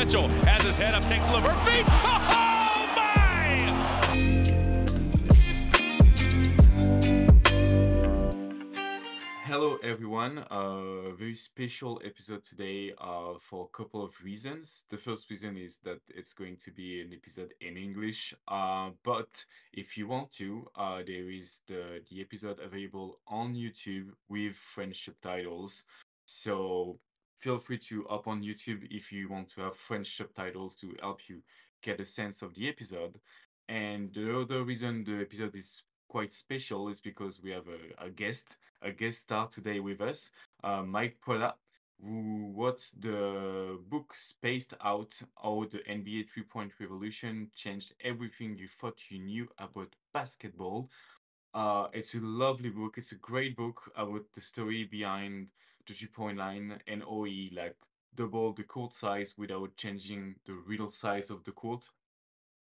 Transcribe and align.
Mitchell 0.00 0.28
has 0.48 0.62
his 0.62 0.78
head 0.78 0.94
up, 0.94 1.04
takes 1.04 1.26
Levert 1.26 1.58
feet. 1.68 1.84
Oh 2.72 2.86
my! 2.96 3.58
Hello, 9.44 9.76
everyone. 9.82 10.38
A 10.50 11.12
very 11.12 11.34
special 11.34 12.00
episode 12.02 12.42
today 12.42 12.94
uh, 12.98 13.34
for 13.38 13.66
a 13.66 13.76
couple 13.76 14.02
of 14.02 14.14
reasons. 14.24 14.84
The 14.88 14.96
first 14.96 15.28
reason 15.28 15.58
is 15.58 15.76
that 15.84 16.00
it's 16.08 16.32
going 16.32 16.56
to 16.64 16.70
be 16.70 17.02
an 17.02 17.12
episode 17.12 17.52
in 17.60 17.76
English, 17.76 18.32
uh, 18.48 18.92
but 19.04 19.44
if 19.74 19.98
you 19.98 20.08
want 20.08 20.30
to, 20.36 20.66
uh, 20.76 21.02
there 21.06 21.28
is 21.30 21.60
the, 21.66 22.00
the 22.10 22.22
episode 22.22 22.58
available 22.58 23.18
on 23.28 23.54
YouTube 23.54 24.12
with 24.30 24.54
French 24.54 25.04
subtitles. 25.04 25.84
So 26.24 27.00
feel 27.40 27.58
free 27.58 27.78
to 27.78 28.06
up 28.08 28.28
on 28.28 28.42
YouTube 28.42 28.86
if 28.90 29.10
you 29.10 29.28
want 29.28 29.50
to 29.50 29.62
have 29.62 29.74
French 29.74 30.16
subtitles 30.16 30.74
to 30.76 30.94
help 31.00 31.28
you 31.28 31.42
get 31.82 31.98
a 31.98 32.04
sense 32.04 32.42
of 32.42 32.54
the 32.54 32.68
episode. 32.68 33.18
And 33.68 34.12
the 34.12 34.40
other 34.40 34.62
reason 34.62 35.04
the 35.04 35.22
episode 35.22 35.56
is 35.56 35.82
quite 36.08 36.34
special 36.34 36.88
is 36.88 37.00
because 37.00 37.40
we 37.42 37.50
have 37.50 37.66
a, 37.68 38.06
a 38.06 38.10
guest, 38.10 38.58
a 38.82 38.92
guest 38.92 39.20
star 39.20 39.48
today 39.48 39.80
with 39.80 40.02
us, 40.02 40.30
uh, 40.62 40.82
Mike 40.82 41.16
Prada, 41.22 41.54
who 42.02 42.52
wrote 42.54 42.84
the 42.98 43.78
book 43.88 44.14
Spaced 44.14 44.74
Out 44.84 45.14
How 45.42 45.66
the 45.70 45.78
NBA 45.78 46.28
Three 46.28 46.42
Point 46.42 46.72
Revolution 46.78 47.50
Changed 47.54 47.94
Everything 48.02 48.56
You 48.56 48.68
Thought 48.68 48.98
You 49.08 49.20
Knew 49.20 49.48
About 49.58 49.94
Basketball. 50.12 50.90
Uh, 51.54 51.88
it's 51.92 52.14
a 52.14 52.20
lovely 52.20 52.70
book. 52.70 52.94
It's 52.96 53.12
a 53.12 53.16
great 53.16 53.56
book 53.56 53.90
about 53.96 54.24
the 54.34 54.40
story 54.40 54.84
behind 54.84 55.48
the 55.86 55.94
three 55.94 56.08
point 56.08 56.38
line 56.38 56.80
and 56.86 57.02
he 57.24 57.50
like 57.54 57.76
double 58.14 58.52
the 58.52 58.64
court 58.64 58.94
size 58.94 59.34
without 59.36 59.76
changing 59.76 60.34
the 60.46 60.54
real 60.66 60.90
size 60.90 61.30
of 61.30 61.44
the 61.44 61.52
court 61.52 61.88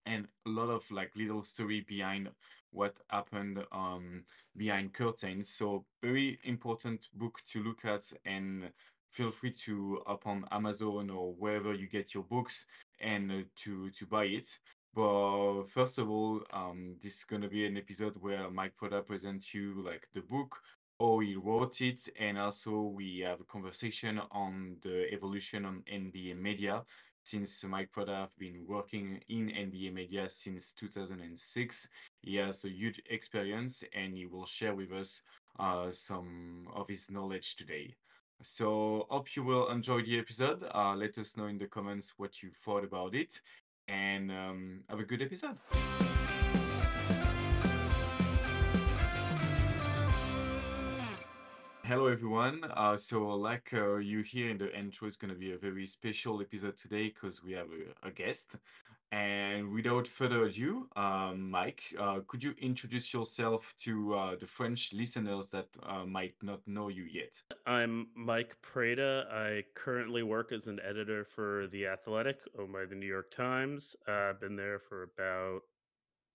and 0.06 0.28
a 0.46 0.50
lot 0.50 0.70
of 0.70 0.90
like 0.90 1.12
little 1.16 1.44
story 1.44 1.82
behind 1.82 2.30
what 2.72 2.98
happened 3.10 3.64
um 3.72 4.24
behind 4.56 4.94
curtains. 4.94 5.50
So 5.50 5.86
very 6.02 6.40
important 6.44 7.08
book 7.14 7.40
to 7.52 7.64
look 7.64 7.86
at 7.86 8.12
and 8.26 8.72
feel 9.12 9.30
free 9.30 9.52
to 9.52 10.02
up 10.08 10.28
on 10.28 10.46
amazon 10.52 11.10
or 11.10 11.34
wherever 11.34 11.74
you 11.74 11.88
get 11.88 12.14
your 12.14 12.24
books 12.24 12.66
and 13.00 13.32
uh, 13.32 13.36
to 13.58 13.90
to 13.92 14.06
buy 14.06 14.26
it. 14.26 14.58
But 14.94 15.64
first 15.66 15.98
of 15.98 16.10
all 16.10 16.42
um 16.52 16.96
this 17.02 17.20
is 17.20 17.24
to 17.42 17.50
be 17.50 17.66
an 17.66 17.78
episode 17.78 18.16
where 18.20 18.50
mike 18.50 18.76
Prada 18.76 19.02
presents 19.02 19.54
you 19.54 19.84
like 19.86 20.08
the 20.14 20.22
book 20.22 20.58
how 21.00 21.20
he 21.20 21.36
wrote 21.36 21.82
it 21.82 22.10
and 22.20 22.38
also 22.38 22.82
we 22.82 23.20
have 23.20 23.40
a 23.40 23.44
conversation 23.44 24.20
on 24.32 24.78
the 24.82 25.12
evolution 25.14 25.66
on 25.66 25.84
nba 25.92 26.40
media 26.40 26.84
since 27.28 27.64
Mike 27.66 27.92
Prada 27.92 28.16
have 28.16 28.38
been 28.38 28.64
working 28.66 29.20
in 29.28 29.50
NBA 29.50 29.94
media 29.94 30.30
since 30.30 30.72
2006. 30.72 31.90
He 32.22 32.38
has 32.38 32.64
a 32.64 32.70
huge 32.70 33.02
experience 33.10 33.84
and 33.94 34.14
he 34.14 34.26
will 34.26 34.46
share 34.46 34.74
with 34.74 34.94
us 34.94 35.24
uh, 35.60 35.92
some 35.92 36.70
of 36.74 36.88
his 36.88 37.12
knowledge 37.12 37.58
today. 37.58 37.96
So 38.42 39.08
hope 39.10 39.36
you 39.36 39.44
will 39.44 39.70
enjoy 39.70 40.04
the 40.04 40.20
episode. 40.20 40.64
Uh, 40.74 40.96
let 40.96 41.18
us 41.18 41.36
know 41.36 41.48
in 41.48 41.58
the 41.58 41.68
comments 41.68 42.14
what 42.16 42.42
you 42.42 42.50
thought 42.52 42.86
about 42.86 43.14
it 43.14 43.42
and 43.90 44.32
um, 44.32 44.84
have 44.90 45.00
a 45.00 45.04
good 45.04 45.22
episode. 45.22 45.58
Hello 51.88 52.08
everyone. 52.08 52.66
Uh, 52.76 52.98
so 52.98 53.30
like 53.30 53.70
uh, 53.74 53.96
you 53.96 54.20
hear 54.20 54.50
in 54.50 54.58
the 54.58 54.78
intro, 54.78 55.08
it's 55.08 55.16
going 55.16 55.34
to 55.34 55.40
be 55.40 55.54
a 55.54 55.58
very 55.58 55.88
special 55.88 56.42
episode 56.42 56.78
today 56.78 57.08
because 57.08 57.42
we 57.42 57.54
have 57.54 57.68
a, 57.68 58.10
a 58.10 58.12
guest. 58.12 58.58
And 59.14 59.72
without 59.72 60.06
further 60.06 60.44
ado, 60.44 60.90
um, 60.98 61.50
Mike, 61.50 61.84
uh, 61.98 62.20
could 62.28 62.44
you 62.44 62.54
introduce 62.62 63.14
yourself 63.14 63.74
to 63.84 64.16
uh, 64.16 64.36
the 64.36 64.46
French 64.46 64.92
listeners 64.92 65.48
that 65.52 65.70
uh, 65.82 66.04
might 66.04 66.36
not 66.42 66.60
know 66.68 66.90
you 66.90 67.04
yet? 67.04 67.42
I'm 67.66 68.08
Mike 68.18 68.58
Prada. 68.62 69.24
I 69.32 69.64
currently 69.74 70.24
work 70.24 70.52
as 70.52 70.68
an 70.68 70.82
editor 70.86 71.24
for 71.24 71.68
The 71.68 71.88
Athletic, 71.88 72.40
owned 72.60 72.74
by 72.74 72.84
the 72.84 72.96
New 72.96 73.08
York 73.08 73.32
Times. 73.32 73.96
Uh, 74.06 74.32
I've 74.32 74.42
been 74.42 74.58
there 74.58 74.80
for 74.90 75.04
about, 75.04 75.62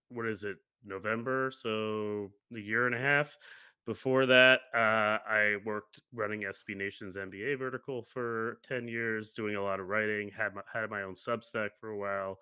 what 0.09 0.25
is 0.25 0.45
it, 0.45 0.57
November? 0.83 1.51
So 1.55 2.31
a 2.57 2.59
year 2.59 2.87
and 2.87 2.95
a 2.95 2.99
half. 2.99 3.37
Before 3.85 4.27
that, 4.27 4.61
uh, 4.73 5.19
I 5.29 5.57
worked 5.65 6.01
running 6.13 6.43
SB 6.43 6.77
Nation's 6.77 7.17
NBA 7.17 7.59
vertical 7.59 8.03
for 8.03 8.59
10 8.63 8.87
years, 8.87 9.33
doing 9.33 9.57
a 9.57 9.63
lot 9.63 9.81
of 9.81 9.89
writing, 9.89 10.31
had 10.31 10.55
my, 10.55 10.63
had 10.73 10.89
my 10.89 11.03
own 11.03 11.15
Substack 11.15 11.71
for 11.81 11.91
a 11.91 11.99
while. 11.99 12.39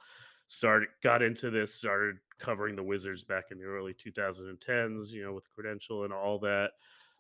Started, 0.49 0.89
got 1.03 1.23
into 1.23 1.49
this, 1.49 1.75
started 1.75 2.17
covering 2.39 2.77
the 2.77 2.83
Wizards 2.83 3.25
back 3.25 3.45
in 3.53 3.59
the 3.59 3.65
early 3.65 3.95
2010s, 3.95 5.13
you 5.13 5.23
know, 5.23 5.33
with 5.33 5.51
credential 5.55 6.05
and 6.05 6.13
all 6.13 6.39
that. 6.41 6.73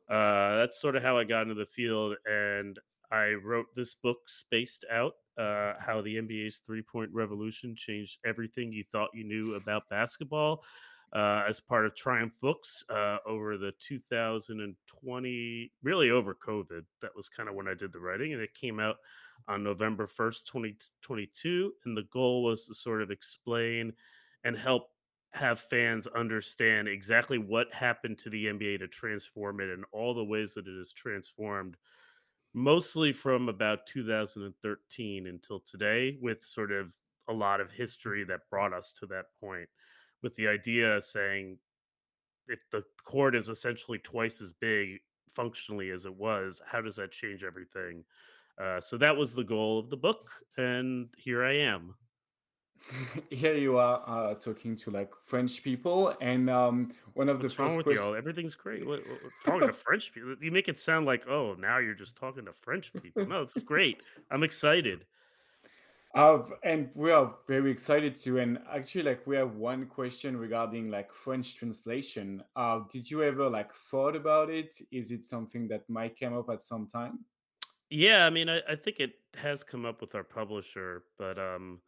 Uh, 0.09 0.57
that's 0.57 0.81
sort 0.81 0.97
of 0.97 1.03
how 1.03 1.17
I 1.17 1.25
got 1.25 1.43
into 1.43 1.55
the 1.55 1.65
field. 1.65 2.17
And 2.27 2.79
I 3.11 3.33
wrote 3.33 3.67
this 3.75 3.95
book, 3.95 4.19
Spaced 4.27 4.85
Out 4.93 5.15
uh, 5.39 5.75
How 5.79 6.03
the 6.03 6.17
NBA's 6.17 6.59
Three 6.59 6.83
Point 6.83 7.11
Revolution 7.13 7.75
Changed 7.75 8.19
Everything 8.27 8.73
You 8.73 8.85
Thought 8.93 9.11
You 9.15 9.25
Knew 9.25 9.55
About 9.55 9.89
Basketball. 9.89 10.63
Uh, 11.13 11.43
as 11.49 11.59
part 11.59 11.85
of 11.85 11.95
Triumph 11.97 12.33
Books 12.41 12.85
uh, 12.89 13.17
over 13.27 13.59
the 13.59 13.73
2020, 13.81 15.73
really 15.83 16.11
over 16.11 16.37
COVID. 16.37 16.83
That 17.03 17.17
was 17.17 17.29
kind 17.29 17.49
of 17.49 17.57
when 17.57 17.67
I 17.67 17.75
did 17.75 17.93
the 17.93 17.99
writing, 17.99 18.33
and 18.33 18.41
it 18.41 18.55
came 18.55 18.79
out 18.79 18.97
on 19.49 19.65
November 19.65 20.07
1st, 20.07 20.45
2022. 20.45 21.73
And 21.85 21.97
the 21.97 22.07
goal 22.13 22.45
was 22.45 22.67
to 22.67 22.75
sort 22.75 23.03
of 23.03 23.11
explain 23.11 23.93
and 24.45 24.57
help 24.57 24.91
have 25.33 25.61
fans 25.61 26.07
understand 26.09 26.89
exactly 26.89 27.39
what 27.39 27.73
happened 27.73 28.19
to 28.19 28.31
the 28.31 28.47
NBA 28.47 28.79
to 28.79 28.89
transform 28.89 29.61
it 29.61 29.71
and 29.71 29.85
all 29.93 30.15
the 30.15 30.25
ways 30.25 30.55
that 30.55 30.67
it 30.67 30.79
has 30.79 30.93
transformed, 30.93 31.77
mostly 32.55 33.13
from 33.13 33.49
about 33.49 33.87
2013 33.87 35.27
until 35.27 35.61
today, 35.61 36.19
with 36.21 36.45
sort 36.45 36.73
of 36.73 36.93
a 37.29 37.33
lot 37.33 37.61
of 37.61 37.71
history 37.71 38.25
that 38.25 38.49
brought 38.51 38.73
us 38.73 38.93
to 38.99 39.07
that 39.07 39.27
point 39.41 39.69
with 40.23 40.35
the 40.37 40.49
idea 40.49 41.01
saying 41.01 41.59
if 42.49 42.69
the 42.71 42.85
court 43.05 43.35
is 43.35 43.49
essentially 43.49 43.99
twice 43.99 44.41
as 44.41 44.53
big 44.53 44.99
functionally 45.35 45.91
as 45.91 46.05
it 46.05 46.15
was, 46.15 46.61
how 46.67 46.81
does 46.81 46.97
that 46.97 47.13
change 47.13 47.45
everything? 47.45 48.05
Uh, 48.61 48.81
so 48.81 48.99
that 48.99 49.17
was 49.17 49.35
the 49.35 49.45
goal 49.45 49.79
of 49.79 49.89
the 49.89 49.97
book, 49.97 50.31
and 50.57 51.09
here 51.17 51.45
I 51.45 51.57
am. 51.59 51.95
Here 53.31 53.55
you 53.55 53.77
are 53.77 54.03
uh, 54.07 54.35
talking 54.35 54.75
to 54.77 54.91
like 54.91 55.11
French 55.25 55.63
people, 55.63 56.15
and 56.23 56.49
um, 56.49 56.93
one 57.13 57.29
of 57.29 57.39
the 57.39 57.45
What's 57.45 57.59
wrong 57.59 57.77
with 57.77 57.87
y'all? 57.89 58.15
Everything's 58.15 58.55
great. 58.55 58.87
What- 58.87 59.07
what- 59.07 59.21
talking 59.45 59.69
to 59.69 59.73
French 59.87 60.13
people, 60.13 60.35
you 60.41 60.51
make 60.51 60.67
it 60.67 60.79
sound 60.79 61.05
like, 61.07 61.29
oh, 61.29 61.55
now 61.59 61.77
you're 61.79 61.95
just 61.95 62.17
talking 62.17 62.47
to 62.47 62.53
French 62.55 62.91
people. 63.03 63.27
No, 63.27 63.43
it's 63.43 63.57
great. 63.59 64.03
I'm 64.31 64.43
excited. 64.43 65.05
Uh, 66.15 66.43
and 66.65 66.91
we 66.95 67.13
are 67.13 67.37
very 67.47 67.71
excited 67.71 68.17
to. 68.17 68.39
And 68.39 68.59
actually, 68.71 69.05
like 69.05 69.27
we 69.27 69.37
have 69.37 69.55
one 69.55 69.87
question 69.87 70.37
regarding 70.37 70.91
like 70.91 71.13
French 71.13 71.57
translation. 71.57 72.43
Uh, 72.57 72.81
did 72.91 73.09
you 73.09 73.23
ever 73.23 73.49
like 73.49 73.73
thought 73.73 74.17
about 74.17 74.51
it? 74.51 74.75
Is 74.91 75.13
it 75.13 75.25
something 75.25 75.69
that 75.69 75.89
might 75.89 76.19
come 76.19 76.37
up 76.37 76.51
at 76.51 76.63
some 76.63 76.89
time? 76.89 77.25
Yeah, 77.91 78.25
I 78.25 78.31
mean, 78.31 78.49
I, 78.49 78.61
I 78.69 78.77
think 78.77 79.01
it 79.01 79.15
has 79.35 79.65
come 79.65 79.85
up 79.85 80.01
with 80.01 80.15
our 80.15 80.25
publisher, 80.25 81.05
but 81.19 81.39
um, 81.39 81.81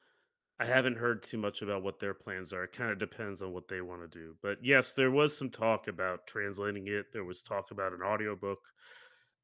I 0.58 0.64
haven't 0.64 0.98
heard 0.98 1.22
too 1.22 1.38
much 1.38 1.62
about 1.62 1.82
what 1.82 1.98
their 1.98 2.14
plans 2.14 2.52
are. 2.52 2.64
It 2.64 2.72
kind 2.72 2.90
of 2.90 2.98
depends 2.98 3.42
on 3.42 3.52
what 3.52 3.68
they 3.68 3.80
want 3.80 4.02
to 4.02 4.18
do. 4.18 4.36
But 4.42 4.58
yes, 4.64 4.92
there 4.92 5.10
was 5.10 5.36
some 5.36 5.50
talk 5.50 5.88
about 5.88 6.26
translating 6.26 6.88
it. 6.88 7.12
There 7.12 7.24
was 7.24 7.42
talk 7.42 7.70
about 7.72 7.92
an 7.92 8.02
audiobook. 8.02 8.60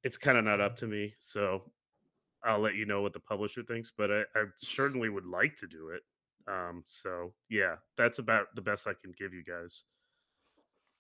It's 0.05 0.19
kind 0.19 0.39
of 0.39 0.45
not 0.45 0.61
up 0.61 0.77
to 0.77 0.87
me, 0.87 1.15
so 1.19 1.73
I'll 2.45 2.61
let 2.61 2.75
you 2.75 2.87
know 2.87 3.03
what 3.03 3.13
the 3.13 3.21
publisher 3.21 3.63
thinks. 3.63 3.93
But 3.97 4.11
I, 4.11 4.21
I 4.35 4.45
certainly 4.57 5.09
would 5.09 5.27
like 5.27 5.57
to 5.57 5.67
do 5.67 5.91
it. 5.91 6.03
Um, 6.47 6.83
so 6.87 7.33
yeah, 7.51 7.77
that's 7.97 8.19
about 8.19 8.47
the 8.55 8.63
best 8.63 8.87
I 8.87 8.93
can 8.95 9.13
give 9.19 9.35
you 9.35 9.45
guys. 9.45 9.83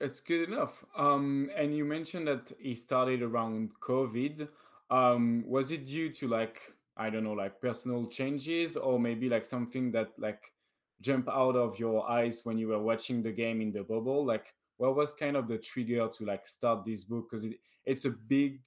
It's 0.00 0.20
good 0.20 0.49
enough. 0.49 0.85
Um, 0.96 1.50
and 1.56 1.75
you 1.76 1.85
mentioned 1.85 2.29
that 2.29 2.52
he 2.61 2.75
started 2.75 3.23
around 3.23 3.70
COVID. 3.81 4.49
Um, 4.90 5.44
was 5.46 5.73
it 5.73 5.87
due 5.87 6.12
to 6.12 6.29
like, 6.29 6.61
I 6.96 7.11
don't 7.11 7.25
know, 7.25 7.32
like 7.32 7.61
personal 7.61 8.06
changes 8.06 8.76
or 8.76 9.00
maybe 9.00 9.29
like 9.29 9.44
something 9.44 9.91
that 9.93 10.11
like 10.19 10.52
jump 11.00 11.29
out 11.29 11.56
of 11.56 11.79
your 11.79 12.08
eyes 12.08 12.43
when 12.44 12.58
you 12.58 12.69
were 12.69 12.79
watching 12.79 13.23
the 13.23 13.32
game 13.32 13.61
in 13.61 13.73
the 13.73 13.82
bubble? 13.82 14.25
Like, 14.25 14.55
what 14.76 14.94
was 14.94 15.14
kind 15.14 15.37
of 15.37 15.49
the 15.49 15.58
trigger 15.58 16.08
to 16.08 16.25
like 16.25 16.46
start 16.46 16.84
this 16.84 17.05
book? 17.05 17.29
Because 17.31 17.44
it, 17.44 17.58
it's 17.84 18.05
a 18.05 18.11
big 18.11 18.61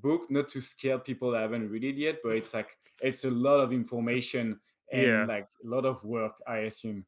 book, 0.00 0.30
not 0.30 0.48
to 0.50 0.60
scare 0.60 0.98
people 0.98 1.30
that 1.32 1.40
haven't 1.42 1.68
read 1.70 1.84
it 1.84 1.96
yet, 1.96 2.20
but 2.22 2.34
it's 2.36 2.54
like 2.54 2.78
it's 3.00 3.24
a 3.24 3.30
lot 3.30 3.60
of 3.60 3.72
information 3.72 4.60
and 4.92 5.22
Yeah. 5.22 5.26
like 5.26 5.48
a 5.64 5.66
lot 5.68 5.84
of 5.86 6.02
work, 6.04 6.40
I 6.46 6.58
assume. 6.70 7.06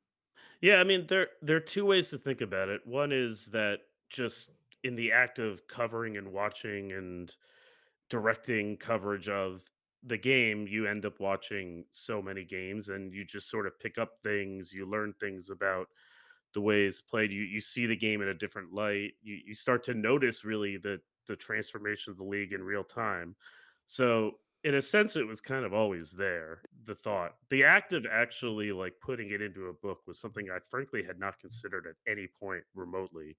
Yeah, 0.60 0.76
I 0.76 0.84
mean 0.84 1.06
there 1.06 1.28
there 1.42 1.56
are 1.56 1.60
two 1.60 1.84
ways 1.86 2.10
to 2.10 2.18
think 2.18 2.40
about 2.40 2.68
it. 2.68 2.86
One 2.86 3.12
is 3.12 3.46
that 3.46 3.80
just 4.10 4.50
in 4.82 4.94
the 4.96 5.12
act 5.12 5.38
of 5.38 5.66
covering 5.66 6.16
and 6.16 6.32
watching 6.32 6.92
and 6.92 7.34
directing 8.10 8.76
coverage 8.78 9.28
of 9.28 9.64
the 10.02 10.18
game, 10.18 10.66
you 10.68 10.86
end 10.86 11.06
up 11.06 11.20
watching 11.20 11.86
so 11.90 12.22
many 12.22 12.44
games 12.44 12.88
and 12.90 13.14
you 13.14 13.24
just 13.24 13.50
sort 13.50 13.66
of 13.66 13.78
pick 13.80 13.98
up 13.98 14.18
things, 14.22 14.72
you 14.72 14.86
learn 14.86 15.14
things 15.20 15.50
about 15.50 15.88
the 16.54 16.60
way 16.60 16.84
it's 16.86 17.00
played. 17.02 17.32
You 17.32 17.42
you 17.42 17.60
see 17.60 17.86
the 17.86 17.96
game 17.96 18.22
in 18.22 18.28
a 18.28 18.34
different 18.34 18.72
light. 18.72 19.14
You 19.22 19.36
you 19.46 19.54
start 19.54 19.84
to 19.84 19.94
notice 19.94 20.44
really 20.44 20.78
the 20.78 21.00
the 21.30 21.36
transformation 21.36 22.10
of 22.10 22.18
the 22.18 22.24
league 22.24 22.52
in 22.52 22.62
real 22.62 22.84
time. 22.84 23.36
So 23.86 24.32
in 24.64 24.74
a 24.74 24.82
sense, 24.82 25.16
it 25.16 25.26
was 25.26 25.40
kind 25.40 25.64
of 25.64 25.72
always 25.72 26.10
there. 26.10 26.62
The 26.84 26.94
thought, 26.96 27.36
the 27.48 27.64
act 27.64 27.92
of 27.92 28.04
actually 28.10 28.72
like 28.72 28.94
putting 29.00 29.30
it 29.30 29.40
into 29.40 29.68
a 29.68 29.72
book 29.72 30.00
was 30.06 30.18
something 30.18 30.48
I 30.50 30.58
frankly 30.68 31.02
had 31.02 31.18
not 31.18 31.38
considered 31.38 31.86
at 31.86 32.10
any 32.10 32.26
point 32.26 32.62
remotely. 32.74 33.36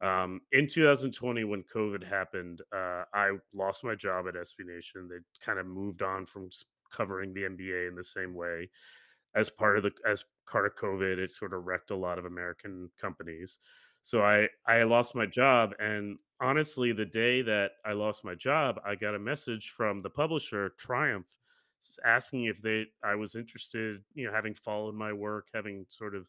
Um, 0.00 0.40
in 0.52 0.66
2020, 0.66 1.44
when 1.44 1.64
COVID 1.74 2.04
happened, 2.04 2.62
uh, 2.74 3.04
I 3.12 3.32
lost 3.52 3.84
my 3.84 3.94
job 3.94 4.26
at 4.28 4.34
SB 4.34 4.66
Nation. 4.66 5.08
They 5.08 5.18
kind 5.44 5.58
of 5.58 5.66
moved 5.66 6.02
on 6.02 6.26
from 6.26 6.50
covering 6.92 7.34
the 7.34 7.42
NBA 7.42 7.88
in 7.88 7.94
the 7.94 8.04
same 8.04 8.34
way 8.34 8.70
as 9.34 9.50
part 9.50 9.76
of 9.76 9.82
the 9.82 9.92
as 10.06 10.24
part 10.50 10.66
of 10.66 10.76
COVID. 10.76 11.18
It 11.18 11.32
sort 11.32 11.52
of 11.52 11.64
wrecked 11.64 11.90
a 11.90 11.96
lot 11.96 12.18
of 12.18 12.24
American 12.24 12.90
companies. 13.00 13.58
So 14.08 14.22
I 14.24 14.48
I 14.66 14.84
lost 14.84 15.14
my 15.14 15.26
job, 15.26 15.74
and 15.78 16.18
honestly, 16.40 16.92
the 16.92 17.04
day 17.04 17.42
that 17.42 17.72
I 17.84 17.92
lost 17.92 18.24
my 18.24 18.34
job, 18.34 18.80
I 18.82 18.94
got 18.94 19.14
a 19.14 19.18
message 19.18 19.70
from 19.76 20.00
the 20.00 20.08
publisher 20.08 20.70
Triumph 20.78 21.26
asking 22.04 22.44
if 22.44 22.62
they 22.62 22.86
I 23.04 23.14
was 23.16 23.34
interested, 23.34 24.02
you 24.14 24.26
know, 24.26 24.32
having 24.32 24.54
followed 24.54 24.94
my 24.94 25.12
work, 25.12 25.48
having 25.54 25.84
sort 25.90 26.14
of 26.14 26.26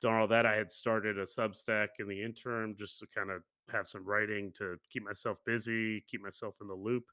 done 0.00 0.14
all 0.14 0.28
that. 0.28 0.46
I 0.46 0.56
had 0.56 0.70
started 0.70 1.18
a 1.18 1.24
Substack 1.24 1.88
in 2.00 2.08
the 2.08 2.22
interim 2.22 2.76
just 2.78 2.98
to 3.00 3.06
kind 3.14 3.30
of 3.30 3.42
have 3.70 3.86
some 3.86 4.04
writing 4.04 4.52
to 4.58 4.78
keep 4.90 5.02
myself 5.04 5.38
busy, 5.44 6.04
keep 6.08 6.22
myself 6.22 6.56
in 6.60 6.68
the 6.68 6.74
loop. 6.74 7.04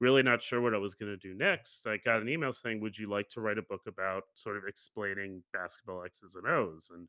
Really 0.00 0.22
not 0.22 0.42
sure 0.42 0.60
what 0.60 0.74
I 0.74 0.78
was 0.78 0.94
going 0.94 1.10
to 1.12 1.16
do 1.16 1.34
next. 1.34 1.86
I 1.86 1.96
got 1.96 2.22
an 2.22 2.28
email 2.28 2.52
saying, 2.52 2.80
Would 2.82 2.98
you 2.98 3.08
like 3.08 3.28
to 3.30 3.40
write 3.40 3.58
a 3.58 3.62
book 3.62 3.82
about 3.88 4.24
sort 4.36 4.58
of 4.58 4.64
explaining 4.68 5.42
basketball 5.52 6.04
X's 6.04 6.36
and 6.36 6.46
O's? 6.46 6.90
And, 6.94 7.08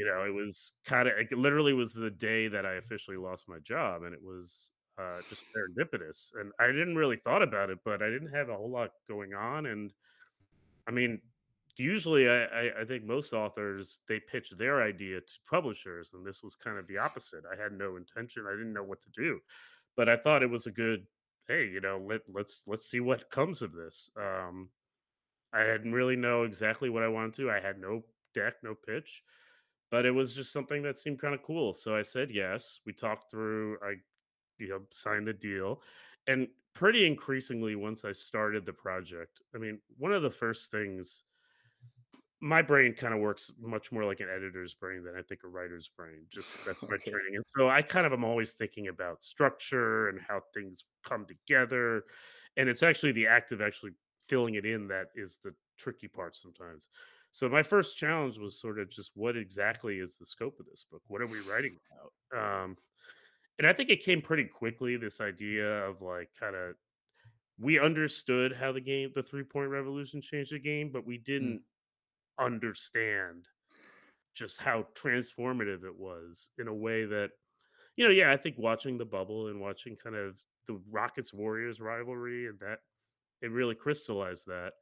you 0.00 0.06
know, 0.06 0.24
it 0.24 0.32
was 0.32 0.72
kind 0.86 1.06
of, 1.06 1.14
it 1.18 1.36
literally 1.36 1.74
was 1.74 1.92
the 1.92 2.10
day 2.10 2.48
that 2.48 2.64
I 2.64 2.76
officially 2.76 3.18
lost 3.18 3.50
my 3.50 3.58
job. 3.58 4.02
And 4.02 4.14
it 4.14 4.22
was 4.22 4.70
uh, 4.98 5.20
just 5.28 5.44
serendipitous. 5.54 6.30
And 6.40 6.52
I 6.58 6.68
didn't 6.68 6.96
really 6.96 7.18
thought 7.18 7.42
about 7.42 7.68
it, 7.68 7.80
but 7.84 8.02
I 8.02 8.08
didn't 8.08 8.34
have 8.34 8.48
a 8.48 8.56
whole 8.56 8.70
lot 8.70 8.92
going 9.10 9.34
on. 9.34 9.66
And 9.66 9.92
I 10.88 10.90
mean, 10.90 11.20
usually 11.76 12.30
I, 12.30 12.70
I, 12.80 12.84
think 12.88 13.04
most 13.04 13.34
authors 13.34 14.00
they 14.08 14.20
pitch 14.20 14.54
their 14.56 14.82
idea 14.82 15.20
to 15.20 15.32
publishers, 15.50 16.12
and 16.14 16.24
this 16.24 16.42
was 16.42 16.56
kind 16.56 16.78
of 16.78 16.86
the 16.86 16.96
opposite. 16.96 17.44
I 17.50 17.62
had 17.62 17.72
no 17.72 17.96
intention, 17.96 18.46
I 18.48 18.52
didn't 18.52 18.72
know 18.72 18.82
what 18.82 19.02
to 19.02 19.10
do, 19.14 19.38
but 19.96 20.08
I 20.08 20.16
thought 20.16 20.42
it 20.42 20.50
was 20.50 20.66
a 20.66 20.72
good, 20.72 21.06
hey, 21.46 21.66
you 21.66 21.80
know, 21.80 22.02
let 22.02 22.22
let's 22.32 22.62
let's 22.66 22.90
see 22.90 23.00
what 23.00 23.30
comes 23.30 23.60
of 23.62 23.72
this. 23.72 24.10
Um, 24.16 24.70
I 25.52 25.64
didn't 25.64 25.92
really 25.92 26.16
know 26.16 26.44
exactly 26.44 26.90
what 26.90 27.02
I 27.02 27.08
wanted 27.08 27.34
to. 27.34 27.50
I 27.50 27.60
had 27.60 27.78
no 27.78 28.02
deck, 28.34 28.54
no 28.62 28.74
pitch, 28.74 29.22
but 29.90 30.06
it 30.06 30.12
was 30.12 30.34
just 30.34 30.52
something 30.52 30.82
that 30.82 30.98
seemed 30.98 31.20
kind 31.20 31.34
of 31.34 31.42
cool. 31.42 31.74
So 31.74 31.96
I 31.96 32.02
said 32.02 32.30
yes. 32.30 32.80
We 32.86 32.92
talked 32.92 33.30
through. 33.30 33.78
I 33.82 33.96
you 34.58 34.68
know 34.68 34.86
signed 34.92 35.28
the 35.28 35.34
deal, 35.34 35.82
and 36.26 36.48
pretty 36.74 37.06
increasingly 37.06 37.76
once 37.76 38.04
I 38.04 38.12
started 38.12 38.66
the 38.66 38.72
project. 38.74 39.40
I 39.54 39.58
mean, 39.58 39.80
one 39.98 40.12
of 40.12 40.22
the 40.22 40.30
first 40.30 40.70
things 40.70 41.24
my 42.42 42.62
brain 42.62 42.94
kind 42.94 43.12
of 43.12 43.20
works 43.20 43.52
much 43.58 43.92
more 43.92 44.04
like 44.04 44.20
an 44.20 44.28
editor's 44.30 44.72
brain 44.74 45.02
than 45.04 45.14
I 45.16 45.22
think 45.22 45.42
a 45.44 45.48
writer's 45.48 45.88
brain. 45.88 46.26
Just 46.30 46.64
that's 46.64 46.82
my 46.88 46.96
Okay. 46.96 47.20
training. 47.36 47.36
And 47.36 47.44
so 47.56 47.68
I 47.68 47.82
kind 47.82 48.06
of 48.06 48.12
am 48.14 48.24
always 48.24 48.54
thinking 48.54 48.88
about 48.88 49.22
structure 49.22 50.08
and 50.08 50.20
how 50.20 50.42
things 50.54 50.84
come 51.04 51.26
together. 51.26 52.04
And 52.56 52.68
it's 52.68 52.82
actually 52.82 53.12
the 53.12 53.26
act 53.26 53.52
of 53.52 53.60
actually 53.60 53.92
filling 54.26 54.54
it 54.54 54.64
in 54.64 54.88
that 54.88 55.08
is 55.14 55.38
the 55.42 55.54
tricky 55.76 56.08
part 56.08 56.34
sometimes. 56.34 56.88
So 57.30 57.48
my 57.48 57.62
first 57.62 57.96
challenge 57.96 58.38
was 58.38 58.58
sort 58.60 58.78
of 58.78 58.90
just 58.90 59.12
what 59.14 59.36
exactly 59.36 59.98
is 60.00 60.18
the 60.18 60.26
scope 60.26 60.58
of 60.60 60.66
this 60.66 60.84
book? 60.90 61.02
What 61.06 61.22
are 61.22 61.26
we 61.28 61.40
writing 61.40 61.76
about? 62.32 62.64
Um, 62.64 62.76
and 63.58 63.66
I 63.66 63.72
think 63.74 63.90
it 63.90 64.02
came 64.04 64.22
pretty 64.22 64.46
quickly, 64.46 64.96
this 64.96 65.20
idea 65.20 65.86
of 65.86 66.02
like 66.02 66.30
kind 66.38 66.56
of 66.56 66.76
we 67.58 67.78
understood 67.78 68.54
how 68.54 68.72
the 68.72 68.80
game, 68.80 69.12
the 69.14 69.22
three 69.22 69.44
point 69.44 69.70
revolution 69.70 70.22
changed 70.22 70.52
the 70.52 70.58
game, 70.60 70.92
but 70.92 71.06
we 71.06 71.18
Mm. 71.40 71.56
didn't 71.56 71.62
understand 72.38 73.48
just 74.34 74.58
how 74.58 74.84
transformative 74.94 75.84
it 75.84 75.96
was 75.96 76.50
in 76.58 76.68
a 76.68 76.74
way 76.74 77.04
that 77.04 77.30
you 77.96 78.04
know 78.04 78.10
yeah 78.12 78.32
i 78.32 78.36
think 78.36 78.56
watching 78.58 78.98
the 78.98 79.04
bubble 79.06 79.48
and 79.48 79.60
watching 79.60 79.96
kind 79.96 80.16
of 80.16 80.40
the 80.66 80.80
rockets 80.90 81.32
warriors 81.32 81.80
rivalry 81.80 82.46
and 82.48 82.58
that 82.60 82.80
it 83.42 83.50
really 83.50 83.74
crystallized 83.74 84.46
that 84.46 84.74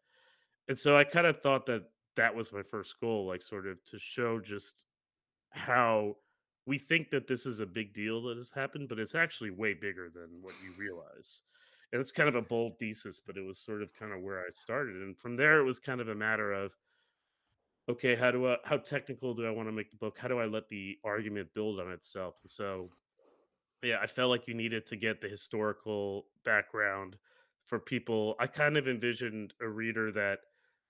and 0.69 0.79
so 0.79 0.97
i 0.97 1.05
kind 1.05 1.27
of 1.27 1.41
thought 1.43 1.67
that 1.67 1.85
that 2.17 2.35
was 2.35 2.53
my 2.53 2.63
first 2.63 2.99
goal 3.01 3.27
like 3.27 3.43
sort 3.43 3.67
of 3.67 3.83
to 3.85 3.99
show 3.99 4.41
just 4.41 4.87
how 5.51 6.17
we 6.67 6.79
think 6.79 7.11
that 7.11 7.27
this 7.27 7.47
is 7.47 7.61
a 7.61 7.67
big 7.67 7.95
deal 7.95 8.23
that 8.23 8.37
has 8.37 8.51
happened 8.51 8.89
but 8.89 8.99
it's 8.99 9.15
actually 9.15 9.51
way 9.51 9.75
bigger 9.75 10.11
than 10.13 10.29
what 10.43 10.55
you 10.65 10.73
realize 10.79 11.43
and 11.93 12.01
it's 12.01 12.13
kind 12.13 12.29
of 12.29 12.35
a 12.35 12.43
bold 12.43 12.79
thesis 12.79 13.21
but 13.25 13.37
it 13.37 13.43
was 13.43 13.59
sort 13.59 13.83
of 13.83 13.93
kind 13.95 14.13
of 14.13 14.21
where 14.21 14.41
i 14.41 14.49
started 14.55 14.97
and 14.97 15.17
from 15.19 15.37
there 15.37 15.61
it 15.61 15.65
was 15.65 15.79
kind 15.79 16.01
of 16.01 16.09
a 16.09 16.15
matter 16.15 16.53
of 16.53 16.77
okay, 17.89 18.15
how 18.15 18.31
do 18.31 18.49
I 18.49 18.57
how 18.65 18.77
technical 18.77 19.35
do 19.35 19.47
I 19.47 19.51
want 19.51 19.69
to 19.69 19.73
make 19.73 19.91
the 19.91 19.97
book? 19.97 20.19
How 20.19 20.29
do 20.29 20.39
I 20.39 20.47
let 20.47 20.69
the 20.69 20.99
argument 21.05 21.49
build 21.55 21.81
on 21.81 21.91
itself? 21.91 22.37
And 22.43 22.51
so, 22.51 22.91
yeah, 23.83 23.99
I 24.03 24.07
felt 24.07 24.31
like 24.31 24.49
you 24.49 24.55
needed 24.55 24.87
to 24.87 24.97
get 24.97 25.21
the 25.21 25.29
historical 25.29 26.27
background 26.45 27.17
for 27.67 27.79
people. 27.79 28.37
I 28.41 28.47
kind 28.47 28.77
of 28.77 28.89
envisioned 28.89 29.55
a 29.61 29.69
reader 29.69 30.13
that 30.13 30.41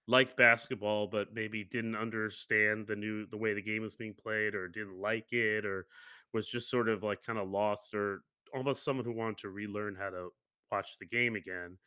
liked 0.09 0.37
basketball, 0.37 1.07
but 1.07 1.35
maybe 1.35 1.65
didn't 1.65 1.97
understand 1.97 2.89
the 2.89 2.97
new 2.97 3.27
the 3.27 3.37
way 3.39 3.55
the 3.55 3.63
game 3.63 3.83
was 3.83 3.95
being 3.95 4.15
played, 4.15 4.57
or 4.57 4.69
didn't 4.69 5.01
like 5.01 5.33
it, 5.33 5.65
or 5.67 5.87
was 6.33 6.49
just 6.49 6.71
sort 6.71 6.89
of 6.89 7.05
like 7.05 7.23
kind 7.23 7.39
of 7.39 7.49
lost, 7.49 7.95
or 7.95 8.23
almost 8.55 8.85
someone 8.85 9.05
who 9.05 9.13
wanted 9.13 9.39
to 9.39 9.51
relearn 9.51 9.95
how 9.97 10.11
to 10.11 10.31
watch 10.73 10.99
the 10.99 11.07
game 11.07 11.37
again 11.37 11.79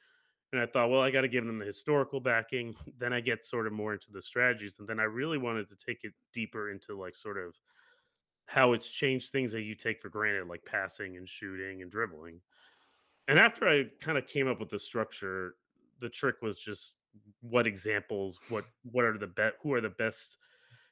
and 0.54 0.62
I 0.62 0.66
thought, 0.66 0.90
well, 0.90 1.01
I 1.01 1.12
got 1.12 1.22
to 1.22 1.30
give 1.30 1.46
them 1.46 1.60
the 1.60 1.66
historical 1.66 2.20
backing. 2.20 2.75
Then 2.98 3.13
I 3.13 3.22
get 3.22 3.44
sort 3.44 3.68
of 3.68 3.74
more 3.74 3.94
into 3.94 4.12
the 4.12 4.22
strategies. 4.22 4.78
And 4.80 4.88
then 4.88 5.00
I 5.00 5.04
really 5.04 5.38
wanted 5.38 5.70
to 5.70 5.75
take 5.75 6.04
it 6.04 6.13
deeper 6.34 6.70
into 6.70 7.00
like 7.00 7.16
sort 7.16 7.38
of 7.38 7.56
how 8.48 8.74
it's 8.74 8.90
changed 8.90 9.32
things 9.32 9.51
that 9.54 9.62
you 9.62 9.75
take 9.75 10.01
for 10.01 10.10
granted, 10.10 10.48
like 10.48 10.66
passing 10.66 11.18
and 11.18 11.28
shooting 11.28 11.82
and 11.82 11.92
dribbling. 11.92 12.42
And 13.28 13.40
after 13.40 13.68
I 13.68 13.86
kind 14.01 14.18
of 14.18 14.28
came 14.28 14.48
up 14.48 14.60
with 14.60 14.70
the 14.70 14.80
structure, 14.80 15.56
the 16.00 16.10
trick 16.10 16.42
was 16.42 16.58
just 16.58 16.96
what 17.41 17.68
examples, 17.68 18.39
what 18.50 18.65
what 18.84 19.06
are 19.06 19.18
the 19.18 19.27
bet 19.27 19.53
who 19.62 19.74
are 19.74 19.82
the 19.82 19.89
best 19.89 20.38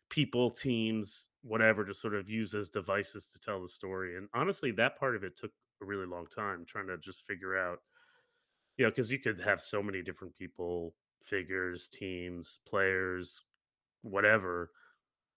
people, 0.09 0.51
teams, 0.51 1.27
whatever 1.43 1.85
to 1.85 1.93
sort 1.93 2.15
of 2.15 2.29
use 2.29 2.53
as 2.55 2.69
devices 2.69 3.27
to 3.27 3.39
tell 3.39 3.61
the 3.61 3.67
story. 3.67 4.17
And 4.17 4.27
honestly, 4.33 4.71
that 4.71 4.99
part 4.99 5.15
of 5.15 5.23
it 5.23 5.37
took 5.37 5.51
a 5.81 5.85
really 5.85 6.07
long 6.07 6.25
time 6.27 6.65
trying 6.67 6.87
to 6.87 6.97
just 6.97 7.25
figure 7.27 7.57
out 7.57 7.79
you 8.77 8.85
know, 8.85 8.91
because 8.91 9.11
you 9.11 9.19
could 9.19 9.41
have 9.41 9.59
so 9.61 9.83
many 9.83 10.01
different 10.01 10.33
people, 10.37 10.95
figures, 11.21 11.89
teams, 11.89 12.59
players, 12.67 13.41
whatever, 14.03 14.71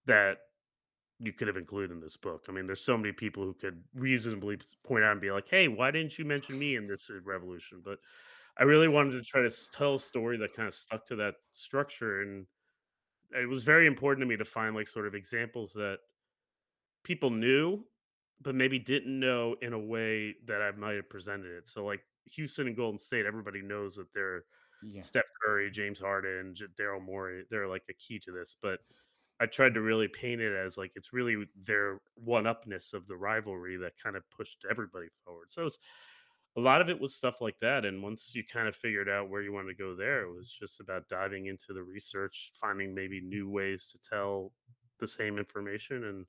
that 0.07 0.39
you 1.19 1.33
could 1.33 1.49
have 1.49 1.57
included 1.57 1.91
in 1.91 2.01
this 2.01 2.17
book. 2.17 2.47
I 2.49 2.53
mean, 2.53 2.67
there's 2.67 2.85
so 2.85 2.97
many 2.97 3.13
people 3.13 3.43
who 3.43 3.55
could 3.55 3.83
reasonably 3.95 4.59
point 4.85 5.05
out 5.05 5.13
and 5.13 5.21
be 5.21 5.33
like, 5.33 5.49
"Hey, 5.49 5.67
why 5.67 5.91
didn't 5.91 6.19
you 6.19 6.25
mention 6.25 6.59
me 6.59 6.77
in 6.77 6.87
this 6.87 7.11
uh, 7.11 7.21
revolution?" 7.25 7.83
But 7.85 7.99
I 8.59 8.65
really 8.65 8.89
wanted 8.89 9.13
to 9.13 9.23
try 9.23 9.43
to 9.43 9.51
tell 9.73 9.95
a 9.95 9.99
story 10.01 10.37
that 10.39 10.55
kind 10.55 10.69
of 10.69 10.75
stuck 10.75 11.07
to 11.07 11.17
that 11.17 11.37
structure, 11.53 12.23
and 12.23 12.47
it 13.33 13.49
was 13.49 13.65
very 13.65 13.87
important 13.87 14.23
to 14.23 14.27
me 14.29 14.37
to 14.37 14.45
find 14.45 14.75
like 14.77 14.89
sort 14.89 15.07
of 15.07 15.15
examples 15.15 15.73
that 15.75 16.01
people 17.05 17.31
knew, 17.31 17.85
but 18.41 18.55
maybe 18.55 18.79
didn't 18.79 19.19
know 19.19 19.55
in 19.63 19.73
a 19.73 19.79
way 19.79 20.35
that 20.47 20.63
I 20.63 20.71
might 20.73 20.95
have 20.97 21.09
presented 21.09 21.53
it. 21.53 21.69
So, 21.69 21.85
like 21.85 22.03
Houston 22.27 22.67
and 22.67 22.77
Golden 22.77 22.99
State, 22.99 23.27
everybody 23.27 23.63
knows 23.63 23.97
that 23.97 24.13
they're 24.15 24.45
Yeah. 24.83 25.07
Steph 25.07 25.25
Curry, 25.45 25.71
James 25.71 25.99
Harden, 26.01 26.55
J- 26.55 26.67
Daryl 26.79 27.03
Morey. 27.03 27.45
They're 27.51 27.69
like 27.69 27.85
a 27.91 27.95
key 27.95 28.19
to 28.21 28.33
this, 28.33 28.57
but 28.61 28.81
I 29.41 29.47
tried 29.47 29.75
to 29.75 29.81
really 29.83 30.09
paint 30.09 30.41
it 30.41 30.55
as 30.55 30.79
like 30.79 30.93
it's 30.97 31.13
really 31.13 31.47
their 31.57 32.01
one 32.15 32.47
upness 32.47 32.93
of 32.95 33.09
the 33.09 33.17
rivalry 33.17 33.77
that 33.79 33.95
kind 34.03 34.17
of 34.17 34.29
pushed 34.31 34.65
everybody 34.71 35.09
forward. 35.25 35.51
So 35.51 35.67
it's, 35.67 35.79
a 36.57 36.61
lot 36.61 36.81
of 36.83 36.89
it 36.91 37.01
was 37.01 37.15
stuff 37.15 37.41
like 37.41 37.59
that. 37.61 37.85
And 37.85 38.03
once 38.03 38.35
you 38.35 38.45
kind 38.45 38.69
of 38.69 38.77
figured 38.77 39.09
out 39.09 39.31
where 39.31 39.43
you 39.43 39.53
wanted 39.53 39.69
to 39.77 39.83
go 39.83 39.95
there, 39.97 40.23
it 40.23 40.33
was 40.35 40.51
just 40.51 40.81
about 40.81 41.09
diving 41.09 41.47
into 41.47 41.73
the 41.73 41.83
research, 41.83 42.53
finding 42.61 42.95
maybe 42.95 43.21
new 43.21 43.49
ways 43.49 43.87
to 43.93 43.99
tell 43.99 44.53
the 45.01 45.07
same 45.07 45.39
information. 45.39 46.05
And, 46.05 46.27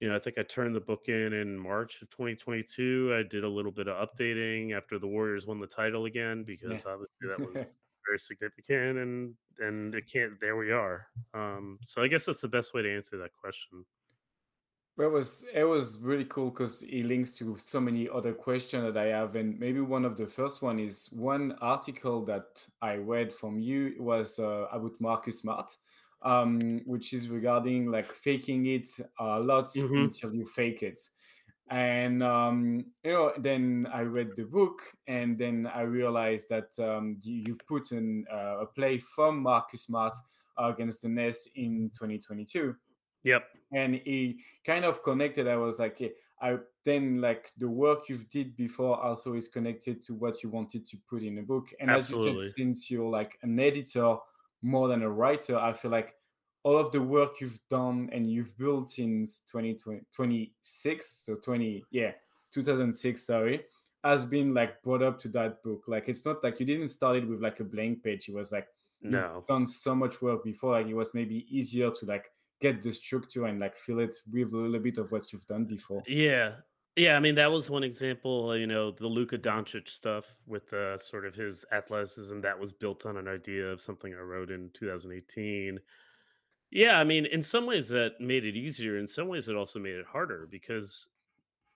you 0.00 0.08
know, 0.08 0.16
I 0.16 0.18
think 0.18 0.38
I 0.38 0.42
turned 0.42 0.74
the 0.74 0.80
book 0.80 1.08
in 1.08 1.32
in 1.32 1.56
March 1.58 2.02
of 2.02 2.10
2022. 2.10 3.14
I 3.18 3.22
did 3.28 3.44
a 3.44 3.48
little 3.48 3.72
bit 3.72 3.88
of 3.88 4.08
updating 4.08 4.76
after 4.76 4.98
the 4.98 5.06
Warriors 5.06 5.46
won 5.46 5.60
the 5.60 5.66
title 5.66 6.06
again 6.06 6.44
Yeah. 6.62 6.78
because 6.78 6.84
obviously 6.86 7.28
that 7.28 7.40
was 7.40 7.76
very 8.06 8.18
significant 8.18 8.98
and 8.98 9.34
and 9.60 9.94
it 9.94 10.06
can't 10.12 10.38
there 10.40 10.56
we 10.56 10.70
are 10.72 11.06
um 11.32 11.78
so 11.82 12.02
i 12.02 12.08
guess 12.08 12.26
that's 12.26 12.42
the 12.42 12.48
best 12.48 12.74
way 12.74 12.82
to 12.82 12.94
answer 12.94 13.16
that 13.16 13.32
question 13.32 13.82
It 14.96 15.06
was 15.10 15.44
it 15.52 15.64
was 15.64 15.98
really 15.98 16.24
cool 16.24 16.50
because 16.50 16.82
it 16.82 17.02
links 17.04 17.36
to 17.38 17.56
so 17.56 17.80
many 17.80 18.08
other 18.08 18.32
questions 18.32 18.94
that 18.94 18.96
I 18.96 19.06
have, 19.08 19.34
and 19.34 19.58
maybe 19.58 19.80
one 19.80 20.04
of 20.04 20.16
the 20.16 20.26
first 20.26 20.62
one 20.62 20.78
is 20.78 21.08
one 21.10 21.52
article 21.60 22.24
that 22.26 22.64
I 22.80 22.94
read 22.96 23.32
from 23.34 23.58
you 23.58 23.96
was 23.98 24.38
uh, 24.38 24.68
about 24.70 25.00
Marcus 25.00 25.40
Smart, 25.40 25.76
um, 26.22 26.80
which 26.86 27.12
is 27.12 27.28
regarding 27.28 27.90
like 27.90 28.12
faking 28.12 28.66
it 28.66 28.88
a 29.18 29.40
lot 29.40 29.68
hmm 29.74 29.96
until 29.96 30.32
you 30.32 30.46
fake 30.46 30.84
it, 30.84 31.00
and 31.70 32.22
um, 32.22 32.92
you 33.02 33.12
know 33.12 33.32
then 33.38 33.88
I 33.92 34.02
read 34.02 34.36
the 34.36 34.44
book, 34.44 34.82
and 35.06 35.38
then 35.38 35.66
I 35.66 35.82
realized 35.82 36.48
that 36.50 36.78
um, 36.78 37.20
you, 37.22 37.42
you 37.48 37.56
put 37.66 37.90
in 37.92 38.26
uh, 38.32 38.58
a 38.60 38.66
play 38.66 38.98
from 38.98 39.40
Marcus 39.42 39.82
Smart 39.84 40.16
against 40.56 41.02
the 41.02 41.08
Nets 41.08 41.48
in 41.54 41.90
2022 41.96 42.76
Yep, 43.24 43.44
and 43.72 43.94
he 43.96 44.40
kind 44.64 44.84
of 44.84 45.02
connected 45.02 45.48
i 45.48 45.56
was 45.56 45.78
like 45.78 46.00
i 46.40 46.56
then 46.84 47.20
like 47.20 47.50
the 47.56 47.68
work 47.68 48.08
you've 48.08 48.28
did 48.30 48.54
before 48.56 49.02
also 49.02 49.34
is 49.34 49.48
connected 49.48 50.02
to 50.02 50.14
what 50.14 50.42
you 50.42 50.50
wanted 50.50 50.84
to 50.86 50.98
put 51.08 51.22
in 51.22 51.38
a 51.38 51.42
book. 51.42 51.72
And 51.80 51.90
as 51.90 52.10
you 52.10 52.16
said 52.16 52.40
since 52.56 52.90
you're 52.90 53.08
like 53.10 53.38
an 53.42 53.58
editor 53.58 54.16
more 54.60 54.88
than 54.88 55.02
a 55.02 55.10
writer 55.10 55.56
i 55.58 55.72
feel 55.72 55.90
like 55.90 56.14
all 56.62 56.76
of 56.78 56.92
the 56.92 57.00
work 57.00 57.40
you've 57.40 57.58
done 57.68 58.08
and 58.12 58.30
you've 58.30 58.56
built 58.58 58.98
in 58.98 59.26
2026 59.50 61.06
so 61.24 61.34
20 61.36 61.84
yeah 61.90 62.12
2006 62.52 63.22
sorry 63.26 63.64
has 64.02 64.24
been 64.26 64.52
like 64.52 64.82
brought 64.82 65.02
up 65.02 65.18
to 65.18 65.28
that 65.28 65.62
book. 65.62 65.84
Like 65.88 66.10
it's 66.10 66.26
not 66.26 66.44
like 66.44 66.60
you 66.60 66.66
didn't 66.66 66.88
start 66.88 67.16
it 67.16 67.26
with 67.26 67.40
like 67.40 67.60
a 67.60 67.64
blank 67.64 68.02
page. 68.02 68.28
It 68.28 68.34
was 68.34 68.52
like 68.52 68.68
you've 69.00 69.12
No. 69.12 69.44
done 69.48 69.66
so 69.66 69.94
much 69.94 70.20
work 70.20 70.44
before 70.44 70.72
like 70.72 70.86
it 70.86 70.94
was 70.94 71.14
maybe 71.14 71.46
easier 71.48 71.90
to 71.90 72.04
like 72.06 72.30
get 72.60 72.82
the 72.82 72.92
structure 72.92 73.44
and 73.46 73.60
like 73.60 73.76
fill 73.76 74.00
it 74.00 74.16
with 74.30 74.52
a 74.52 74.56
little 74.56 74.80
bit 74.80 74.98
of 74.98 75.12
what 75.12 75.32
you've 75.32 75.46
done 75.46 75.64
before. 75.66 76.06
Yeah. 76.06 76.56
Yeah, 76.96 77.16
I 77.16 77.20
mean, 77.20 77.34
that 77.34 77.50
was 77.50 77.68
one 77.68 77.82
example, 77.82 78.56
you 78.56 78.68
know, 78.68 78.92
the 78.92 79.08
Luka 79.08 79.36
Doncic 79.36 79.88
stuff 79.88 80.26
with 80.46 80.72
uh, 80.72 80.96
sort 80.96 81.26
of 81.26 81.34
his 81.34 81.64
athleticism 81.72 82.40
that 82.42 82.56
was 82.60 82.72
built 82.72 83.04
on 83.04 83.16
an 83.16 83.26
idea 83.26 83.66
of 83.66 83.80
something 83.80 84.14
I 84.14 84.18
wrote 84.18 84.50
in 84.52 84.70
2018. 84.70 85.80
Yeah, 86.70 86.98
I 87.00 87.04
mean, 87.04 87.26
in 87.26 87.42
some 87.42 87.66
ways 87.66 87.88
that 87.90 88.20
made 88.20 88.44
it 88.44 88.56
easier. 88.56 88.98
In 88.98 89.08
some 89.08 89.28
ways, 89.28 89.48
it 89.48 89.56
also 89.56 89.80
made 89.80 89.96
it 89.96 90.06
harder 90.06 90.46
because 90.46 91.08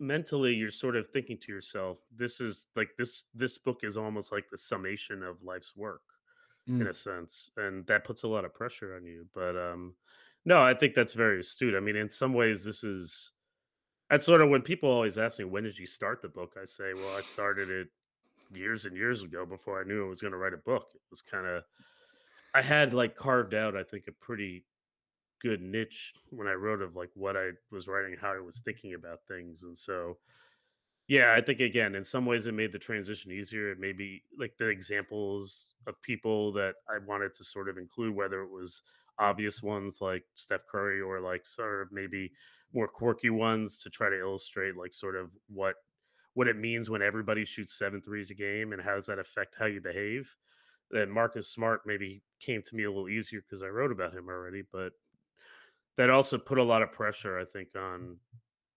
mentally 0.01 0.55
you're 0.55 0.71
sort 0.71 0.97
of 0.97 1.09
thinking 1.09 1.39
to 1.41 1.53
yourself, 1.53 2.01
this 2.11 2.41
is 2.41 2.69
like 2.77 2.91
this 2.99 3.25
this 3.35 3.59
book 3.59 3.81
is 3.83 3.97
almost 3.97 4.33
like 4.33 4.51
the 4.51 4.59
summation 4.59 5.23
of 5.23 5.43
life's 5.43 5.77
work 5.77 6.03
in 6.79 6.87
Mm. 6.87 6.89
a 6.89 6.95
sense. 6.95 7.51
And 7.57 7.87
that 7.87 8.05
puts 8.05 8.23
a 8.23 8.29
lot 8.29 8.45
of 8.45 8.55
pressure 8.55 8.95
on 8.97 9.05
you. 9.07 9.29
But 9.35 9.57
um 9.57 9.97
no, 10.45 10.63
I 10.63 10.75
think 10.75 10.95
that's 10.95 11.13
very 11.13 11.41
astute. 11.41 11.75
I 11.75 11.81
mean, 11.81 11.97
in 11.97 12.09
some 12.09 12.35
ways, 12.35 12.65
this 12.65 12.85
is 12.85 13.33
that's 14.11 14.27
sort 14.27 14.43
of 14.43 14.51
when 14.51 14.63
people 14.63 14.91
always 14.91 15.19
ask 15.19 15.39
me, 15.39 15.47
"When 15.47 15.65
did 15.65 15.79
you 15.79 15.87
start 15.87 16.23
the 16.23 16.29
book?" 16.31 16.55
I 16.61 16.65
say, 16.67 16.95
"Well, 16.95 17.15
I 17.17 17.23
started 17.23 17.71
it 17.71 17.89
years 18.51 18.87
and 18.87 18.97
years 18.97 19.23
ago 19.25 19.47
before 19.47 19.81
I 19.81 19.85
knew 19.85 20.05
I 20.05 20.09
was 20.09 20.23
gonna 20.23 20.39
write 20.39 20.55
a 20.55 20.59
book." 20.59 20.91
It 20.95 21.03
was 21.11 21.23
kinda 21.23 21.67
I 22.55 22.63
had, 22.63 22.95
like, 22.95 23.17
carved 23.17 23.55
out, 23.55 23.77
I 23.77 23.85
think, 23.85 24.09
a 24.09 24.13
pretty 24.13 24.67
good 25.41 25.63
niche 25.63 26.15
when 26.31 26.49
I 26.49 26.55
wrote 26.55 26.83
of, 26.83 26.97
like, 26.97 27.11
what 27.15 27.37
I 27.37 27.53
was 27.71 27.89
writing, 27.89 28.17
how 28.19 28.33
I 28.35 28.41
was 28.41 28.61
thinking 28.61 28.95
about 28.95 29.27
things, 29.29 29.63
and 29.65 29.79
so 29.79 30.21
yeah, 31.09 31.33
I 31.35 31.41
think 31.41 31.61
again, 31.61 31.95
in 31.95 32.05
some 32.05 32.27
ways 32.27 32.47
it 32.47 32.53
made 32.53 32.73
the 32.73 32.79
transition 32.79 33.33
easier. 33.33 33.71
It 33.73 33.79
maybe 33.79 34.25
like 34.37 34.57
the 34.59 34.69
examples 34.69 35.75
of 35.87 36.01
people 36.03 36.53
that 36.53 36.77
I 36.89 36.99
wanted 36.99 37.33
to 37.35 37.45
sort 37.45 37.69
of 37.69 37.79
include, 37.79 38.15
whether 38.15 38.43
it 38.43 38.51
was 38.51 38.83
obvious 39.19 39.63
ones 39.63 40.01
like 40.01 40.25
Steph 40.35 40.67
Curry 40.67 41.01
or 41.01 41.21
like 41.21 41.45
sort 41.45 41.83
of 41.83 41.93
maybe 41.93 42.33
more 42.73 42.89
quirky 42.89 43.31
ones 43.31 43.79
to 43.79 43.91
try 43.91 44.11
to 44.11 44.21
illustrate 44.21 44.77
like 44.77 44.93
sort 44.93 45.17
of 45.17 45.33
what 45.49 45.77
what 46.35 46.49
it 46.49 46.57
means 46.57 46.89
when 46.89 47.03
everybody 47.03 47.45
shoots 47.45 47.77
seven 47.77 48.01
threes 48.01 48.31
a 48.31 48.35
game 48.35 48.73
and 48.73 48.81
how 48.81 48.95
does 48.95 49.07
that 49.07 49.19
affect 49.19 49.57
how 49.59 49.67
you 49.67 49.81
behave. 49.81 50.37
Then 50.91 51.11
Marcus 51.11 51.51
Smart 51.51 51.83
maybe 51.85 52.23
came 52.41 52.63
to 52.63 52.77
me 52.77 52.85
a 52.85 52.91
little 52.91 53.09
easier 53.09 53.41
because 53.41 53.63
I 53.63 53.67
wrote 53.67 53.91
about 53.91 54.15
him 54.15 54.29
already, 54.29 54.63
but 54.73 54.93
that 55.97 56.11
also 56.11 56.39
put 56.39 56.59
a 56.59 56.63
lot 56.63 56.83
of 56.83 56.93
pressure, 56.93 57.39
I 57.39 57.45
think, 57.45 57.71
on 57.77 58.19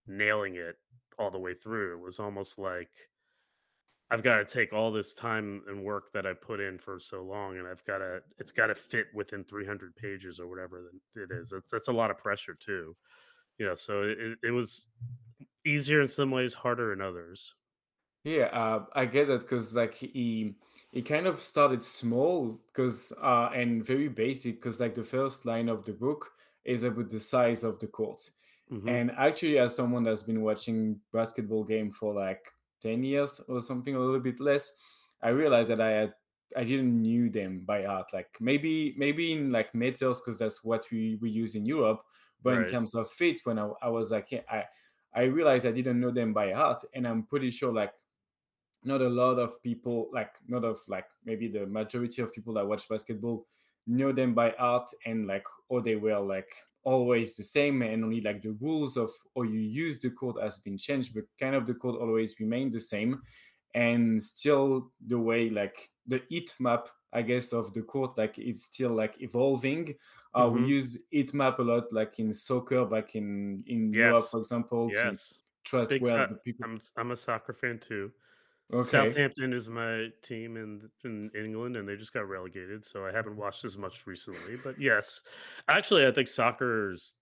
nailing 0.07 0.55
it 0.55 0.77
all 1.19 1.29
the 1.29 1.38
way 1.38 1.53
through. 1.53 1.93
It 1.93 2.03
was 2.03 2.19
almost 2.19 2.57
like 2.57 2.89
I've 4.11 4.23
got 4.23 4.37
to 4.39 4.45
take 4.45 4.73
all 4.73 4.91
this 4.91 5.13
time 5.13 5.63
and 5.67 5.83
work 5.85 6.13
that 6.13 6.27
I 6.27 6.33
put 6.33 6.59
in 6.59 6.77
for 6.79 6.99
so 6.99 7.23
long, 7.23 7.57
and 7.57 7.67
I've 7.67 7.85
got 7.85 7.99
to 7.99 8.21
it's 8.39 8.51
got 8.51 8.67
to 8.67 8.75
fit 8.75 9.07
within 9.15 9.45
300 9.45 9.95
pages 9.95 10.39
or 10.39 10.47
whatever 10.47 10.91
it 11.15 11.31
is. 11.31 11.53
It's, 11.53 11.71
that's 11.71 11.87
a 11.87 11.93
lot 11.93 12.11
of 12.11 12.17
pressure 12.17 12.55
too, 12.55 12.97
you 13.59 13.65
know. 13.67 13.75
So 13.75 14.03
it, 14.03 14.39
it 14.43 14.51
was 14.51 14.87
easier 15.65 16.01
in 16.01 16.09
some 16.09 16.31
ways, 16.31 16.53
harder 16.55 16.93
in 16.93 17.01
others. 17.01 17.55
Yeah, 18.23 18.45
uh, 18.53 18.85
I 18.93 19.05
get 19.05 19.27
that 19.27 19.41
because 19.41 19.73
like 19.75 19.95
he 19.95 20.55
he 20.91 21.01
kind 21.01 21.25
of 21.25 21.39
started 21.41 21.83
small 21.83 22.61
because 22.67 23.11
uh 23.21 23.49
and 23.53 23.85
very 23.85 24.09
basic 24.09 24.55
because 24.55 24.79
like 24.79 24.93
the 24.95 25.03
first 25.03 25.45
line 25.45 25.69
of 25.69 25.85
the 25.85 25.93
book 25.93 26.31
is 26.63 26.83
about 26.83 27.09
the 27.09 27.19
size 27.19 27.63
of 27.63 27.79
the 27.79 27.87
court. 27.87 28.29
hmm 28.69 28.87
And 28.87 29.11
actually, 29.11 29.57
as 29.59 29.75
someone 29.75 30.03
that's 30.03 30.23
been 30.23 30.41
watching 30.43 31.01
basketball 31.13 31.63
game 31.63 31.91
for 31.91 32.13
like 32.13 32.51
10 32.81 33.03
years 33.03 33.41
or 33.47 33.61
something, 33.61 33.95
a 33.95 34.00
little 34.00 34.19
bit 34.19 34.39
less, 34.39 34.71
I 35.21 35.29
realized 35.29 35.69
that 35.69 35.81
I 35.81 35.89
had 35.89 36.13
I 36.57 36.63
didn't 36.65 37.01
knew 37.01 37.29
them 37.29 37.61
by 37.65 37.83
heart. 37.83 38.07
Like 38.13 38.35
maybe 38.39 38.93
maybe 38.97 39.31
in 39.31 39.51
like 39.51 39.73
metals 39.73 40.19
because 40.19 40.38
that's 40.38 40.63
what 40.63 40.85
we, 40.91 41.17
we 41.21 41.29
use 41.29 41.55
in 41.55 41.65
Europe. 41.65 42.03
But 42.43 42.57
in 42.57 42.65
terms 42.67 42.95
of 42.95 43.09
fit, 43.09 43.39
when 43.43 43.59
I, 43.59 43.69
I 43.83 43.89
was 43.89 44.11
like, 44.11 44.31
yeah, 44.31 44.41
I 44.50 44.63
I 45.13 45.23
realized 45.23 45.65
I 45.65 45.71
didn't 45.71 46.00
know 46.00 46.11
them 46.11 46.33
by 46.33 46.51
heart, 46.51 46.83
and 46.93 47.07
I'm 47.07 47.23
pretty 47.23 47.51
sure 47.51 47.71
like 47.71 47.93
not 48.83 49.01
a 49.01 49.09
lot 49.09 49.38
of 49.38 49.61
people 49.61 50.09
like 50.11 50.33
not 50.47 50.63
of 50.63 50.79
like 50.88 51.05
maybe 51.23 51.47
the 51.47 51.65
majority 51.67 52.21
of 52.21 52.33
people 52.33 52.53
that 52.55 52.67
watch 52.67 52.89
basketball 52.89 53.45
know 53.88 54.11
them 54.11 54.33
by 54.33 54.51
heart 54.57 54.89
and 55.05 55.27
like 55.27 55.45
or 55.69 55.81
they 55.81 55.95
were 55.95 56.19
like 56.19 56.50
always 56.83 57.35
the 57.35 57.43
same 57.43 57.81
and 57.81 58.03
only 58.03 58.21
like 58.21 58.41
the 58.41 58.51
rules 58.61 58.97
of 58.97 59.11
or 59.35 59.45
you 59.45 59.59
use 59.59 60.00
the 60.00 60.09
code 60.11 60.38
has 60.41 60.57
been 60.59 60.77
changed 60.77 61.13
but 61.13 61.23
kind 61.39 61.55
of 61.55 61.65
the 61.65 61.73
code 61.75 61.95
always 61.95 62.39
remained 62.39 62.73
the 62.73 62.79
same 62.79 63.21
and 63.75 64.21
still 64.21 64.91
the 65.07 65.17
way 65.17 65.50
like 65.50 65.89
the 66.07 66.21
heat 66.29 66.53
map 66.59 66.89
i 67.13 67.21
guess 67.21 67.53
of 67.53 67.71
the 67.73 67.81
code 67.83 68.09
like 68.17 68.38
it's 68.39 68.63
still 68.63 68.91
like 68.91 69.21
evolving 69.21 69.93
uh 70.33 70.50
we 70.51 70.61
hmm 70.61 70.67
use 70.67 70.97
heat 71.11 71.33
map 71.33 71.59
a 71.59 71.61
lot 71.61 71.91
like 71.93 72.17
in 72.19 72.33
soccer 72.33 72.83
back 72.85 73.15
in 73.15 73.63
in 73.67 73.93
europe 73.93 74.25
for 74.31 74.39
example 74.39 74.89
to 74.89 74.95
Yes. 74.95 75.39
trust 75.63 75.91
Big. 75.91 76.01
where 76.01 76.27
So- 76.27 76.33
the 76.33 76.39
people 76.43 76.65
I'm 76.65 76.81
I'm 76.97 77.11
a 77.11 77.15
soccer 77.15 77.53
fan 77.53 77.77
too. 77.79 78.11
Okay 78.73 78.87
Southampton 78.87 79.53
is 79.53 79.67
my 79.67 80.07
team 80.21 80.57
in 80.57 80.89
in 81.03 81.31
England, 81.35 81.77
and 81.77 81.87
they 81.87 81.95
just 81.95 82.13
got 82.13 82.27
relegated, 82.27 82.83
so 82.83 83.05
I 83.05 83.11
haven't 83.11 83.33
mm. 83.33 83.37
watched 83.37 83.65
as 83.65 83.77
much 83.77 84.05
recently. 84.05 84.57
But 84.63 84.79
yes, 84.79 85.21
actually, 85.67 86.05
I 86.05 86.11
think 86.11 86.27
soccer's 86.27 87.13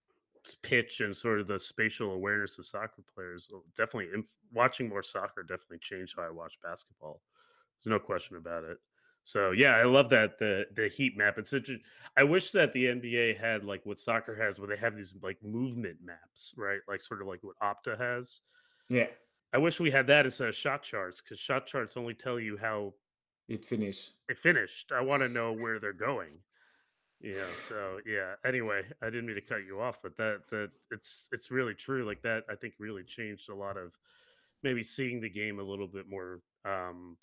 pitch 0.63 1.01
and 1.01 1.15
sort 1.15 1.39
of 1.39 1.47
the 1.47 1.59
spatial 1.59 2.13
awareness 2.13 2.57
of 2.57 2.65
soccer 2.65 3.03
players 3.13 3.51
uh, 3.53 3.59
definitely 3.75 4.09
inf- 4.13 4.33
watching 4.53 4.87
more 4.87 5.03
soccer 5.03 5.43
definitely 5.43 5.79
changed 5.79 6.15
how 6.17 6.23
I 6.23 6.29
watch 6.29 6.57
basketball. 6.63 7.21
There's 7.77 7.91
no 7.91 7.99
question 7.99 8.37
about 8.37 8.63
it. 8.63 8.77
So 9.23 9.51
yeah, 9.51 9.75
I 9.75 9.83
love 9.83 10.09
that 10.09 10.39
the 10.39 10.65
the 10.75 10.87
heat 10.87 11.17
map. 11.17 11.37
It's 11.37 11.51
such 11.51 11.69
a, 11.69 11.75
I 12.17 12.23
wish 12.23 12.51
that 12.51 12.73
the 12.73 12.85
NBA 12.85 13.39
had 13.39 13.63
like 13.63 13.85
what 13.85 13.99
soccer 13.99 14.35
has, 14.35 14.59
where 14.59 14.67
they 14.67 14.77
have 14.77 14.95
these 14.95 15.13
like 15.21 15.43
movement 15.43 15.97
maps, 16.03 16.53
right? 16.57 16.79
Like 16.87 17.03
sort 17.03 17.21
of 17.21 17.27
like 17.27 17.43
what 17.43 17.59
Opta 17.59 17.99
has 17.99 18.41
yeah 18.89 19.05
I 19.53 19.57
wish 19.57 19.79
we 19.79 19.91
had 19.91 20.07
that 20.07 20.25
instead 20.25 20.49
of 20.49 20.55
shot 20.55 20.83
charts 20.83 21.21
because 21.21 21.39
shot 21.39 21.65
charts 21.65 21.97
only 21.97 22.13
tell 22.13 22.39
you 22.39 22.57
how 22.57 22.93
it 23.47 23.65
finished. 23.65 24.11
it 24.27 24.37
finished. 24.37 24.91
I 24.91 25.01
want 25.01 25.23
to 25.23 25.29
know 25.29 25.53
where 25.53 25.79
they're 25.79 25.91
going. 25.93 26.39
Yeah. 27.19 27.45
So 27.67 27.99
yeah. 28.05 28.35
Anyway, 28.45 28.83
I 29.01 29.05
didn't 29.05 29.25
mean 29.25 29.35
to 29.35 29.41
cut 29.41 29.65
you 29.65 29.81
off, 29.81 29.99
but 30.01 30.15
that 30.17 30.41
that 30.51 30.69
it's 30.91 31.27
it's 31.31 31.51
really 31.51 31.73
true. 31.73 32.05
Like 32.05 32.21
that, 32.21 32.43
I 32.49 32.55
think 32.55 32.75
really 32.79 33.03
changed 33.03 33.49
a 33.49 33.55
lot 33.55 33.75
of 33.77 33.91
maybe 34.63 34.83
seeing 34.83 35.19
the 35.19 35.29
game 35.29 35.59
a 35.59 35.63
little 35.63 35.87
bit 35.87 36.05
more 36.07 36.41
um 36.65 37.17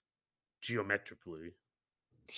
geometrically. 0.63 1.53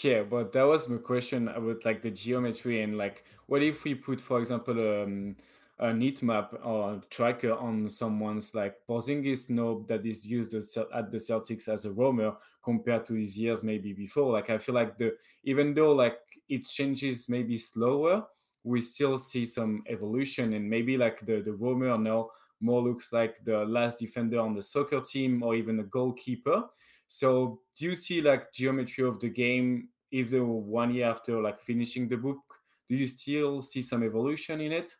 Yeah, 0.02 0.22
but 0.22 0.52
that 0.52 0.64
was 0.66 0.88
my 0.88 0.98
question 0.98 1.48
about 1.48 1.84
like 1.84 2.02
the 2.02 2.10
geometry 2.10 2.82
and 2.82 2.98
like 2.98 3.24
what 3.46 3.62
if 3.62 3.84
we 3.84 3.94
put, 3.94 4.20
for 4.20 4.38
example, 4.38 5.02
um, 5.02 5.36
a 5.80 5.92
neat 5.92 6.22
map 6.22 6.52
or 6.64 7.00
tracker 7.10 7.52
on 7.54 7.88
someone's 7.88 8.54
like 8.54 8.76
Porzingis 8.88 9.48
knob 9.50 9.86
that 9.88 10.04
is 10.04 10.26
used 10.26 10.54
at 10.54 11.10
the 11.10 11.18
Celtics 11.18 11.68
as 11.68 11.84
a 11.84 11.92
roamer 11.92 12.34
compared 12.62 13.04
to 13.06 13.14
his 13.14 13.38
years 13.38 13.62
maybe 13.62 13.92
before. 13.92 14.32
Like 14.32 14.50
I 14.50 14.58
feel 14.58 14.74
like 14.74 14.98
the 14.98 15.16
even 15.44 15.74
though 15.74 15.92
like 15.92 16.18
it 16.48 16.64
changes 16.66 17.28
maybe 17.28 17.56
slower, 17.56 18.26
we 18.64 18.80
still 18.80 19.16
see 19.18 19.46
some 19.46 19.84
evolution 19.88 20.52
and 20.54 20.68
maybe 20.68 20.96
like 20.96 21.24
the 21.24 21.40
the 21.40 21.52
roamer 21.52 21.96
now 21.96 22.30
more 22.60 22.82
looks 22.82 23.12
like 23.12 23.42
the 23.44 23.64
last 23.64 24.00
defender 24.00 24.40
on 24.40 24.54
the 24.54 24.62
soccer 24.62 25.00
team 25.00 25.42
or 25.42 25.54
even 25.54 25.78
a 25.78 25.84
goalkeeper 25.84 26.64
So 27.06 27.60
do 27.76 27.84
you 27.86 27.94
see 27.96 28.20
like 28.20 28.52
geometry 28.52 29.04
of 29.04 29.20
the 29.20 29.28
game 29.28 29.88
even 30.10 30.66
one 30.66 30.92
year 30.94 31.06
after 31.08 31.40
like 31.40 31.58
finishing 31.58 32.08
the 32.08 32.16
book? 32.16 32.38
Do 32.88 32.96
you 32.96 33.06
still 33.06 33.62
see 33.62 33.82
some 33.82 34.02
evolution 34.02 34.60
in 34.60 34.72
it? 34.72 34.94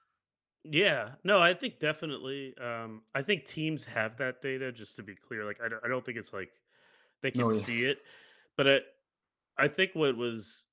Yeah, 0.71 1.15
no, 1.25 1.41
I 1.41 1.55
think 1.55 1.79
definitely. 1.81 2.55
Um, 2.59 3.03
I 3.15 3.23
think 3.23 3.47
teams 3.47 3.85
have 3.87 4.17
that 4.19 4.43
data. 4.43 4.71
Just 4.73 4.97
to 4.97 5.03
be 5.03 5.15
clear, 5.15 5.45
like 5.45 5.61
I 5.65 5.69
don't, 5.69 5.83
I 5.85 5.89
don't 5.89 6.05
think 6.05 6.19
it's 6.19 6.33
like 6.33 6.51
they 7.23 7.31
can 7.31 7.47
No, 7.47 7.51
yeah. 7.51 7.63
see 7.65 7.85
it, 7.85 7.99
but 8.57 8.69
I, 8.69 8.79
I 9.59 9.69
think 9.69 9.93
what 9.95 10.17
was 10.17 10.67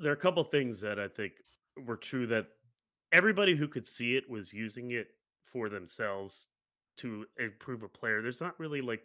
there 0.00 0.10
are 0.12 0.14
a 0.14 0.18
couple 0.18 0.42
things 0.44 0.80
that 0.80 0.98
I 0.98 1.08
think 1.08 1.34
were 1.86 1.96
true 1.96 2.26
that 2.28 2.46
everybody 3.12 3.56
who 3.56 3.68
could 3.68 3.86
see 3.86 4.16
it 4.16 4.28
was 4.30 4.52
using 4.52 4.92
it 4.92 5.08
for 5.44 5.68
themselves 5.68 6.46
to 6.98 7.26
improve 7.38 7.82
a 7.82 7.88
player. 7.88 8.22
There's 8.22 8.40
not 8.40 8.58
really 8.58 8.80
like 8.82 9.04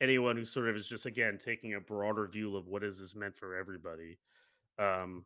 anyone 0.00 0.36
who 0.36 0.44
sort 0.44 0.68
of 0.68 0.76
is 0.76 0.86
just 0.86 1.06
again 1.06 1.38
taking 1.38 1.74
a 1.74 1.80
broader 1.80 2.26
view 2.26 2.56
of 2.56 2.66
what 2.66 2.82
is 2.84 2.98
this 2.98 3.14
meant 3.14 3.36
for 3.36 3.56
everybody. 3.56 4.18
Um, 4.78 5.24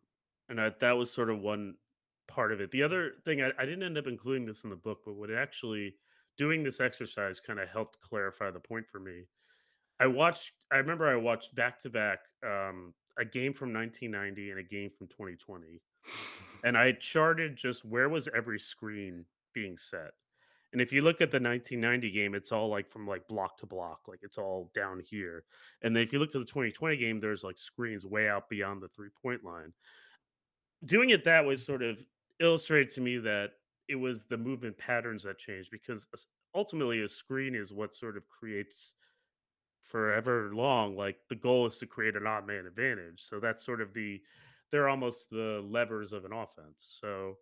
and 0.49 0.61
I, 0.61 0.71
that 0.81 0.93
was 0.93 1.13
sort 1.13 1.31
of 1.31 1.41
one 1.41 1.77
part 2.29 2.53
of 2.53 2.61
it. 2.61 2.71
The 2.71 2.83
other 2.83 3.13
thing 3.25 3.43
I, 3.43 3.51
I 3.59 3.65
didn't 3.65 3.83
end 3.83 3.99
up 3.99 4.07
including 4.07 4.47
this 4.47 4.65
in 4.65 4.71
the 4.71 4.77
book, 4.77 5.01
but 5.05 5.15
what 5.15 5.31
actually 5.31 5.95
doing 6.37 6.63
this 6.63 6.81
exercise 6.81 7.41
kind 7.41 7.59
of 7.59 7.69
helped 7.69 8.01
clarify 8.01 8.51
the 8.51 8.61
point 8.61 8.87
for 8.89 9.01
me. 9.01 9.25
I 9.99 10.07
watched. 10.07 10.53
I 10.71 10.77
remember 10.77 11.09
I 11.09 11.17
watched 11.17 11.55
back 11.55 11.81
to 11.81 11.91
back 11.91 12.21
um, 12.45 12.93
a 13.19 13.25
game 13.25 13.55
from 13.55 13.73
1990 13.73 14.51
and 14.51 14.61
a 14.61 14.63
game 14.63 14.91
from 14.97 15.07
2020, 15.09 15.81
and 16.65 16.77
I 16.77 16.93
charted 16.93 17.57
just 17.57 17.85
where 17.85 18.09
was 18.09 18.29
every 18.35 18.59
screen 18.59 19.25
being 19.55 19.77
set. 19.77 20.13
And 20.73 20.83
if 20.83 20.93
you 20.93 21.01
look 21.01 21.23
at 21.23 21.31
the 21.31 21.41
1990 21.41 22.11
game, 22.11 22.35
it's 22.35 22.53
all 22.53 22.69
like 22.69 22.91
from 22.91 23.07
like 23.07 23.27
block 23.29 23.57
to 23.59 23.67
block, 23.67 24.01
like 24.09 24.19
it's 24.23 24.37
all 24.37 24.71
down 24.75 25.01
here. 25.01 25.45
And 25.83 25.97
then 25.97 26.03
if 26.03 26.13
you 26.13 26.19
look 26.19 26.35
at 26.35 26.41
the 26.41 26.45
2020 26.45 26.97
game, 26.99 27.21
there's 27.21 27.45
like 27.45 27.59
screens 27.59 28.05
way 28.05 28.29
out 28.29 28.51
beyond 28.51 28.83
the 28.83 28.89
three 28.89 29.09
point 29.23 29.45
line. 29.45 29.73
Doing 30.85 31.11
it 31.11 31.25
that 31.25 31.47
way 31.47 31.57
sort 31.57 31.83
of 31.83 32.05
illustrated 32.41 32.91
to 32.95 33.01
me 33.01 33.19
that 33.19 33.53
it 33.89 33.97
was 33.97 34.25
the 34.25 34.37
movement 34.37 34.77
patterns 34.79 35.23
that 35.23 35.39
changed 35.39 35.71
because 35.71 36.07
ultimately 36.55 37.03
a 37.03 37.09
screen 37.09 37.55
is 37.55 37.73
what 37.73 37.95
sort 37.95 38.17
of 38.17 38.29
creates 38.29 38.95
forever 39.83 40.51
long 40.53 40.97
like 40.97 41.17
the 41.29 41.35
goal 41.35 41.67
is 41.67 41.79
to 41.79 41.87
create 41.87 42.17
an 42.17 42.27
odd 42.27 42.47
man 42.47 42.67
advantage 42.67 43.23
so 43.23 43.39
that's 43.39 43.65
sort 43.65 43.81
of 43.81 43.95
the 43.95 44.21
they're 44.73 44.89
almost 44.89 45.31
the 45.31 45.65
levers 45.69 46.13
of 46.13 46.25
an 46.25 46.33
offense 46.33 46.99
so 47.01 47.37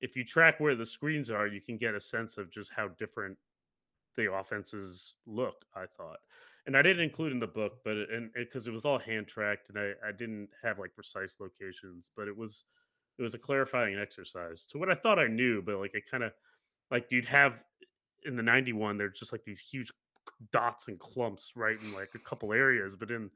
if 0.00 0.16
you 0.16 0.24
track 0.24 0.58
where 0.58 0.74
the 0.74 0.86
screens 0.86 1.28
are 1.28 1.46
you 1.46 1.60
can 1.60 1.76
get 1.76 1.94
a 1.94 2.00
sense 2.00 2.38
of 2.38 2.50
just 2.50 2.70
how 2.74 2.88
different 2.88 3.36
the 4.16 4.32
offenses 4.32 5.16
look 5.26 5.64
i 5.76 5.84
thought 5.84 6.20
and 6.66 6.74
i 6.76 6.80
didn't 6.80 7.04
include 7.04 7.32
in 7.32 7.38
the 7.38 7.46
book 7.46 7.80
but 7.84 7.96
it, 7.96 8.10
and 8.10 8.30
because 8.32 8.66
it 8.66 8.72
was 8.72 8.86
all 8.86 8.98
hand 8.98 9.28
tracked 9.28 9.68
and 9.68 9.78
I, 9.78 9.92
I 10.08 10.12
didn't 10.12 10.48
have 10.62 10.78
like 10.78 10.94
precise 10.94 11.36
locations 11.38 12.10
but 12.16 12.28
it 12.28 12.36
was 12.36 12.64
it 13.18 13.22
was 13.22 13.34
a 13.34 13.38
clarifying 13.38 13.98
exercise 13.98 14.66
to 14.66 14.78
what 14.78 14.90
i 14.90 14.94
thought 14.94 15.18
i 15.18 15.26
knew 15.26 15.62
but 15.62 15.78
like 15.78 15.94
it 15.94 16.04
kind 16.10 16.22
of 16.22 16.32
like 16.90 17.06
you'd 17.10 17.26
have 17.26 17.54
in 18.24 18.36
the 18.36 18.42
91 18.42 18.98
there's 18.98 19.18
just 19.18 19.32
like 19.32 19.44
these 19.44 19.60
huge 19.60 19.90
dots 20.52 20.88
and 20.88 20.98
clumps 20.98 21.52
right 21.56 21.80
in 21.80 21.92
like 21.92 22.10
a 22.14 22.18
couple 22.18 22.52
areas 22.52 22.96
but 22.96 23.10
in 23.10 23.30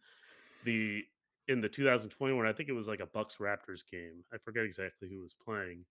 the 0.65 1.03
in 1.49 1.61
the 1.61 1.69
2021 1.69 2.47
i 2.47 2.53
think 2.53 2.69
it 2.69 2.73
was 2.73 2.89
like 2.89 3.01
a 3.01 3.07
bucks 3.07 3.37
raptors 3.41 3.83
game 3.91 4.25
i 4.33 4.39
forget 4.39 4.65
exactly 4.65 5.09
who 5.09 5.21
was 5.21 5.35
playing. 5.45 5.85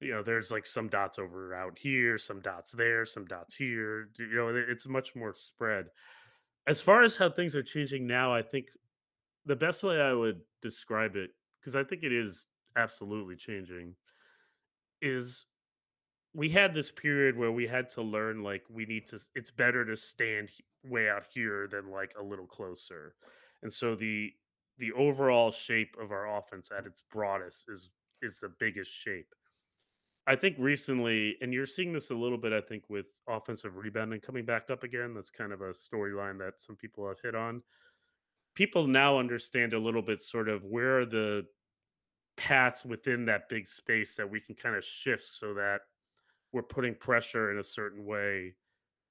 You 0.00 0.12
know 0.12 0.22
there's 0.22 0.52
like 0.52 0.64
some 0.64 0.88
dots 0.88 1.18
over 1.18 1.52
out 1.54 1.76
here 1.76 2.18
some 2.18 2.40
dots 2.40 2.70
there 2.70 3.04
some 3.04 3.26
dots 3.26 3.56
here 3.56 4.10
you 4.16 4.32
know 4.32 4.48
it's 4.54 4.86
much 4.86 5.16
more 5.16 5.34
spread. 5.34 5.86
As 6.68 6.80
far 6.80 7.02
as 7.02 7.16
how 7.16 7.30
things 7.30 7.56
are 7.56 7.64
changing 7.64 8.06
now 8.06 8.32
i 8.32 8.40
think 8.40 8.66
the 9.44 9.56
best 9.56 9.82
way 9.82 10.00
i 10.00 10.12
would 10.12 10.40
describe 10.62 11.16
it 11.16 11.30
because 11.60 11.74
i 11.74 11.82
think 11.82 12.04
it 12.04 12.12
is 12.12 12.46
absolutely 12.76 13.36
changing 13.36 13.94
is 15.00 15.46
we 16.34 16.48
had 16.48 16.74
this 16.74 16.90
period 16.90 17.36
where 17.36 17.52
we 17.52 17.66
had 17.66 17.90
to 17.90 18.02
learn 18.02 18.42
like 18.42 18.62
we 18.70 18.84
need 18.84 19.06
to 19.08 19.18
it's 19.34 19.50
better 19.50 19.84
to 19.84 19.96
stand 19.96 20.50
way 20.84 21.08
out 21.08 21.24
here 21.32 21.68
than 21.70 21.90
like 21.90 22.12
a 22.18 22.22
little 22.22 22.46
closer. 22.46 23.14
And 23.62 23.72
so 23.72 23.94
the 23.94 24.32
the 24.78 24.92
overall 24.92 25.50
shape 25.50 25.96
of 26.00 26.12
our 26.12 26.38
offense 26.38 26.70
at 26.76 26.86
its 26.86 27.02
broadest 27.10 27.64
is 27.68 27.90
is 28.22 28.40
the 28.40 28.52
biggest 28.60 28.92
shape. 28.92 29.34
I 30.26 30.36
think 30.36 30.56
recently 30.58 31.36
and 31.40 31.52
you're 31.52 31.66
seeing 31.66 31.92
this 31.92 32.10
a 32.10 32.14
little 32.14 32.36
bit 32.36 32.52
i 32.52 32.60
think 32.60 32.84
with 32.88 33.06
offensive 33.28 33.76
rebounding 33.76 34.20
coming 34.20 34.44
back 34.44 34.70
up 34.70 34.82
again 34.82 35.14
that's 35.14 35.30
kind 35.30 35.52
of 35.52 35.62
a 35.62 35.72
storyline 35.72 36.38
that 36.38 36.60
some 36.60 36.76
people 36.76 37.08
have 37.08 37.20
hit 37.22 37.34
on. 37.34 37.62
People 38.54 38.86
now 38.86 39.18
understand 39.18 39.72
a 39.72 39.78
little 39.78 40.02
bit 40.02 40.20
sort 40.20 40.48
of 40.48 40.64
where 40.64 41.06
the 41.06 41.46
paths 42.38 42.84
within 42.84 43.26
that 43.26 43.48
big 43.50 43.66
space 43.66 44.16
that 44.16 44.30
we 44.30 44.40
can 44.40 44.54
kind 44.54 44.76
of 44.76 44.84
shift 44.84 45.26
so 45.26 45.52
that 45.54 45.80
we're 46.52 46.62
putting 46.62 46.94
pressure 46.94 47.50
in 47.52 47.58
a 47.58 47.64
certain 47.64 48.06
way 48.06 48.54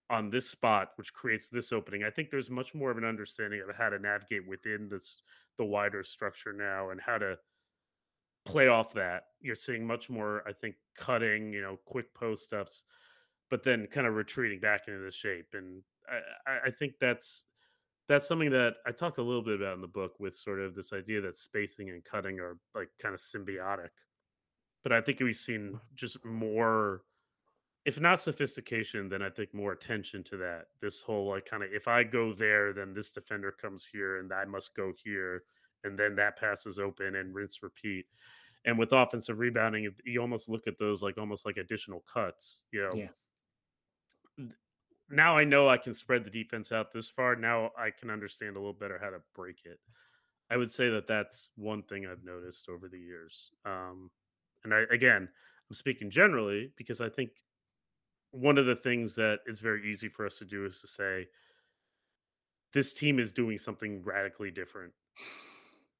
on 0.09 0.29
this 0.29 0.49
spot, 0.49 0.93
which 0.95 1.13
creates 1.13 1.49
this 1.49 1.71
opening. 1.71 2.03
I 2.03 2.09
think 2.09 2.31
there's 2.31 2.49
much 2.49 2.73
more 2.73 2.89
of 2.89 2.97
an 2.97 3.03
understanding 3.03 3.61
of 3.61 3.75
how 3.75 3.89
to 3.89 3.99
navigate 3.99 4.47
within 4.47 4.89
this 4.89 5.21
the 5.57 5.65
wider 5.65 6.03
structure 6.03 6.53
now 6.53 6.91
and 6.91 7.01
how 7.01 7.17
to 7.17 7.37
play 8.45 8.67
off 8.67 8.93
that. 8.93 9.23
You're 9.41 9.55
seeing 9.55 9.85
much 9.85 10.09
more, 10.09 10.43
I 10.47 10.53
think, 10.53 10.75
cutting, 10.95 11.51
you 11.51 11.61
know, 11.61 11.77
quick 11.85 12.13
post 12.13 12.53
ups, 12.53 12.85
but 13.49 13.63
then 13.63 13.87
kind 13.87 14.07
of 14.07 14.15
retreating 14.15 14.59
back 14.59 14.87
into 14.87 14.99
the 14.99 15.11
shape. 15.11 15.47
And 15.53 15.81
I, 16.09 16.51
I 16.51 16.59
I 16.67 16.71
think 16.71 16.93
that's 16.99 17.43
that's 18.07 18.27
something 18.27 18.51
that 18.51 18.75
I 18.85 18.91
talked 18.91 19.17
a 19.17 19.23
little 19.23 19.41
bit 19.41 19.59
about 19.59 19.75
in 19.75 19.81
the 19.81 19.87
book 19.87 20.19
with 20.19 20.35
sort 20.35 20.59
of 20.59 20.75
this 20.75 20.93
idea 20.93 21.21
that 21.21 21.37
spacing 21.37 21.89
and 21.89 22.03
cutting 22.03 22.39
are 22.39 22.57
like 22.73 22.89
kind 23.01 23.13
of 23.13 23.19
symbiotic. 23.19 23.89
But 24.83 24.93
I 24.93 25.01
think 25.01 25.19
we've 25.19 25.35
seen 25.35 25.59
mm-hmm. 25.59 25.77
just 25.95 26.23
more 26.23 27.01
if 27.87 28.01
not 28.01 28.19
sophistication, 28.19 29.07
then 29.07 29.21
I 29.21 29.29
think 29.29 29.53
more 29.53 29.71
attention 29.71 30.21
to 30.25 30.37
that. 30.37 30.65
This 30.81 31.01
whole 31.01 31.29
like 31.29 31.45
kind 31.49 31.63
of 31.63 31.69
if 31.71 31.87
I 31.87 32.03
go 32.03 32.33
there, 32.33 32.73
then 32.73 32.93
this 32.93 33.11
defender 33.11 33.49
comes 33.49 33.87
here 33.89 34.19
and 34.19 34.31
I 34.33 34.43
must 34.43 34.75
go 34.75 34.91
here. 35.01 35.43
And 35.85 35.97
then 35.97 36.13
that 36.17 36.37
passes 36.37 36.79
open 36.79 37.15
and 37.15 37.33
rinse 37.33 37.63
repeat. 37.63 38.05
And 38.65 38.77
with 38.77 38.91
offensive 38.91 39.39
rebounding, 39.39 39.89
you 40.03 40.19
almost 40.19 40.49
look 40.49 40.67
at 40.67 40.77
those 40.77 41.01
like 41.01 41.17
almost 41.17 41.45
like 41.45 41.55
additional 41.55 42.03
cuts. 42.13 42.63
You 42.71 42.81
know, 42.83 42.89
Yeah. 42.93 44.45
Now 45.09 45.37
I 45.37 45.43
know 45.43 45.69
I 45.69 45.77
can 45.77 45.93
spread 45.93 46.23
the 46.23 46.29
defense 46.29 46.71
out 46.71 46.91
this 46.91 47.09
far. 47.09 47.35
Now 47.35 47.71
I 47.77 47.91
can 47.91 48.09
understand 48.09 48.55
a 48.55 48.59
little 48.59 48.73
better 48.73 48.99
how 49.01 49.09
to 49.09 49.21
break 49.35 49.61
it. 49.65 49.79
I 50.49 50.57
would 50.57 50.71
say 50.71 50.89
that 50.89 51.07
that's 51.07 51.49
one 51.55 51.83
thing 51.83 52.05
I've 52.05 52.23
noticed 52.23 52.69
over 52.69 52.87
the 52.87 52.99
years. 52.99 53.51
Um, 53.65 54.09
and 54.63 54.73
I, 54.73 54.83
again, 54.91 55.27
I'm 55.69 55.75
speaking 55.75 56.09
generally 56.09 56.71
because 56.77 57.01
I 57.01 57.09
think 57.09 57.31
one 58.31 58.57
of 58.57 58.65
the 58.65 58.75
things 58.75 59.15
that 59.15 59.39
is 59.45 59.59
very 59.59 59.89
easy 59.89 60.09
for 60.09 60.25
us 60.25 60.37
to 60.37 60.45
do 60.45 60.65
is 60.65 60.79
to 60.81 60.87
say 60.87 61.27
this 62.73 62.93
team 62.93 63.19
is 63.19 63.31
doing 63.31 63.57
something 63.57 64.03
radically 64.03 64.51
different. 64.51 64.93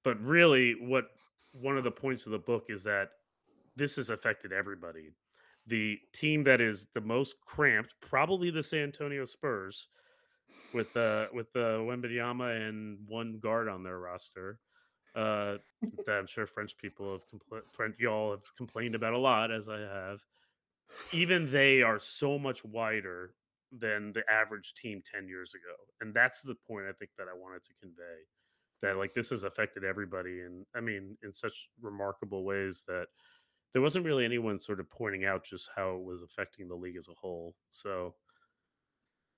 But 0.04 0.22
really, 0.22 0.76
what 0.80 1.06
one 1.52 1.78
of 1.78 1.84
the 1.84 1.92
points 1.92 2.26
of 2.26 2.32
the 2.32 2.40
book 2.40 2.66
is 2.70 2.84
that 2.84 3.10
this 3.76 3.96
has 3.96 4.10
affected 4.10 4.52
everybody. 4.54 5.12
The 5.68 6.00
team 6.14 6.44
that 6.46 6.62
is 6.62 6.88
the 6.94 7.02
most 7.02 7.36
cramped, 7.46 7.94
probably 8.02 8.50
the 8.52 8.64
San 8.64 8.84
Antonio 8.84 9.26
Spurs, 9.26 9.88
with 10.74 10.96
uh 10.96 11.28
with 11.34 11.48
uh, 11.56 11.80
Wembanyama 11.80 12.68
and 12.68 13.00
one 13.08 13.40
guard 13.40 13.68
on 13.68 13.84
their 13.84 14.00
roster. 14.00 14.60
Uh, 15.16 15.58
that 16.06 16.20
I'm 16.20 16.28
sure 16.28 16.46
French 16.46 16.78
people 16.78 17.12
have 17.12 17.24
compl- 17.30 17.70
French 17.72 17.96
y'all 18.00 18.32
have 18.32 18.56
complained 18.56 18.96
about 18.96 19.14
a 19.14 19.18
lot, 19.18 19.52
as 19.52 19.68
I 19.68 19.80
have 19.80 20.20
even 21.12 21.52
they 21.52 21.82
are 21.82 22.00
so 22.00 22.38
much 22.38 22.64
wider 22.64 23.34
than 23.72 24.14
the 24.14 24.24
average 24.32 24.74
team 24.76 25.02
10 25.12 25.28
years 25.28 25.54
ago. 25.54 25.76
And 26.02 26.14
that's 26.14 26.42
the 26.42 26.56
point 26.68 26.86
I 26.88 26.94
think 26.94 27.12
that 27.18 27.28
I 27.28 27.38
wanted 27.38 27.64
to 27.64 27.74
convey 27.82 28.24
that 28.82 28.98
like 28.98 29.14
this 29.16 29.30
has 29.30 29.44
affected 29.44 29.84
everybody 29.84 30.42
and 30.42 30.64
I 30.76 30.82
mean 30.82 31.18
in 31.24 31.34
such 31.34 31.68
remarkable 31.82 32.44
ways 32.44 32.84
that 32.88 33.08
there 33.74 33.82
wasn't 33.82 34.06
really 34.06 34.26
anyone 34.26 34.60
sort 34.60 34.80
of 34.80 34.90
pointing 34.90 35.26
out 35.26 35.44
just 35.44 35.70
how 35.76 35.96
it 35.96 36.04
was 36.04 36.22
affecting 36.22 36.68
the 36.68 36.76
league 36.76 36.98
as 36.98 37.08
a 37.08 37.14
whole. 37.20 37.56
So, 37.70 38.16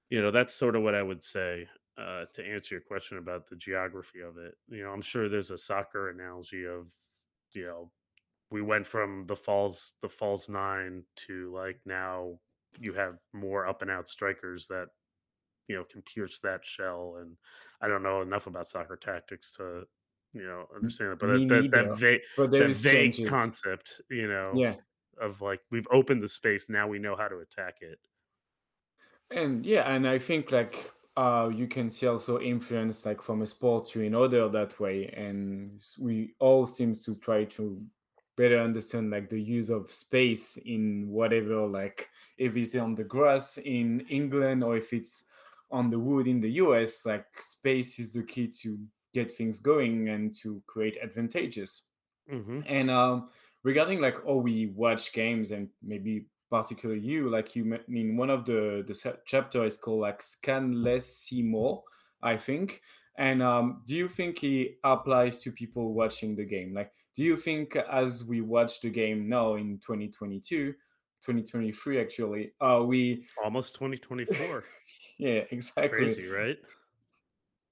you 0.09 0.21
know, 0.21 0.31
that's 0.31 0.53
sort 0.53 0.75
of 0.75 0.83
what 0.83 0.95
I 0.95 1.03
would 1.03 1.23
say 1.23 1.67
uh, 1.97 2.25
to 2.33 2.45
answer 2.45 2.75
your 2.75 2.81
question 2.81 3.17
about 3.17 3.47
the 3.47 3.55
geography 3.55 4.21
of 4.21 4.37
it. 4.37 4.55
You 4.67 4.83
know, 4.83 4.91
I'm 4.91 5.01
sure 5.01 5.27
there's 5.27 5.51
a 5.51 5.57
soccer 5.57 6.09
analogy 6.09 6.65
of, 6.65 6.87
you 7.53 7.65
know, 7.65 7.91
we 8.51 8.61
went 8.61 8.87
from 8.87 9.25
the 9.27 9.35
false 9.35 9.93
the 10.01 10.09
false 10.09 10.49
nine 10.49 11.03
to 11.15 11.53
like 11.53 11.79
now 11.85 12.39
you 12.79 12.93
have 12.93 13.17
more 13.33 13.67
up 13.67 13.81
and 13.81 13.91
out 13.91 14.07
strikers 14.07 14.67
that 14.67 14.87
you 15.67 15.75
know 15.75 15.83
can 15.83 16.01
pierce 16.01 16.39
that 16.39 16.65
shell 16.65 17.17
and 17.21 17.35
i 17.81 17.87
don't 17.87 18.03
know 18.03 18.21
enough 18.21 18.47
about 18.47 18.67
soccer 18.67 18.97
tactics 18.97 19.51
to 19.51 19.83
you 20.33 20.43
know 20.43 20.65
understand 20.75 21.11
it 21.11 21.19
but 21.19 21.27
Me 21.27 21.47
that 21.47 21.49
that, 21.49 21.71
that 21.71 21.87
vague 21.91 22.21
But 22.35 22.51
that 22.57 22.75
vague 22.77 23.21
changes. 23.23 23.23
concept 23.23 24.01
you 24.09 24.27
know 24.27 24.59
Yeah. 24.59 24.77
of 25.19 25.41
like 25.41 25.61
we've 25.71 25.87
opened 25.91 26.23
the 26.23 26.29
space 26.29 26.69
now 26.69 26.87
we 26.87 26.99
know 26.99 27.15
how 27.15 27.27
to 27.27 27.39
attack 27.39 27.77
it 27.81 27.99
And 29.31 29.65
yeah, 29.65 29.83
and 29.93 30.07
I 30.07 30.19
think 30.19 30.51
like 30.51 30.91
uh 31.17 31.49
you 31.53 31.67
can 31.67 31.89
see 31.89 32.07
also 32.07 32.39
influence 32.39 33.05
like 33.05 33.21
from 33.21 33.41
a 33.41 33.47
sport 33.47 33.87
to 33.89 34.03
another 34.03 34.49
that 34.49 34.79
way. 34.79 35.07
And 35.09 35.81
we 35.99 36.33
all 36.39 36.65
seems 36.65 37.03
to 37.05 37.15
try 37.19 37.45
to 37.45 37.85
better 38.35 38.59
understand 38.59 39.11
like 39.11 39.29
the 39.29 39.39
use 39.41 39.69
of 39.69 39.91
space 39.91 40.57
in 40.57 41.09
whatever 41.09 41.67
like 41.67 42.09
if 42.37 42.55
it's 42.55 42.73
on 42.75 42.95
the 42.95 43.03
grass 43.03 43.57
in 43.57 44.01
England 44.09 44.63
or 44.63 44.77
if 44.77 44.93
it's 44.93 45.25
on 45.71 45.89
the 45.89 45.99
wood 45.99 46.25
in 46.27 46.39
the 46.41 46.51
US, 46.53 47.05
like 47.05 47.27
space 47.41 47.99
is 47.99 48.13
the 48.13 48.23
key 48.23 48.47
to 48.61 48.79
get 49.13 49.31
things 49.31 49.59
going 49.59 50.09
and 50.09 50.33
to 50.41 50.61
create 50.67 50.97
advantages. 51.01 51.83
hmm 52.29 52.61
And 52.65 52.89
um, 52.89 53.29
regarding 53.63 54.01
like 54.01 54.17
oh 54.25 54.37
we 54.37 54.67
watch 54.67 55.13
games 55.13 55.51
and 55.51 55.69
maybe 55.81 56.27
particularly 56.49 57.01
you, 57.01 57.29
like 57.29 57.55
you 57.55 57.65
me- 57.65 57.79
mean 57.87 58.17
one 58.17 58.29
of 58.29 58.45
the 58.45 58.83
the 58.87 59.19
chapter 59.25 59.65
is 59.65 59.77
called 59.77 60.01
like 60.01 60.21
scan 60.21 60.83
less, 60.83 61.05
see 61.05 61.41
more, 61.43 61.83
I 62.21 62.37
think. 62.37 62.81
And 63.17 63.41
um, 63.43 63.83
do 63.85 63.95
you 63.95 64.07
think 64.07 64.43
it 64.43 64.79
applies 64.83 65.41
to 65.43 65.51
people 65.51 65.93
watching 65.93 66.35
the 66.35 66.45
game? 66.45 66.73
Like, 66.73 66.93
do 67.15 67.23
you 67.23 67.35
think 67.35 67.75
as 67.75 68.23
we 68.23 68.39
watch 68.41 68.79
the 68.81 68.89
game 68.89 69.27
now 69.27 69.55
in 69.55 69.79
2022, 69.79 70.73
2023 71.23 71.99
actually, 71.99 72.53
uh, 72.61 72.83
we 72.85 73.25
Almost 73.43 73.73
2024. 73.75 74.63
yeah, 75.17 75.43
exactly. 75.51 75.89
Crazy, 75.89 76.27
right? 76.27 76.57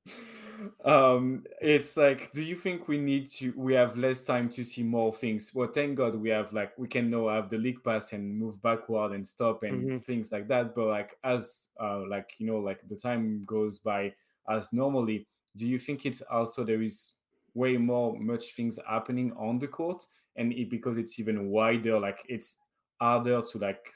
um 0.86 1.46
it's 1.62 1.98
like 1.98 2.32
do 2.32 2.42
you 2.42 2.56
think 2.56 2.88
we 2.88 2.98
need 2.98 3.28
to 3.28 3.52
we 3.58 3.74
have 3.74 3.98
less 3.98 4.24
time 4.26 4.50
to 4.50 4.64
see 4.64 4.84
more 4.84 5.14
things? 5.14 5.54
Well 5.54 5.70
thank 5.72 5.98
god 5.98 6.16
we 6.16 6.30
have 6.30 6.54
like 6.54 6.78
we 6.78 6.88
can 6.88 7.10
now 7.10 7.28
have 7.30 7.50
the 7.50 7.58
league 7.58 7.84
pass 7.84 8.14
and 8.14 8.38
move 8.38 8.62
backward 8.62 9.12
and 9.14 9.28
stop 9.28 9.64
and 9.64 9.90
hmm 9.90 9.98
things 10.06 10.32
like 10.32 10.48
that. 10.48 10.74
But 10.76 10.88
like 10.88 11.18
as 11.24 11.68
uh 11.80 12.06
like 12.08 12.34
you 12.40 12.48
know 12.48 12.60
like 12.60 12.88
the 12.88 12.96
time 12.96 13.46
goes 13.46 13.80
by 13.80 14.16
as 14.50 14.72
normally 14.74 15.28
do 15.56 15.66
you 15.66 15.80
think 15.80 16.06
it's 16.06 16.22
also 16.22 16.64
there 16.64 16.82
is 16.82 17.14
way 17.54 17.78
more 17.78 18.18
much 18.20 18.54
things 18.54 18.80
happening 18.88 19.34
on 19.34 19.60
the 19.60 19.68
court? 19.68 20.06
And 20.36 20.54
it, 20.54 20.70
because 20.70 20.98
it's 20.98 21.20
even 21.20 21.50
wider 21.50 22.00
like 22.00 22.26
it's 22.30 22.58
harder 23.00 23.42
to 23.42 23.58
like 23.58 23.94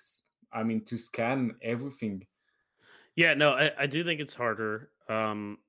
I 0.51 0.63
mean 0.63 0.83
to 0.85 0.97
scan 0.97 1.55
everything. 1.61 2.25
Yeah, 3.15 3.33
no, 3.33 3.51
I, 3.51 3.71
I 3.83 3.87
do 3.87 4.03
think 4.03 4.19
it's 4.21 4.33
harder. 4.35 4.91
Um, 5.09 5.59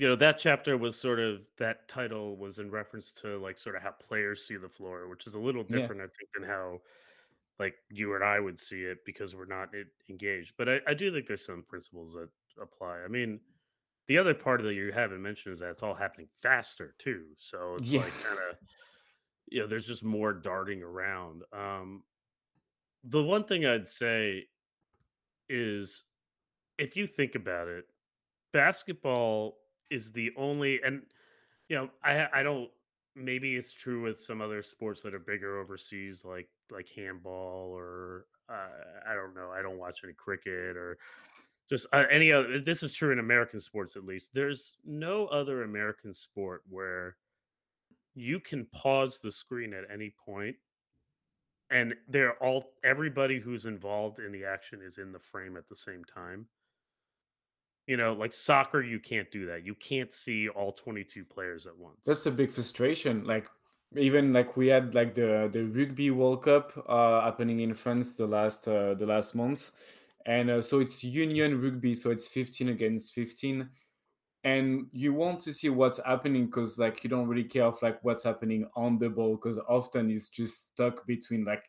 you 0.00 0.08
know, 0.08 0.16
that 0.16 0.38
chapter 0.38 0.78
was 0.78 0.98
sort 0.98 1.20
of 1.20 1.42
that 1.58 1.86
title 1.88 2.36
was 2.36 2.58
in 2.58 2.70
reference 2.70 3.12
to 3.12 3.38
like 3.38 3.58
sort 3.58 3.76
of 3.76 3.82
how 3.82 3.92
players 3.92 4.46
see 4.46 4.56
the 4.56 4.68
floor, 4.68 5.08
which 5.08 5.26
is 5.26 5.34
a 5.34 5.38
little 5.40 5.62
yeah 5.68 5.88
different, 5.88 6.00
I 6.00 6.04
think, 6.06 6.30
than 6.34 6.44
how 6.48 6.80
like 7.58 7.76
you 7.90 8.14
and 8.14 8.24
I 8.24 8.40
would 8.40 8.58
see 8.58 8.82
it 8.82 9.04
because 9.04 9.34
we're 9.36 9.46
not 9.46 9.70
engaged. 10.08 10.54
But 10.58 10.68
I, 10.70 10.80
I 10.88 10.94
do 10.94 11.12
think 11.12 11.26
there's 11.26 11.44
some 11.44 11.64
principles 11.64 12.14
that 12.14 12.30
apply. 12.60 13.00
I 13.02 13.08
mean, 13.08 13.40
the 14.08 14.18
other 14.18 14.34
part 14.34 14.60
of 14.60 14.66
that 14.66 14.74
you 14.74 14.92
haven't 14.92 15.22
mentioned 15.22 15.54
is 15.54 15.60
that 15.60 15.70
it's 15.70 15.82
all 15.82 15.94
happening 15.94 16.28
faster 16.42 16.94
too. 16.98 17.26
So 17.38 17.76
it's 17.76 17.92
yeah 17.92 18.00
like 18.00 18.18
kind 18.22 18.38
of 18.50 18.56
you 19.50 19.60
know, 19.60 19.66
there's 19.66 19.86
just 19.86 20.04
more 20.04 20.32
darting 20.32 20.82
around. 20.82 21.42
Um, 21.52 22.04
the 23.04 23.22
one 23.22 23.44
thing 23.44 23.66
I'd 23.66 23.88
say 23.88 24.46
is 25.48 26.04
if 26.78 26.96
you 26.96 27.06
think 27.06 27.34
about 27.34 27.68
it, 27.68 27.86
basketball 28.52 29.59
is 29.90 30.12
the 30.12 30.30
only 30.36 30.80
and 30.82 31.02
you 31.68 31.76
know, 31.76 31.90
I 32.02 32.26
I 32.32 32.42
don't 32.42 32.70
maybe 33.14 33.56
it's 33.56 33.72
true 33.72 34.02
with 34.02 34.20
some 34.20 34.40
other 34.40 34.62
sports 34.62 35.02
that 35.02 35.14
are 35.14 35.18
bigger 35.18 35.58
overseas 35.60 36.24
like 36.24 36.48
like 36.70 36.88
handball 36.94 37.72
or 37.76 38.26
uh, 38.48 39.08
I 39.08 39.14
don't 39.14 39.34
know. 39.34 39.50
I 39.50 39.62
don't 39.62 39.78
watch 39.78 40.00
any 40.02 40.12
cricket 40.12 40.76
or 40.76 40.98
just 41.68 41.86
uh, 41.92 42.04
any 42.10 42.32
other 42.32 42.60
this 42.60 42.82
is 42.82 42.92
true 42.92 43.12
in 43.12 43.18
American 43.18 43.60
sports 43.60 43.96
at 43.96 44.04
least. 44.04 44.30
There's 44.34 44.76
no 44.84 45.26
other 45.26 45.62
American 45.62 46.12
sport 46.12 46.62
where 46.68 47.16
you 48.14 48.40
can 48.40 48.66
pause 48.66 49.20
the 49.20 49.30
screen 49.30 49.72
at 49.72 49.84
any 49.92 50.12
point 50.24 50.56
and 51.70 51.94
they're 52.08 52.34
all 52.42 52.72
everybody 52.82 53.38
who's 53.38 53.64
involved 53.64 54.18
in 54.18 54.32
the 54.32 54.44
action 54.44 54.80
is 54.82 54.98
in 54.98 55.12
the 55.12 55.18
frame 55.18 55.56
at 55.56 55.68
the 55.68 55.76
same 55.76 56.04
time 56.04 56.46
You 57.86 57.96
know, 57.96 58.12
like 58.12 58.32
soccer, 58.32 58.82
you 58.82 59.00
can't 59.00 59.30
do 59.30 59.46
that. 59.46 59.64
You 59.64 59.74
can't 59.74 60.12
see 60.12 60.48
all 60.48 60.72
22 60.72 61.24
players 61.24 61.66
at 61.66 61.76
once. 61.76 61.98
That's 62.06 62.26
a 62.26 62.30
big 62.30 62.52
frustration. 62.52 63.24
Like 63.24 63.48
even 63.96 64.32
like 64.32 64.56
we 64.56 64.68
had 64.68 64.94
like 64.94 65.14
the 65.14 65.48
the 65.52 65.64
rugby 65.64 66.10
World 66.10 66.44
Cup 66.44 66.72
uh, 66.88 67.22
happening 67.22 67.60
in 67.60 67.74
France 67.74 68.14
the 68.14 68.26
last 68.26 68.68
uh, 68.68 68.94
the 68.94 69.06
last 69.06 69.34
months, 69.34 69.72
and 70.26 70.50
uh, 70.50 70.62
so 70.62 70.80
it's 70.80 71.02
union 71.02 71.60
rugby, 71.60 71.94
so 71.94 72.10
it's 72.10 72.28
fifteen 72.28 72.68
against 72.68 73.12
fifteen, 73.12 73.68
and 74.44 74.86
you 74.92 75.12
want 75.12 75.40
to 75.40 75.52
see 75.52 75.68
what's 75.70 75.98
happening 76.04 76.46
because 76.46 76.78
like 76.78 77.02
you 77.02 77.10
don't 77.10 77.26
really 77.26 77.44
care 77.44 77.64
of 77.64 77.82
like 77.82 77.98
what's 78.04 78.22
happening 78.22 78.68
on 78.76 78.98
the 78.98 79.08
ball 79.08 79.34
because 79.34 79.58
often 79.68 80.08
it's 80.10 80.28
just 80.28 80.70
stuck 80.70 81.04
between 81.06 81.44
like 81.44 81.64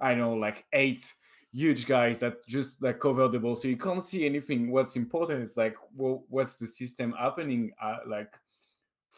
I 0.00 0.14
know 0.14 0.34
like 0.34 0.64
eight 0.72 1.12
huge 1.52 1.86
guys 1.86 2.20
that 2.20 2.46
just 2.46 2.82
like 2.82 3.00
cover 3.00 3.28
the 3.28 3.38
ball, 3.38 3.56
so 3.56 3.68
you 3.68 3.76
can't 3.76 4.02
see 4.04 4.26
anything. 4.26 4.70
What's 4.70 4.96
important 4.96 5.42
is 5.42 5.56
like 5.56 5.76
well, 5.94 6.24
what's 6.28 6.56
the 6.56 6.66
system 6.66 7.12
happening 7.12 7.72
uh, 7.82 7.98
like 8.06 8.32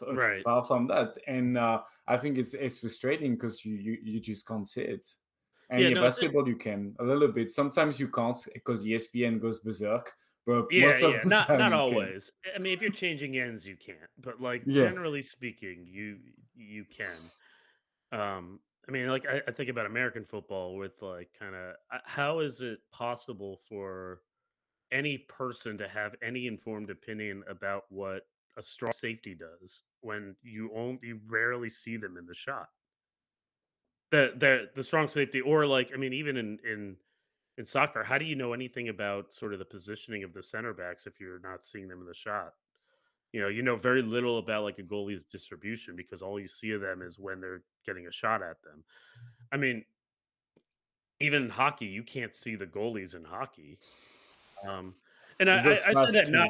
f- 0.01 0.07
Right. 0.15 0.43
far 0.43 0.63
from 0.63 0.87
that 0.87 1.17
and 1.27 1.57
uh, 1.57 1.81
i 2.07 2.17
think 2.17 2.37
it's 2.37 2.53
it's 2.53 2.79
frustrating 2.79 3.33
because 3.35 3.63
you, 3.65 3.75
you 3.75 3.97
you 4.03 4.19
just 4.19 4.47
can't 4.47 4.67
see 4.67 4.81
it 4.81 5.05
and 5.69 5.81
Yeah, 5.81 5.89
yeah 5.89 5.95
no, 5.95 6.01
basketball 6.01 6.47
you 6.47 6.55
can 6.55 6.95
a 6.99 7.03
little 7.03 7.27
bit 7.27 7.49
sometimes 7.49 7.99
you 7.99 8.07
can't 8.09 8.37
because 8.53 8.83
espn 8.83 9.39
goes 9.39 9.59
berserk 9.59 10.13
but 10.45 10.65
yeah, 10.71 10.85
most 10.85 11.03
of 11.03 11.13
yeah. 11.13 11.23
the 11.23 11.29
Not 11.29 11.47
time 11.47 11.59
not 11.59 11.73
you 11.73 11.81
can 11.83 11.97
always. 12.05 12.31
I 12.55 12.59
mean, 12.59 12.73
if 12.73 12.81
you're 12.81 12.91
changing 12.91 13.37
ends, 13.37 13.67
you 13.67 13.75
can't. 13.75 14.09
But 14.17 14.41
like 14.41 14.65
yeah 14.65 14.83
generally 14.83 15.21
speaking, 15.21 15.85
you 15.87 16.19
you 16.55 16.85
can. 16.85 17.31
Um, 18.11 18.59
I 18.87 18.91
mean, 18.91 19.07
like 19.07 19.25
I, 19.27 19.41
I 19.47 19.51
think 19.51 19.69
about 19.69 19.85
American 19.85 20.25
football 20.25 20.75
with 20.75 21.01
like 21.01 21.29
kind 21.37 21.55
of 21.55 21.75
uh, 21.91 21.99
how 22.03 22.39
is 22.39 22.61
it 22.61 22.79
possible 22.91 23.57
for 23.69 24.21
any 24.91 25.17
person 25.19 25.77
to 25.79 25.87
have 25.87 26.15
any 26.23 26.47
informed 26.47 26.89
opinion 26.89 27.43
about 27.49 27.85
what 27.91 28.27
a 28.57 28.63
strong 28.63 28.93
safety 28.93 29.35
does 29.35 29.83
when 30.01 30.35
you 30.43 30.71
only 30.75 30.99
you 31.03 31.21
rarely 31.27 31.69
see 31.69 31.97
them 31.97 32.17
in 32.17 32.25
the 32.25 32.35
shot? 32.35 32.69
The 34.11 34.33
the 34.35 34.69
the 34.75 34.83
strong 34.83 35.07
safety, 35.07 35.39
or 35.39 35.65
like 35.65 35.91
I 35.93 35.97
mean, 35.97 36.13
even 36.13 36.35
in 36.35 36.59
in 36.65 36.97
in 37.57 37.65
soccer, 37.65 38.03
how 38.03 38.17
do 38.17 38.25
you 38.25 38.35
know 38.35 38.51
anything 38.53 38.89
about 38.89 39.33
sort 39.33 39.53
of 39.53 39.59
the 39.59 39.65
positioning 39.65 40.23
of 40.23 40.33
the 40.33 40.43
center 40.43 40.73
backs 40.73 41.07
if 41.07 41.19
you're 41.19 41.39
not 41.39 41.63
seeing 41.63 41.87
them 41.87 42.01
in 42.01 42.07
the 42.07 42.13
shot? 42.13 42.55
You 43.33 43.41
know, 43.41 43.47
you 43.47 43.61
know 43.61 43.75
very 43.75 44.01
little 44.01 44.39
about 44.39 44.63
like 44.63 44.79
a 44.79 44.83
goalie's 44.83 45.25
distribution 45.25 45.95
because 45.95 46.21
all 46.21 46.39
you 46.39 46.47
see 46.47 46.71
of 46.71 46.81
them 46.81 47.01
is 47.01 47.17
when 47.17 47.39
they're 47.39 47.63
getting 47.85 48.07
a 48.07 48.11
shot 48.11 48.41
at 48.41 48.61
them. 48.61 48.83
I 49.51 49.57
mean, 49.57 49.85
even 51.19 51.43
in 51.43 51.49
hockey, 51.49 51.85
you 51.85 52.03
can't 52.03 52.33
see 52.33 52.55
the 52.55 52.65
goalies 52.65 53.15
in 53.15 53.23
hockey. 53.23 53.79
Um, 54.67 54.95
and 55.39 55.49
I, 55.49 55.61
I, 55.61 55.71
I 55.71 55.93
fast 55.93 56.13
that 56.13 56.29
not 56.29 56.49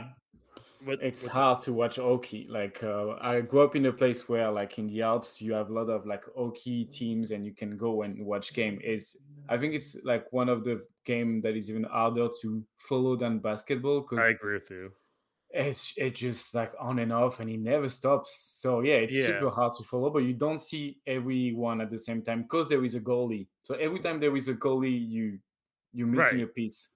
what 0.84 1.02
it's 1.02 1.24
that? 1.24 1.32
hard 1.32 1.60
to 1.60 1.74
watch 1.74 1.98
hockey 1.98 2.48
like 2.50 2.84
uh, 2.84 3.16
i 3.22 3.40
grew 3.40 3.62
up 3.62 3.76
in 3.76 3.86
a 3.86 3.94
place 3.94 4.28
where 4.28 4.50
like 4.52 4.78
in 4.78 4.88
the 4.88 5.02
alps 5.02 5.42
you 5.42 5.54
have 5.54 5.70
a 5.70 5.74
lot 5.74 5.90
of 5.90 6.06
like 6.06 6.24
hockey 6.36 6.86
teams 6.86 7.32
and 7.32 7.46
you 7.46 7.54
can 7.54 7.78
go 7.78 8.02
and 8.02 8.24
watch 8.26 8.54
game 8.54 8.80
is 8.84 9.18
i 9.50 9.58
think 9.58 9.74
it's 9.74 9.96
like 10.04 10.26
one 10.32 10.50
of 10.50 10.64
the 10.64 10.84
game 11.06 11.42
that 11.42 11.56
is 11.56 11.70
even 11.70 11.84
harder 11.84 12.28
to 12.42 12.64
follow 12.78 13.16
than 13.16 13.40
basketball 13.40 14.02
Because 14.02 14.24
I 14.24 14.30
agree 14.30 14.54
with 14.56 14.70
you. 14.70 14.92
It's 15.54 15.94
it 15.98 16.16
just 16.16 16.56
like 16.56 16.74
on 16.80 17.00
and 17.00 17.12
off 17.12 17.40
and 17.40 17.50
it 17.50 17.60
never 17.60 17.90
stops 17.90 18.58
so 18.62 18.82
yeah 18.82 18.96
it's 18.96 19.14
Yeah, 19.14 19.28
super 19.28 19.50
hard 19.50 19.74
to 19.76 19.84
follow 19.84 20.10
but 20.10 20.20
you 20.20 20.34
don't 20.34 20.60
see 20.60 21.00
everyone 21.06 21.82
at 21.82 21.90
the 21.90 21.98
same 21.98 22.22
time 22.22 22.44
because 22.44 22.70
there 22.70 22.84
is 22.84 22.96
a 22.96 23.00
goalie 23.00 23.48
so 23.62 23.76
every 23.76 24.00
time 24.00 24.20
there 24.20 24.36
is 24.36 24.48
a 24.48 24.54
goalie 24.54 25.10
you 25.10 25.40
you're 25.94 26.08
missing 26.08 26.38
right. 26.38 26.44
a 26.44 26.48
piece 26.48 26.90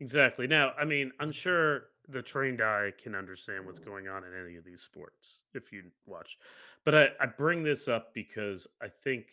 Exactly. 0.00 0.46
Now, 0.46 0.72
I 0.78 0.84
mean, 0.84 1.12
I'm 1.18 1.32
sure 1.32 1.86
the 2.08 2.22
trained 2.22 2.62
eye 2.62 2.92
can 3.02 3.14
understand 3.14 3.66
what's 3.66 3.78
going 3.78 4.08
on 4.08 4.24
in 4.24 4.32
any 4.34 4.56
of 4.56 4.64
these 4.64 4.80
sports 4.80 5.44
if 5.54 5.72
you 5.72 5.84
watch. 6.06 6.38
But 6.84 6.94
I, 6.94 7.08
I 7.20 7.26
bring 7.26 7.62
this 7.62 7.88
up 7.88 8.14
because 8.14 8.66
I 8.80 8.88
think 8.88 9.26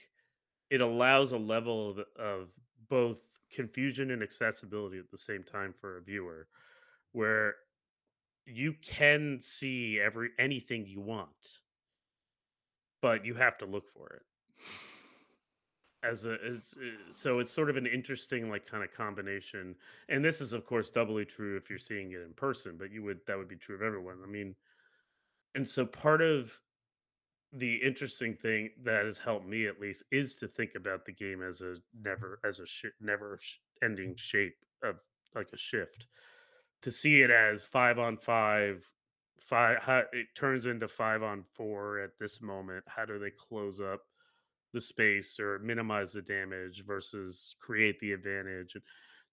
it 0.69 0.81
allows 0.81 1.31
a 1.31 1.37
level 1.37 1.91
of, 1.91 1.99
of 2.19 2.49
both 2.89 3.19
confusion 3.51 4.11
and 4.11 4.23
accessibility 4.23 4.97
at 4.97 5.11
the 5.11 5.17
same 5.17 5.43
time 5.43 5.73
for 5.73 5.97
a 5.97 6.01
viewer 6.01 6.47
where 7.11 7.55
you 8.45 8.73
can 8.81 9.39
see 9.41 9.99
every 9.99 10.29
anything 10.39 10.85
you 10.87 11.01
want, 11.01 11.59
but 13.01 13.25
you 13.25 13.33
have 13.35 13.57
to 13.57 13.65
look 13.65 13.87
for 13.89 14.09
it. 14.13 14.23
as 16.03 16.25
a 16.25 16.37
as, 16.45 16.73
uh, 16.77 17.11
so 17.11 17.39
it's 17.39 17.51
sort 17.51 17.69
of 17.69 17.77
an 17.77 17.87
interesting 17.87 18.49
like 18.49 18.65
kind 18.69 18.83
of 18.83 18.93
combination 18.93 19.75
and 20.09 20.23
this 20.23 20.39
is 20.41 20.53
of 20.53 20.65
course 20.65 20.89
doubly 20.89 21.25
true 21.25 21.57
if 21.57 21.69
you're 21.69 21.79
seeing 21.79 22.11
it 22.11 22.21
in 22.21 22.33
person 22.33 22.75
but 22.77 22.91
you 22.91 23.03
would 23.03 23.19
that 23.27 23.37
would 23.37 23.47
be 23.47 23.55
true 23.55 23.75
of 23.75 23.81
everyone. 23.81 24.17
I 24.23 24.27
mean 24.27 24.55
and 25.55 25.67
so 25.67 25.85
part 25.85 26.21
of 26.21 26.51
the 27.53 27.75
interesting 27.77 28.35
thing 28.35 28.71
that 28.83 29.05
has 29.05 29.17
helped 29.17 29.47
me 29.47 29.67
at 29.67 29.79
least 29.79 30.03
is 30.11 30.35
to 30.35 30.47
think 30.47 30.71
about 30.75 31.05
the 31.05 31.11
game 31.13 31.41
as 31.41 31.61
a 31.61 31.77
never 32.03 32.39
as 32.43 32.59
a 32.59 32.65
sh- 32.65 32.85
never 32.99 33.39
ending 33.83 34.15
shape 34.15 34.57
of 34.83 34.97
like 35.35 35.49
a 35.53 35.57
shift 35.57 36.07
to 36.85 36.91
see 36.91 37.23
it 37.23 37.31
as 37.31 37.63
five 37.63 37.97
on 37.97 38.15
five 38.15 38.85
five 39.39 39.79
how 39.81 40.03
it 40.13 40.27
turns 40.35 40.67
into 40.67 40.87
five 40.87 41.23
on 41.23 41.43
four 41.55 41.99
at 41.99 42.11
this 42.19 42.43
moment 42.43 42.83
how 42.85 43.03
do 43.03 43.17
they 43.17 43.31
close 43.31 43.79
up 43.79 44.01
the 44.71 44.79
space 44.79 45.39
or 45.39 45.57
minimize 45.57 46.13
the 46.13 46.21
damage 46.21 46.83
versus 46.85 47.55
create 47.59 47.99
the 48.01 48.11
advantage 48.11 48.75
and 48.75 48.83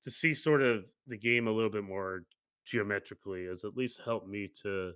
to 0.03 0.11
see 0.11 0.33
sort 0.33 0.63
of 0.63 0.87
the 1.07 1.17
game 1.17 1.47
a 1.47 1.53
little 1.53 1.71
bit 1.71 1.85
more 1.85 2.25
geometrically 2.65 3.45
has 3.45 3.65
at 3.65 3.77
least 3.77 4.01
helped 4.03 4.27
me 4.27 4.49
to 4.63 4.93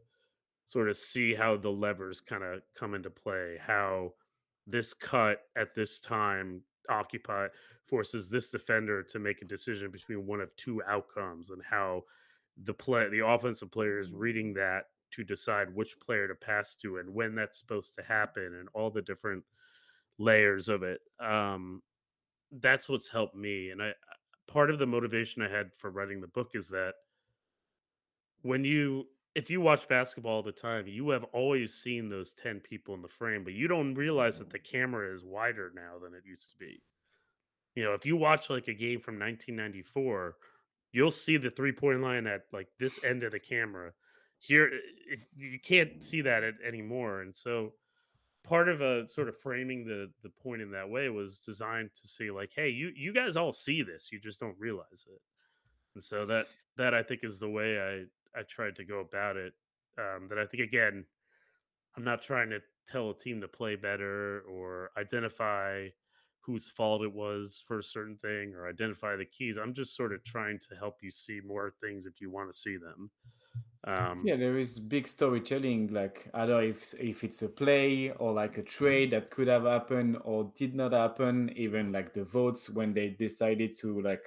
sort 0.64 0.88
of 0.88 0.96
see 0.96 1.34
how 1.34 1.58
the 1.58 1.68
levers 1.68 2.22
kind 2.22 2.42
of 2.42 2.62
come 2.74 2.94
into 2.94 3.10
play 3.10 3.58
how 3.60 4.10
this 4.66 4.94
cut 4.94 5.42
at 5.58 5.74
this 5.74 5.98
time 5.98 6.62
occupy 6.88 7.48
forces 7.84 8.30
this 8.30 8.48
defender 8.48 9.02
to 9.02 9.18
make 9.18 9.42
a 9.42 9.46
decision 9.46 9.90
between 9.90 10.26
one 10.26 10.40
of 10.40 10.48
two 10.56 10.82
outcomes 10.88 11.50
and 11.50 11.60
how 11.68 12.02
the 12.64 12.74
play 12.74 13.08
the 13.08 13.26
offensive 13.26 13.70
player 13.70 13.98
is 13.98 14.10
mm. 14.10 14.18
reading 14.18 14.54
that 14.54 14.84
to 15.12 15.24
decide 15.24 15.74
which 15.74 15.98
player 16.00 16.26
to 16.26 16.34
pass 16.34 16.74
to 16.74 16.98
and 16.98 17.12
when 17.12 17.34
that's 17.34 17.58
supposed 17.58 17.94
to 17.94 18.02
mm. 18.02 18.06
happen 18.06 18.56
and 18.58 18.68
all 18.74 18.90
the 18.90 19.02
different 19.02 19.44
layers 20.18 20.68
of 20.68 20.82
it 20.82 21.00
um 21.20 21.82
that's 22.60 22.88
what's 22.88 23.08
helped 23.08 23.36
me 23.36 23.70
and 23.70 23.82
i 23.82 23.92
part 24.48 24.70
of 24.70 24.78
the 24.78 24.86
motivation 24.86 25.42
i 25.42 25.48
had 25.48 25.70
for 25.76 25.90
writing 25.90 26.20
the 26.20 26.26
book 26.28 26.50
is 26.54 26.68
that 26.68 26.94
when 28.42 28.64
you 28.64 29.06
if 29.34 29.50
you 29.50 29.60
watch 29.60 29.86
basketball 29.86 30.36
all 30.36 30.42
the 30.42 30.50
time 30.50 30.86
you 30.86 31.10
have 31.10 31.24
always 31.24 31.74
seen 31.74 32.08
those 32.08 32.32
10 32.32 32.60
people 32.60 32.94
in 32.94 33.02
the 33.02 33.08
frame 33.08 33.44
but 33.44 33.52
you 33.52 33.68
don't 33.68 33.94
realize 33.94 34.38
that 34.38 34.50
the 34.50 34.58
mm-hmm. 34.58 34.78
camera 34.78 35.14
is 35.14 35.24
wider 35.24 35.70
now 35.74 35.98
than 36.02 36.14
it 36.14 36.22
used 36.24 36.50
to 36.50 36.56
be. 36.56 36.80
You 37.74 37.84
know 37.84 37.92
if 37.92 38.06
you 38.06 38.16
watch 38.16 38.48
like 38.48 38.68
a 38.68 38.74
game 38.74 39.00
from 39.00 39.18
1994 39.18 40.36
you'll 40.96 41.10
see 41.10 41.36
the 41.36 41.50
three 41.50 41.72
point 41.72 42.00
line 42.00 42.26
at 42.26 42.44
like 42.54 42.68
this 42.80 42.98
end 43.04 43.22
of 43.22 43.32
the 43.32 43.38
camera. 43.38 43.92
Here 44.38 44.70
you 45.36 45.60
can't 45.60 46.02
see 46.02 46.22
that 46.22 46.42
at, 46.42 46.54
anymore 46.66 47.20
and 47.20 47.34
so 47.34 47.74
part 48.42 48.68
of 48.68 48.80
a 48.80 49.06
sort 49.06 49.28
of 49.28 49.36
framing 49.36 49.84
the 49.84 50.10
the 50.22 50.30
point 50.30 50.62
in 50.62 50.70
that 50.70 50.88
way 50.88 51.08
was 51.10 51.38
designed 51.38 51.90
to 51.94 52.08
say 52.08 52.30
like 52.30 52.50
hey 52.56 52.68
you 52.68 52.92
you 52.96 53.12
guys 53.12 53.36
all 53.36 53.52
see 53.52 53.82
this 53.82 54.08
you 54.10 54.18
just 54.18 54.40
don't 54.40 54.58
realize 54.58 55.06
it. 55.06 55.20
And 55.94 56.02
so 56.02 56.24
that 56.26 56.46
that 56.76 56.94
i 56.94 57.02
think 57.02 57.20
is 57.24 57.38
the 57.38 57.48
way 57.48 57.78
i 57.78 58.38
i 58.38 58.42
tried 58.42 58.76
to 58.76 58.84
go 58.84 59.00
about 59.00 59.36
it 59.36 59.52
um 59.98 60.28
that 60.28 60.38
i 60.38 60.46
think 60.46 60.62
again 60.62 61.04
i'm 61.96 62.04
not 62.04 62.22
trying 62.22 62.50
to 62.50 62.60
tell 62.90 63.10
a 63.10 63.18
team 63.18 63.40
to 63.40 63.48
play 63.48 63.76
better 63.76 64.42
or 64.48 64.90
identify 64.96 65.88
whose 66.46 66.68
fault 66.68 67.02
it 67.02 67.12
was 67.12 67.62
for 67.66 67.78
a 67.78 67.82
certain 67.84 68.16
thing 68.16 68.54
or 68.54 68.68
identify 68.68 69.16
the 69.16 69.24
keys 69.24 69.58
i'm 69.58 69.74
just 69.74 69.96
sort 69.96 70.12
of 70.12 70.22
trying 70.24 70.58
to 70.58 70.74
help 70.76 70.96
you 71.02 71.10
see 71.10 71.40
more 71.44 71.74
things 71.80 72.06
if 72.06 72.20
you 72.20 72.30
want 72.30 72.50
to 72.50 72.56
see 72.56 72.76
them 72.76 73.10
um, 73.86 74.22
yeah, 74.24 74.34
there 74.34 74.58
is 74.58 74.80
big 74.80 75.06
storytelling, 75.06 75.92
like 75.92 76.28
either 76.34 76.60
if 76.60 76.92
if 76.94 77.22
it's 77.22 77.42
a 77.42 77.48
play 77.48 78.10
or 78.10 78.32
like 78.32 78.58
a 78.58 78.62
trade 78.62 79.12
that 79.12 79.30
could 79.30 79.46
have 79.46 79.62
happened 79.62 80.18
or 80.24 80.52
did 80.56 80.74
not 80.74 80.92
happen, 80.92 81.52
even 81.54 81.92
like 81.92 82.12
the 82.12 82.24
votes 82.24 82.68
when 82.68 82.92
they 82.92 83.10
decided 83.10 83.74
to 83.78 84.00
like 84.00 84.24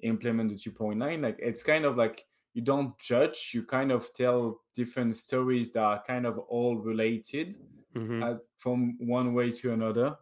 implement 0.00 0.50
the 0.50 0.56
2.9. 0.56 1.22
Like 1.22 1.36
it's 1.38 1.62
kind 1.62 1.84
of 1.84 1.96
like 1.96 2.26
you 2.54 2.62
don't 2.62 2.98
judge, 2.98 3.52
you 3.54 3.62
kind 3.62 3.92
of 3.92 4.12
tell 4.12 4.62
different 4.74 5.14
stories 5.14 5.70
that 5.72 5.82
are 5.82 6.02
kind 6.02 6.26
of 6.26 6.38
all 6.38 6.76
related 6.76 7.54
mhm. 7.94 8.24
uh, 8.24 8.38
from 8.56 8.96
one 8.98 9.34
way 9.34 9.52
to 9.52 9.72
another. 9.72 10.16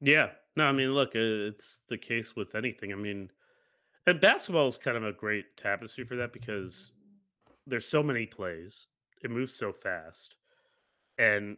Yeah. 0.00 0.30
No, 0.56 0.64
I 0.64 0.72
mean, 0.72 0.92
look, 0.94 1.14
it's 1.14 1.80
the 1.88 1.96
case 1.96 2.36
with 2.36 2.54
anything. 2.54 2.92
I 2.92 2.96
mean, 2.96 3.30
and 4.06 4.20
basketball 4.20 4.66
is 4.66 4.76
kind 4.76 4.96
of 4.96 5.04
a 5.04 5.12
great 5.12 5.56
tapestry 5.56 6.04
for 6.04 6.16
that 6.16 6.32
because 6.32 6.92
there's 7.66 7.88
so 7.88 8.02
many 8.02 8.26
plays. 8.26 8.86
It 9.22 9.30
moves 9.30 9.54
so 9.54 9.72
fast. 9.72 10.34
And 11.18 11.56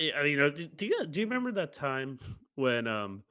I 0.00 0.22
mean, 0.22 0.32
you 0.32 0.38
know, 0.38 0.50
do, 0.50 0.66
do 0.66 0.86
you 0.86 1.06
do 1.06 1.20
you 1.20 1.26
remember 1.26 1.52
that 1.52 1.72
time 1.72 2.20
when 2.54 2.86
um 2.86 3.22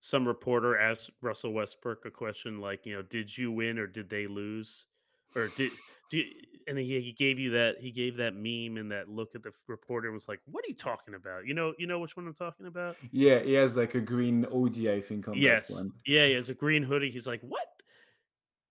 some 0.00 0.26
reporter 0.26 0.76
asked 0.78 1.10
Russell 1.20 1.52
Westbrook 1.52 2.04
a 2.06 2.10
question 2.10 2.60
like, 2.60 2.86
you 2.86 2.94
know, 2.94 3.02
did 3.02 3.36
you 3.36 3.50
win 3.52 3.78
or 3.78 3.86
did 3.86 4.08
they 4.08 4.26
lose? 4.26 4.86
Or 5.34 5.48
did 5.48 5.72
do 6.10 6.18
you, 6.18 6.24
and 6.66 6.78
he, 6.78 7.00
he 7.00 7.12
gave 7.12 7.38
you 7.38 7.50
that 7.52 7.78
he 7.78 7.90
gave 7.92 8.16
that 8.18 8.34
meme 8.34 8.76
and 8.78 8.90
that 8.92 9.08
look 9.08 9.34
at 9.34 9.42
the 9.42 9.52
reporter 9.68 10.08
and 10.08 10.14
was 10.14 10.28
like, 10.28 10.40
"What 10.46 10.64
are 10.64 10.68
you 10.68 10.74
talking 10.76 11.14
about?" 11.14 11.46
You 11.46 11.54
know, 11.54 11.74
you 11.78 11.86
know 11.86 11.98
which 12.00 12.16
one 12.16 12.26
I'm 12.26 12.34
talking 12.34 12.66
about? 12.66 12.98
Yeah, 13.10 13.40
he 13.42 13.52
has 13.54 13.76
like 13.76 13.94
a 13.94 14.00
green 14.00 14.44
hoodie, 14.44 14.90
I 14.90 15.00
think, 15.00 15.28
on 15.28 15.42
that 15.42 15.60
Yes. 15.60 15.68
one. 15.68 15.92
Yeah, 16.04 16.26
he 16.26 16.32
has 16.34 16.48
a 16.48 16.54
green 16.54 16.82
hoodie. 16.82 17.10
He's 17.10 17.26
like, 17.26 17.40
"What?" 17.42 17.82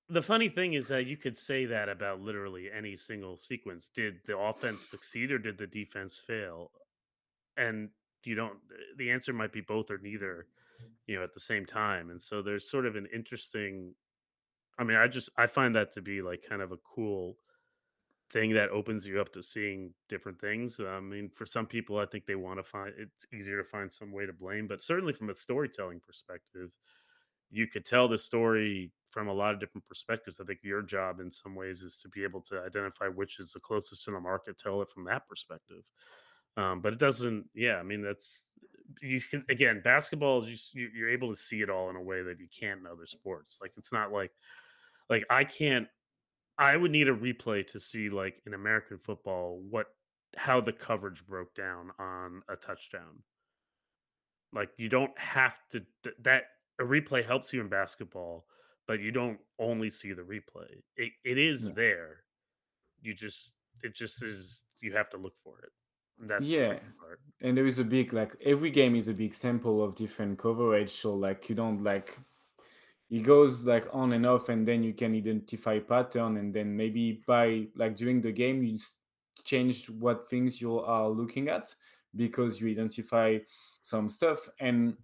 The 0.09 0.21
funny 0.21 0.49
thing 0.49 0.73
is 0.73 0.89
that 0.89 1.05
you 1.05 1.15
could 1.17 1.37
say 1.37 1.65
that 1.65 1.87
about 1.87 2.19
literally 2.19 2.69
any 2.71 2.97
single 2.97 3.37
sequence. 3.37 3.87
Did 3.87 4.21
the 4.25 4.37
offense 4.37 4.85
succeed 4.85 5.31
or 5.31 5.39
did 5.39 5.57
the 5.57 5.67
defense 5.67 6.19
fail? 6.19 6.71
And 7.57 7.91
you 8.25 8.35
don't 8.35 8.61
the 8.97 9.11
answer 9.11 9.33
might 9.33 9.53
be 9.53 9.61
both 9.61 9.91
or 9.91 9.99
neither, 9.99 10.47
you 11.07 11.17
know, 11.17 11.23
at 11.23 11.33
the 11.33 11.41
same 11.41 11.65
time. 11.65 12.09
And 12.11 12.21
so 12.21 12.41
there's 12.41 12.69
sort 12.69 12.85
of 12.87 12.95
an 12.95 13.07
interesting 13.07 13.95
I 14.79 14.83
mean, 14.85 14.97
I 14.97 15.07
just 15.07 15.29
I 15.37 15.47
find 15.47 15.75
that 15.75 15.91
to 15.93 16.01
be 16.01 16.21
like 16.21 16.43
kind 16.47 16.61
of 16.61 16.71
a 16.71 16.77
cool 16.77 17.37
thing 18.31 18.53
that 18.53 18.69
opens 18.69 19.05
you 19.05 19.19
up 19.21 19.33
to 19.33 19.43
seeing 19.43 19.93
different 20.09 20.39
things. 20.39 20.79
I 20.79 20.99
mean, 20.99 21.29
for 21.29 21.45
some 21.45 21.67
people, 21.67 21.97
I 21.97 22.05
think 22.05 22.25
they 22.25 22.35
want 22.35 22.59
to 22.59 22.63
find 22.63 22.93
it's 22.97 23.25
easier 23.33 23.57
to 23.57 23.63
find 23.69 23.91
some 23.91 24.11
way 24.11 24.25
to 24.25 24.33
blame, 24.33 24.67
but 24.67 24.81
certainly 24.81 25.13
from 25.13 25.29
a 25.29 25.33
storytelling 25.33 25.99
perspective, 25.99 26.71
you 27.49 27.67
could 27.67 27.85
tell 27.85 28.07
the 28.07 28.17
story 28.17 28.91
from 29.09 29.27
a 29.27 29.33
lot 29.33 29.53
of 29.53 29.59
different 29.59 29.85
perspectives. 29.87 30.39
I 30.39 30.45
think 30.45 30.59
your 30.63 30.81
job 30.81 31.19
in 31.19 31.31
some 31.31 31.55
ways 31.55 31.81
is 31.81 31.97
to 31.99 32.09
be 32.09 32.23
able 32.23 32.41
to 32.43 32.61
identify 32.61 33.07
which 33.07 33.39
is 33.39 33.51
the 33.53 33.59
closest 33.59 34.05
to 34.05 34.11
the 34.11 34.19
market, 34.21 34.57
tell 34.57 34.81
it 34.81 34.89
from 34.89 35.05
that 35.05 35.27
perspective. 35.27 35.83
Um, 36.57 36.81
but 36.81 36.93
it 36.93 36.99
doesn't, 36.99 37.49
yeah, 37.53 37.75
I 37.77 37.83
mean, 37.83 38.01
that's 38.01 38.47
you 39.01 39.21
can 39.21 39.45
again, 39.49 39.81
basketball 39.83 40.43
is 40.43 40.73
you- 40.73 40.91
you're 40.93 41.09
able 41.09 41.29
to 41.29 41.35
see 41.35 41.61
it 41.61 41.69
all 41.69 41.89
in 41.89 41.95
a 41.95 42.01
way 42.01 42.23
that 42.23 42.39
you 42.39 42.47
can't 42.49 42.81
in 42.81 42.87
other 42.87 43.05
sports. 43.05 43.59
Like 43.61 43.73
it's 43.77 43.91
not 43.93 44.11
like 44.11 44.33
like 45.09 45.25
I 45.29 45.43
can't 45.45 45.87
I 46.57 46.77
would 46.77 46.91
need 46.91 47.07
a 47.07 47.15
replay 47.15 47.65
to 47.67 47.79
see 47.79 48.09
like 48.09 48.41
in 48.45 48.53
American 48.53 48.97
football 48.97 49.59
what 49.69 49.87
how 50.37 50.61
the 50.61 50.71
coverage 50.73 51.25
broke 51.25 51.53
down 51.55 51.91
on 51.99 52.43
a 52.47 52.55
touchdown. 52.55 53.23
Like 54.53 54.71
you 54.77 54.89
don't 54.89 55.17
have 55.17 55.57
to 55.71 55.85
that 56.19 56.43
a 56.79 56.83
replay 56.83 57.25
helps 57.25 57.53
you 57.53 57.61
in 57.61 57.69
basketball, 57.69 58.45
but 58.87 58.99
you 58.99 59.11
don't 59.11 59.39
only 59.59 59.89
see 59.89 60.13
the 60.13 60.21
replay. 60.23 60.83
It 60.97 61.13
it 61.23 61.37
is 61.37 61.67
Yeah. 61.67 61.73
there. 61.75 62.23
You 63.01 63.13
just 63.13 63.53
it 63.83 63.95
just 63.95 64.21
is 64.23 64.63
you 64.81 64.93
have 64.93 65.09
to 65.11 65.17
look 65.17 65.37
for 65.37 65.59
it. 65.59 65.71
That's 66.19 66.45
Yeah. 66.45 66.79
and 67.41 67.57
there 67.57 67.65
is 67.65 67.79
a 67.79 67.83
big 67.83 68.13
like 68.13 68.35
every 68.41 68.69
game 68.69 68.95
is 68.95 69.07
a 69.07 69.13
big 69.13 69.33
sample 69.33 69.83
of 69.83 69.95
different 69.95 70.37
coverage 70.37 70.91
so 70.91 71.15
like 71.15 71.49
you 71.49 71.55
don't 71.55 71.83
like 71.83 72.19
it 73.11 73.23
goes 73.23 73.65
like 73.65 73.87
on 73.91 74.13
and 74.13 74.25
off 74.25 74.49
and 74.49 74.67
then 74.67 74.81
you 74.81 74.93
can 74.93 75.13
identify 75.13 75.77
pattern 75.77 76.37
and 76.37 76.53
then 76.53 76.75
maybe 76.75 77.21
by 77.27 77.67
like 77.75 77.95
during 77.95 78.21
the 78.21 78.31
game 78.31 78.63
you 78.63 78.79
change 79.43 79.89
what 79.89 80.29
things 80.29 80.61
you 80.61 80.79
are 80.79 81.09
looking 81.09 81.49
at 81.49 81.73
because 82.15 82.59
you 82.59 82.69
identify 82.69 83.37
some 83.81 84.09
stuff 84.09 84.49
and 84.59 84.95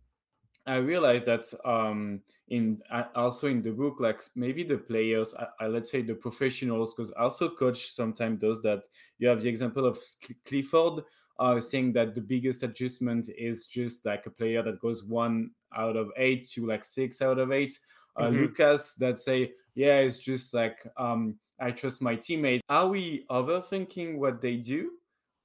I 0.68 0.78
realized 0.78 1.26
that 1.26 1.46
um, 1.64 2.20
in 2.50 2.82
also 3.16 3.48
in 3.48 3.62
the 3.62 3.72
book, 3.72 3.96
like 4.00 4.22
maybe 4.36 4.64
the 4.64 4.78
players, 4.78 5.34
I, 5.62 5.68
let's 5.68 5.90
say 5.90 6.02
the 6.02 6.14
professionals, 6.14 6.94
because 6.94 7.10
also 7.12 7.50
coach 7.50 7.92
sometimes 7.94 8.42
does 8.42 8.62
that. 8.64 8.84
You 9.18 9.30
have 9.30 9.42
the 9.42 9.48
example 9.48 9.86
of 9.86 9.98
Cl- 9.98 10.38
Clifford 10.46 11.06
uh, 11.40 11.60
saying 11.60 11.94
that 11.94 12.16
the 12.16 12.22
biggest 12.22 12.64
adjustment 12.64 13.30
is 13.38 13.66
just 13.68 14.06
like 14.06 14.26
a 14.26 14.32
player 14.32 14.64
that 14.64 14.80
goes 14.80 15.04
one 15.04 15.52
out 15.76 15.96
of 15.96 16.10
eight 16.18 16.48
to 16.50 16.66
like 16.66 16.84
six 16.84 17.22
out 17.22 17.40
of 17.40 17.52
eight. 17.52 17.78
Uh, 18.16 18.24
Mhm. 18.30 18.42
Lucas 18.42 18.96
that 18.96 19.18
say, 19.18 19.54
yeah, 19.76 19.98
it's 20.00 20.18
just 20.18 20.54
like 20.54 20.80
um, 20.98 21.38
I 21.60 21.72
trust 21.72 22.02
my 22.02 22.16
teammates. 22.16 22.64
Are 22.70 22.88
we 22.88 23.26
overthinking 23.30 24.18
what 24.18 24.42
they 24.42 24.58
do? 24.58 24.92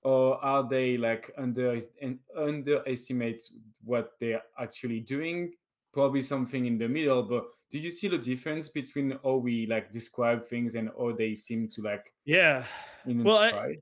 or 0.04 0.44
are 0.44 0.68
they 0.68 0.96
like 0.96 1.30
under 1.38 1.80
and 2.00 2.18
underestimate 2.36 3.40
what 3.84 4.12
they're 4.20 4.42
actually 4.58 4.98
doing 4.98 5.52
probably 5.92 6.20
something 6.20 6.66
in 6.66 6.76
the 6.76 6.88
middle 6.88 7.22
but 7.22 7.44
do 7.70 7.78
you 7.78 7.88
see 7.88 8.08
the 8.08 8.18
difference 8.18 8.68
between 8.68 9.16
how 9.22 9.36
we 9.36 9.64
like 9.66 9.92
describe 9.92 10.44
things 10.48 10.74
and 10.74 10.90
how 10.98 11.12
they 11.12 11.36
seem 11.36 11.68
to 11.68 11.82
like 11.82 12.12
Yeah. 12.24 12.66
Well, 13.06 13.38
I, 13.38 13.76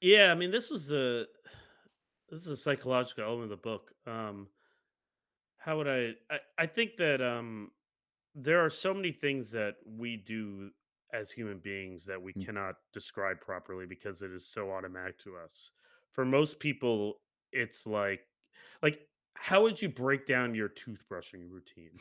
yeah, 0.00 0.32
I 0.32 0.34
mean 0.34 0.50
this 0.50 0.70
was 0.70 0.90
a 0.90 1.26
this 2.28 2.40
is 2.40 2.46
a 2.48 2.56
psychological 2.56 3.24
element 3.24 3.44
of 3.52 3.58
the 3.58 3.62
book. 3.62 3.92
Um 4.06 4.48
how 5.58 5.76
would 5.78 5.88
I 5.88 6.12
I, 6.30 6.38
I 6.58 6.66
think 6.66 6.96
that 6.98 7.20
um 7.20 7.70
there 8.34 8.64
are 8.64 8.70
so 8.70 8.94
many 8.94 9.12
things 9.12 9.50
that 9.52 9.76
we 9.86 10.16
do 10.16 10.70
as 11.12 11.30
human 11.30 11.58
beings 11.58 12.04
that 12.04 12.20
we 12.20 12.32
Mm. 12.34 12.44
cannot 12.44 12.76
describe 12.92 13.40
properly 13.40 13.86
because 13.86 14.20
it 14.22 14.30
is 14.30 14.46
so 14.46 14.70
automatic 14.70 15.18
to 15.20 15.36
us. 15.36 15.70
For 16.12 16.24
most 16.24 16.58
people, 16.60 17.20
it's 17.52 17.86
like 17.86 18.20
like 18.82 19.08
how 19.34 19.62
would 19.62 19.80
you 19.80 19.88
break 19.88 20.26
down 20.26 20.54
your 20.54 20.68
toothbrushing 20.68 21.50
routine? 21.50 21.98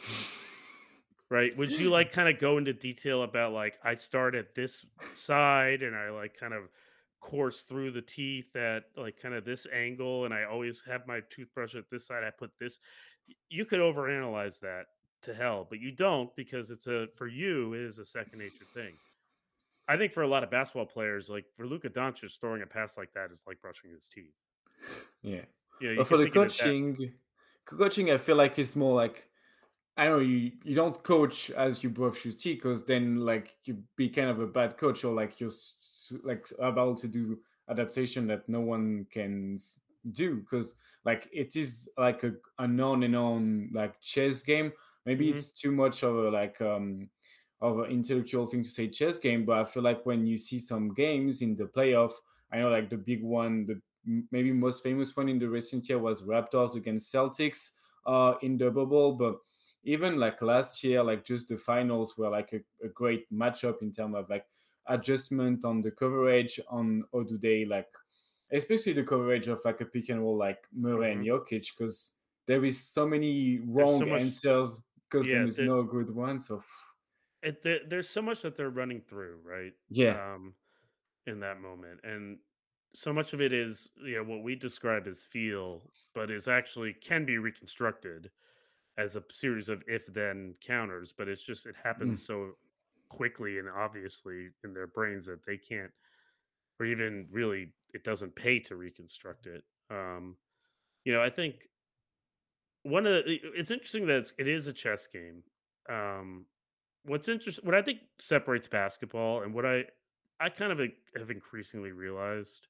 Right? 1.30 1.56
Would 1.58 1.72
you 1.72 1.90
like 1.90 2.12
kind 2.14 2.30
of 2.30 2.40
go 2.40 2.58
into 2.58 2.74
detail 2.74 3.24
about 3.24 3.54
like 3.54 3.78
I 3.84 3.96
start 3.96 4.36
at 4.36 4.56
this 4.56 4.86
side 5.14 5.84
and 5.84 5.96
I 5.96 6.10
like 6.10 6.38
kind 6.40 6.54
of 6.54 6.64
course 7.20 7.62
through 7.62 7.92
the 7.92 8.02
teeth 8.02 8.56
at 8.56 8.84
like 8.96 9.20
kind 9.22 9.34
of 9.34 9.44
this 9.44 9.66
angle 9.74 10.26
and 10.26 10.34
I 10.34 10.44
always 10.44 10.84
have 10.88 11.08
my 11.08 11.22
toothbrush 11.30 11.76
at 11.76 11.90
this 11.90 12.06
side 12.08 12.24
I 12.24 12.30
put 12.30 12.52
this 12.60 12.80
you 13.50 13.66
could 13.66 13.80
overanalyze 13.80 14.60
that 14.62 14.86
to 15.24 15.34
hell 15.34 15.66
but 15.70 15.80
you 15.80 15.92
don't 15.92 16.34
because 16.36 16.70
it's 16.70 16.88
a 16.88 17.08
for 17.16 17.28
you 17.28 17.74
it 17.74 17.82
is 17.82 17.98
a 17.98 18.06
second 18.06 18.40
nature 18.40 18.66
thing 18.74 18.94
I 19.88 19.98
think 19.98 20.14
for 20.14 20.22
a 20.22 20.28
lot 20.28 20.44
of 20.44 20.52
basketball 20.52 20.86
players 20.86 21.30
like 21.30 21.46
for 21.56 21.66
Luka 21.66 21.90
Doncic 21.90 22.40
throwing 22.40 22.62
a 22.62 22.68
pass 22.68 22.98
like 22.98 23.14
that 23.14 23.32
is 23.32 23.44
like 23.48 23.62
brushing 23.62 23.90
his 23.92 24.08
teeth 24.08 24.36
Yeah. 25.24 25.42
you 25.82 25.88
know 25.88 25.92
you 25.92 25.98
But 25.98 26.08
for 26.08 26.18
the 26.18 26.30
coaching, 26.30 27.14
coaching, 27.66 28.12
I 28.12 28.18
feel 28.18 28.36
like 28.36 28.60
it's 28.60 28.76
more 28.76 28.96
like 28.96 29.28
I 29.98 30.06
know 30.06 30.20
you 30.20 30.52
you 30.64 30.76
don't 30.76 31.04
coach 31.04 31.50
as 31.52 31.84
you 31.84 31.90
your 31.90 32.14
teeth 32.16 32.58
because 32.58 32.86
then 32.86 33.18
like 33.18 33.58
you 33.66 33.84
be 33.96 34.10
kind 34.10 34.30
of 34.30 34.40
a 34.40 34.48
bad 34.48 34.78
coach 34.78 35.04
or 35.04 35.14
like 35.14 35.40
you're 35.40 35.52
like 36.24 36.48
about 36.60 36.98
to 37.00 37.08
do 37.08 37.42
adaptation 37.68 38.28
that 38.28 38.48
no 38.48 38.62
one 38.62 39.06
can 39.06 39.58
do 40.12 40.38
because 40.42 40.76
like 41.04 41.28
it 41.34 41.56
is 41.56 41.90
like 41.98 42.24
a 42.24 42.34
an 42.60 42.80
on 42.80 43.04
and 43.04 43.16
on 43.16 43.72
like 43.74 44.00
chess 44.00 44.44
game. 44.44 44.72
Maybe 45.06 45.30
Mhm. 45.30 45.32
it's 45.32 45.52
too 45.52 45.72
much 45.72 46.04
of 46.04 46.16
a 46.16 46.30
like 46.30 46.62
um 46.62 47.10
of 47.60 47.80
an 47.80 47.90
intellectual 47.92 48.46
thing 48.46 48.64
to 48.64 48.70
say 48.70 48.88
chess 48.88 49.20
game, 49.20 49.46
but 49.46 49.58
I 49.58 49.66
feel 49.66 49.82
like 49.84 50.06
when 50.06 50.28
you 50.28 50.38
see 50.38 50.60
some 50.60 50.94
games 50.94 51.42
in 51.42 51.56
the 51.56 51.66
playoff, 51.66 52.14
I 52.52 52.60
know 52.60 52.70
like 52.70 52.90
the 52.90 52.98
big 52.98 53.24
one, 53.24 53.66
the 53.66 53.82
maybe 54.32 54.52
most 54.54 54.84
famous 54.84 55.16
one 55.16 55.28
in 55.28 55.40
the 55.40 55.50
recent 55.50 55.90
year 55.90 56.00
was 56.00 56.22
Raptors 56.22 56.76
against 56.76 57.12
Celtics 57.14 57.72
uh 58.06 58.36
in 58.42 58.58
the 58.58 58.70
bubble, 58.70 59.14
but 59.14 59.40
even 59.84 60.18
like 60.20 60.42
last 60.42 60.84
year, 60.84 61.04
like 61.04 61.24
just 61.26 61.48
the 61.50 61.58
finals 61.58 62.18
were 62.18 62.30
like 62.30 62.54
a, 62.54 62.62
a 62.86 62.90
great 62.90 63.32
matchup 63.32 63.82
in 63.82 63.94
terms 63.94 64.16
of 64.16 64.30
like 64.30 64.48
adjustment 64.88 65.66
on 65.66 65.82
the 65.82 65.92
coverage 65.92 66.60
on 66.70 67.04
how 67.14 67.24
do 67.24 67.38
they 67.38 67.66
like 67.66 67.90
especially 68.52 68.94
the 68.94 69.04
coverage 69.04 69.48
of 69.48 69.60
like 69.66 69.82
a 69.82 69.86
pick 69.86 70.10
and 70.10 70.22
roll 70.22 70.38
like 70.38 70.66
Murray 70.72 71.12
and 71.12 71.22
Mhm. 71.22 71.26
Jokic 71.26 71.76
because 71.78 72.14
there 72.46 72.64
is 72.64 72.82
so 72.82 73.06
many 73.06 73.60
wrong 73.60 73.96
so 73.96 74.06
much 74.06 74.22
answers 74.22 74.82
because 75.10 75.30
there 75.32 75.44
yeah 75.44 75.46
is 75.46 75.60
there, 75.60 75.62
no 75.62 75.84
good 75.84 76.10
one. 76.10 76.40
So 76.40 76.64
it, 77.44 77.62
there, 77.62 77.80
there's 77.88 78.10
so 78.10 78.22
much 78.22 78.42
that 78.42 78.56
they're 78.56 78.70
running 78.70 79.02
through 79.02 79.40
right 79.44 79.74
yeah, 79.90 80.20
um 80.34 80.56
in 81.28 81.40
that 81.42 81.60
moment 81.62 82.02
and 82.04 82.40
so 82.96 83.14
much 83.14 83.34
of 83.34 83.42
it 83.42 83.54
is 83.54 83.92
you 84.04 84.16
know 84.18 84.24
what 84.24 84.44
we 84.44 84.56
describe 84.56 85.08
as 85.08 85.24
feel 85.24 85.92
but 86.16 86.32
is 86.32 86.48
actually 86.48 86.94
can 86.94 87.26
be 87.26 87.38
reconstructed 87.38 88.32
as 88.98 89.16
a 89.16 89.24
series 89.32 89.70
of 89.70 89.84
if 89.88 90.06
then 90.14 90.56
counters 90.66 91.14
but 91.18 91.28
it's 91.28 91.44
just 91.44 91.66
it 91.66 91.76
mm, 91.76 91.84
happens 91.84 92.26
so 92.26 92.52
quickly 93.10 93.60
and 93.60 93.68
obviously 93.70 94.50
in 94.64 94.74
their 94.74 94.88
brains 94.88 95.26
that 95.28 95.46
they 95.46 95.58
can't 95.58 95.92
or 96.80 96.86
even 96.86 97.28
really 97.32 97.70
it 97.94 98.04
doesn't 98.04 98.36
pay 98.36 98.60
to 98.60 98.76
reconstruct 98.76 99.46
it 99.46 99.64
um 99.92 100.36
you 101.06 101.14
know 101.14 101.22
i 101.22 101.30
think 101.30 101.56
one 102.84 103.06
of 103.06 103.14
the 103.14 103.38
it's 103.56 103.72
interesting 103.72 104.08
that 104.08 104.18
it's, 104.18 104.34
it 104.38 104.48
is 104.48 104.68
a 104.68 104.74
chess 104.74 105.08
game 105.08 105.44
um 105.90 106.46
what's 107.06 107.30
interesting 107.30 107.66
what 107.66 107.76
i 107.76 107.82
think 107.82 108.00
separates 108.20 108.68
basketball 108.68 109.44
and 109.44 109.54
what 109.54 109.66
i 109.66 109.84
i 110.40 110.50
kind 110.50 110.72
of 110.72 110.80
have 111.16 111.32
increasingly 111.32 111.92
realized 111.92 112.68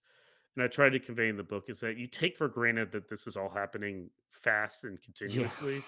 and 0.58 0.64
I 0.64 0.68
tried 0.68 0.90
to 0.90 1.00
convey 1.00 1.30
in 1.30 1.38
the 1.38 1.44
book 1.44 1.66
is 1.68 1.80
that 1.82 1.98
you 1.98 2.08
take 2.08 2.36
for 2.36 2.48
granted 2.48 2.92
that 2.92 3.08
this 3.10 3.28
is 3.28 3.38
all 3.38 3.50
happening 3.50 4.10
fast 4.32 4.84
and 4.84 4.98
yeah, 4.98 5.06
continuously. 5.06 5.84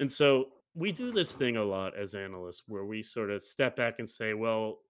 And 0.00 0.10
so 0.12 0.48
we 0.74 0.92
do 0.92 1.12
this 1.12 1.34
thing 1.34 1.56
a 1.56 1.64
lot 1.64 1.96
as 1.96 2.14
analysts 2.14 2.62
where 2.66 2.84
we 2.84 3.02
sort 3.02 3.30
of 3.30 3.42
step 3.42 3.76
back 3.76 3.98
and 3.98 4.08
say, 4.08 4.34
well, 4.34 4.80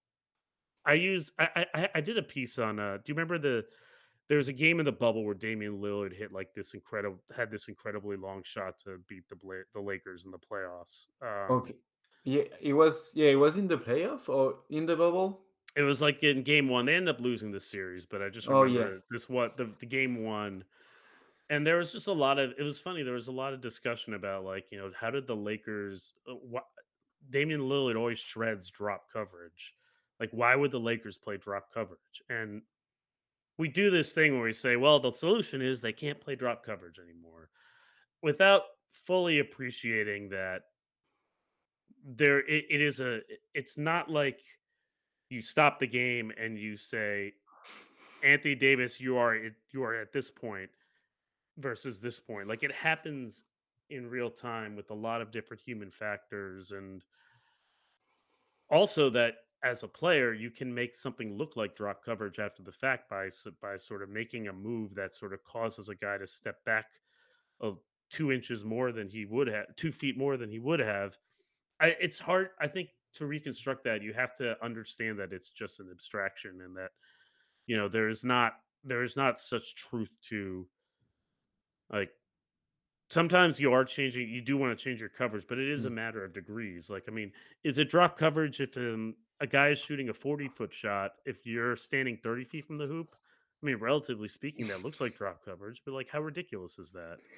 I 0.84 0.94
use 0.94 1.32
I 1.38 1.66
I, 1.74 1.88
I 1.96 2.00
did 2.00 2.18
a 2.18 2.22
piece 2.22 2.58
on 2.58 2.78
uh 2.78 2.96
do 2.98 3.02
you 3.06 3.14
remember 3.14 3.38
the 3.38 3.66
there 4.28 4.38
was 4.38 4.48
a 4.48 4.52
game 4.52 4.80
in 4.80 4.86
the 4.86 4.92
bubble 4.92 5.24
where 5.24 5.34
Damian 5.34 5.80
Lillard 5.80 6.12
hit 6.16 6.32
like 6.32 6.52
this 6.54 6.74
incredible 6.74 7.22
had 7.36 7.50
this 7.50 7.68
incredibly 7.68 8.16
long 8.16 8.42
shot 8.44 8.78
to 8.80 8.98
beat 9.08 9.28
the 9.28 9.36
Bla- 9.36 9.64
the 9.74 9.80
Lakers 9.80 10.24
in 10.24 10.30
the 10.30 10.38
playoffs. 10.38 11.06
Um 11.22 11.58
okay, 11.58 11.74
yeah. 12.24 12.44
It 12.60 12.72
was 12.72 13.10
yeah, 13.14 13.30
it 13.30 13.36
was 13.36 13.56
in 13.56 13.68
the 13.68 13.78
playoff 13.78 14.28
or 14.28 14.60
in 14.70 14.86
the 14.86 14.96
bubble. 14.96 15.46
it 15.76 15.82
was 15.82 16.00
like 16.00 16.22
in 16.22 16.42
game 16.42 16.68
one, 16.68 16.86
they 16.86 16.94
ended 16.94 17.14
up 17.14 17.20
losing 17.20 17.50
the 17.52 17.60
series, 17.60 18.06
but 18.06 18.22
I 18.22 18.28
just 18.30 18.48
Oh 18.48 18.64
yeah, 18.64 18.80
remember 18.80 19.04
this 19.10 19.28
what 19.28 19.56
the, 19.56 19.70
the 19.80 19.86
game 19.86 20.22
one 20.24 20.64
And 21.48 21.66
there 21.66 21.76
was 21.76 21.92
just 21.92 22.08
a 22.08 22.12
lot 22.12 22.38
of 22.38 22.52
it 22.58 22.62
was 22.62 22.80
funny, 22.80 23.02
there 23.02 23.14
was 23.14 23.28
a 23.28 23.32
lot 23.32 23.52
of 23.52 23.60
discussion 23.60 24.14
about, 24.14 24.44
like, 24.44 24.64
you 24.70 24.78
know, 24.78 24.90
how 24.98 25.10
did 25.10 25.26
the 25.26 25.36
Lakers 25.36 26.12
uh, 26.28 26.34
wha 26.42 26.60
Damian 27.30 27.60
Lillard 27.60 27.96
always 27.96 28.18
shreds 28.18 28.70
drop 28.70 29.06
coverage. 29.12 29.74
Like, 30.20 30.30
why 30.32 30.54
would 30.54 30.70
the 30.70 30.80
Lakers 30.80 31.18
play 31.18 31.36
drop 31.36 31.72
coverage? 31.72 32.22
And 32.30 32.62
we 33.58 33.68
do 33.68 33.90
this 33.90 34.12
thing 34.12 34.34
where 34.34 34.44
we 34.44 34.52
say, 34.52 34.76
well, 34.76 35.00
the 35.00 35.12
solution 35.12 35.62
is 35.62 35.80
they 35.80 35.92
can't 35.92 36.20
play 36.20 36.36
drop 36.36 36.64
coverage 36.64 36.98
anymore 36.98 37.50
without 38.22 38.62
fully 39.06 39.38
appreciating 39.38 40.28
that 40.30 40.62
there 42.04 42.38
it, 42.40 42.64
it 42.70 42.80
is 42.80 43.00
a 43.00 43.20
it's 43.54 43.76
not 43.76 44.10
like 44.10 44.38
you 45.28 45.42
stop 45.42 45.80
the 45.80 45.86
game 45.86 46.32
and 46.40 46.58
you 46.58 46.76
say, 46.76 47.32
Anthony 48.22 48.54
Davis, 48.54 49.00
you 49.00 49.16
are 49.16 49.36
you 49.72 49.82
are 49.82 49.94
at 49.94 50.12
this 50.12 50.30
point 50.30 50.70
versus 51.58 52.00
this 52.00 52.18
point. 52.18 52.48
Like 52.48 52.62
it 52.62 52.72
happens 52.72 53.44
in 53.90 54.08
real 54.08 54.30
time 54.30 54.76
with 54.76 54.90
a 54.90 54.94
lot 54.94 55.20
of 55.20 55.30
different 55.30 55.62
human 55.64 55.90
factors 55.90 56.72
and 56.72 57.04
also 58.68 59.08
that 59.10 59.34
as 59.62 59.82
a 59.82 59.88
player 59.88 60.32
you 60.32 60.50
can 60.50 60.72
make 60.72 60.94
something 60.94 61.36
look 61.36 61.56
like 61.56 61.76
drop 61.76 62.04
coverage 62.04 62.38
after 62.38 62.62
the 62.62 62.72
fact 62.72 63.08
by 63.08 63.28
by 63.62 63.76
sort 63.76 64.02
of 64.02 64.08
making 64.08 64.48
a 64.48 64.52
move 64.52 64.94
that 64.94 65.14
sort 65.14 65.32
of 65.32 65.42
causes 65.44 65.88
a 65.88 65.94
guy 65.94 66.18
to 66.18 66.26
step 66.26 66.64
back 66.64 66.86
of 67.60 67.78
two 68.10 68.32
inches 68.32 68.64
more 68.64 68.92
than 68.92 69.08
he 69.08 69.24
would 69.24 69.46
have 69.46 69.64
two 69.76 69.92
feet 69.92 70.18
more 70.18 70.36
than 70.36 70.50
he 70.50 70.58
would 70.58 70.80
have 70.80 71.16
I, 71.80 71.96
it's 72.00 72.18
hard 72.18 72.50
i 72.60 72.66
think 72.66 72.88
to 73.14 73.26
reconstruct 73.26 73.84
that 73.84 74.02
you 74.02 74.12
have 74.12 74.34
to 74.36 74.62
understand 74.62 75.18
that 75.20 75.32
it's 75.32 75.50
just 75.50 75.80
an 75.80 75.88
abstraction 75.90 76.60
and 76.64 76.76
that 76.76 76.90
you 77.66 77.76
know 77.76 77.88
there's 77.88 78.24
not 78.24 78.54
there's 78.84 79.16
not 79.16 79.40
such 79.40 79.74
truth 79.74 80.16
to 80.28 80.66
like 81.92 82.10
sometimes 83.10 83.60
you 83.60 83.72
are 83.72 83.84
changing 83.84 84.28
you 84.28 84.40
do 84.40 84.56
want 84.56 84.76
to 84.76 84.84
change 84.84 85.00
your 85.00 85.08
coverage 85.08 85.44
but 85.48 85.58
it 85.58 85.68
is 85.68 85.84
a 85.84 85.90
mm, 85.90 85.94
matter 85.94 86.24
of 86.24 86.32
degrees 86.32 86.90
like 86.90 87.04
i 87.08 87.10
mean 87.10 87.30
is 87.64 87.78
it 87.78 87.88
drop 87.88 88.18
coverage 88.18 88.60
if 88.60 88.76
um, 88.76 89.14
a 89.40 89.46
guy 89.46 89.68
is 89.68 89.78
shooting 89.78 90.08
a 90.08 90.14
40 90.14 90.48
foot 90.48 90.72
shot 90.72 91.12
if 91.24 91.46
you're 91.46 91.76
standing 91.76 92.18
30 92.22 92.44
feet 92.44 92.66
from 92.66 92.78
the 92.78 92.86
hoop? 92.86 93.14
I 93.62 93.66
mean 93.66 93.76
relatively 93.76 94.28
speaking 94.28 94.68
that 94.68 94.82
looks 94.82 95.00
like 95.00 95.16
drop 95.16 95.44
coverage 95.44 95.82
but 95.84 95.94
like 95.94 96.08
how 96.10 96.20
ridiculous 96.20 96.78
is 96.78 96.90
that? 96.92 97.18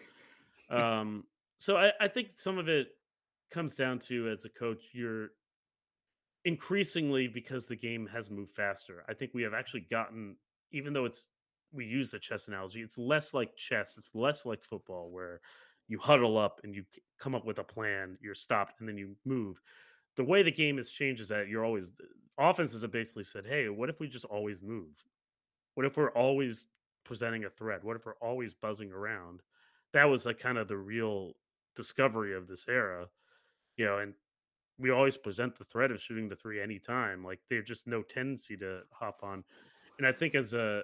Um 0.71 1.25
so 1.57 1.79
i, 1.79 1.93
I 1.99 2.09
think 2.09 2.29
some 2.37 2.59
of 2.59 2.69
it 2.69 2.89
comes 3.51 3.75
down 3.75 3.99
to 4.01 4.29
as 4.29 4.45
a 4.45 4.51
coach 4.51 4.83
you're 4.93 5.31
increasingly 6.45 7.27
because 7.27 7.65
the 7.65 7.75
game 7.75 8.07
has 8.13 8.31
moved 8.31 8.55
faster 8.55 9.03
i 9.09 9.15
think 9.15 9.31
we 9.33 9.43
have 9.43 9.55
actually 9.55 9.87
gotten 9.91 10.37
even 10.73 10.93
though 10.93 11.07
it's 11.07 11.31
we 11.73 11.85
use 11.85 12.11
the 12.11 12.19
chess 12.19 12.49
analogy 12.49 12.81
it's 12.81 12.99
less 12.99 13.35
like 13.35 13.57
chess 13.57 13.97
it's 13.99 14.11
less 14.15 14.47
like 14.47 14.63
football 14.63 15.11
where 15.11 15.41
you 15.87 15.99
huddle 15.99 16.37
up 16.37 16.61
and 16.65 16.75
you 16.75 16.85
come 17.19 17.35
up 17.35 17.45
with 17.45 17.59
a 17.59 17.65
plan 17.65 18.17
you're 18.21 18.35
stopped 18.35 18.81
and 18.81 18.89
then 18.89 18.97
you 18.97 19.17
move 19.25 19.61
the 20.17 20.25
way 20.25 20.43
the 20.43 20.51
game 20.51 20.77
has 20.77 20.91
changed 20.91 21.21
is 21.21 21.29
that 21.29 21.49
you're 21.49 21.65
always 21.65 21.91
offenses 22.39 22.83
have 22.83 22.93
basically 22.93 23.25
said 23.25 23.45
hey 23.47 23.69
what 23.69 23.89
if 23.89 24.01
we 24.01 24.09
just 24.09 24.25
always 24.27 24.61
move 24.63 25.05
what 25.75 25.87
if 25.87 25.97
we're 25.97 26.13
always 26.13 26.67
presenting 27.05 27.45
a 27.45 27.51
threat 27.51 27.85
what 27.85 27.97
if 27.97 28.07
we're 28.07 28.15
always 28.15 28.55
buzzing 28.55 28.93
around 28.93 29.41
that 29.93 30.05
was 30.05 30.27
like 30.27 30.39
kind 30.39 30.59
of 30.59 30.69
the 30.69 30.77
real 30.77 31.33
discovery 31.75 32.35
of 32.35 32.47
this 32.47 32.67
era 32.69 33.07
you 33.77 33.85
know 33.85 33.99
and 33.99 34.15
we 34.79 34.91
always 34.91 35.17
present 35.17 35.59
the 35.59 35.65
threat 35.65 35.91
of 35.91 36.01
shooting 36.01 36.29
the 36.29 36.37
three 36.37 36.63
anytime. 36.63 37.25
Like 37.25 37.41
there's 37.51 37.67
just 37.67 37.87
no 37.87 38.03
tendency 38.03 38.57
to 38.59 38.81
hop 38.93 39.21
on. 39.23 39.45
And 39.99 40.07
I 40.07 40.13
think 40.13 40.35
as 40.35 40.55
a 40.55 40.83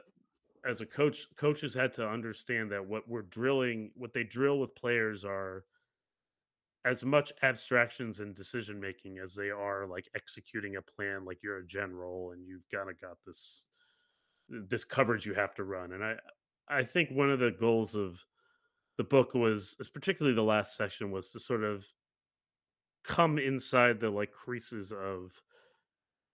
as 0.67 0.81
a 0.81 0.87
coach, 0.87 1.27
coaches 1.37 1.75
had 1.75 1.93
to 1.95 2.09
understand 2.09 2.71
that 2.73 2.87
what 2.87 3.09
we're 3.09 3.23
drilling, 3.23 3.91
what 3.95 4.13
they 4.13 4.25
drill 4.25 4.61
with 4.61 4.75
players 4.75 5.25
are 5.25 5.65
as 6.85 7.05
much 7.05 7.33
abstractions 7.43 8.21
and 8.21 8.35
decision 8.35 8.79
making 8.79 9.19
as 9.19 9.35
they 9.35 9.51
are 9.51 9.87
like 9.87 10.09
executing 10.15 10.77
a 10.77 10.83
plan 10.83 11.25
like 11.25 11.39
you're 11.43 11.59
a 11.59 11.67
general 11.67 12.33
and 12.33 12.47
you've 12.47 12.69
kind 12.73 12.91
of 12.91 13.01
got 13.01 13.17
this 13.27 13.67
this 14.49 14.85
coverage 14.85 15.25
you 15.25 15.35
have 15.35 15.55
to 15.55 15.65
run. 15.65 15.93
And 15.93 16.05
I 16.05 16.17
I 16.69 16.85
think 16.85 17.11
one 17.11 17.31
of 17.31 17.39
the 17.39 17.51
goals 17.51 17.95
of 17.95 18.25
the 18.97 19.05
book 19.05 19.35
was 19.35 19.77
particularly 19.93 20.35
the 20.35 20.43
last 20.43 20.77
section 20.77 21.11
was 21.11 21.31
to 21.31 21.41
sort 21.41 21.65
of 21.65 21.87
come 23.03 23.39
inside 23.39 24.01
the 24.01 24.11
like 24.11 24.33
creases 24.33 24.93
of 24.93 25.43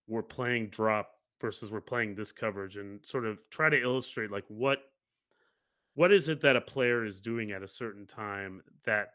we're 0.07 0.23
playing 0.23 0.69
drop 0.71 1.20
versus 1.41 1.71
we're 1.71 1.81
playing 1.81 2.15
this 2.15 2.33
coverage 2.33 2.77
and 2.77 3.05
sort 3.05 3.25
of 3.25 3.39
try 3.51 3.69
to 3.69 3.81
illustrate 3.81 4.31
like 4.31 4.45
what 4.49 4.83
what 5.95 6.13
is 6.13 6.29
it 6.29 6.41
that 6.41 6.57
a 6.57 6.61
player 6.61 7.05
is 7.05 7.21
doing 7.21 7.51
at 7.51 7.63
a 7.63 7.69
certain 7.69 8.07
time 8.07 8.63
that 8.85 9.15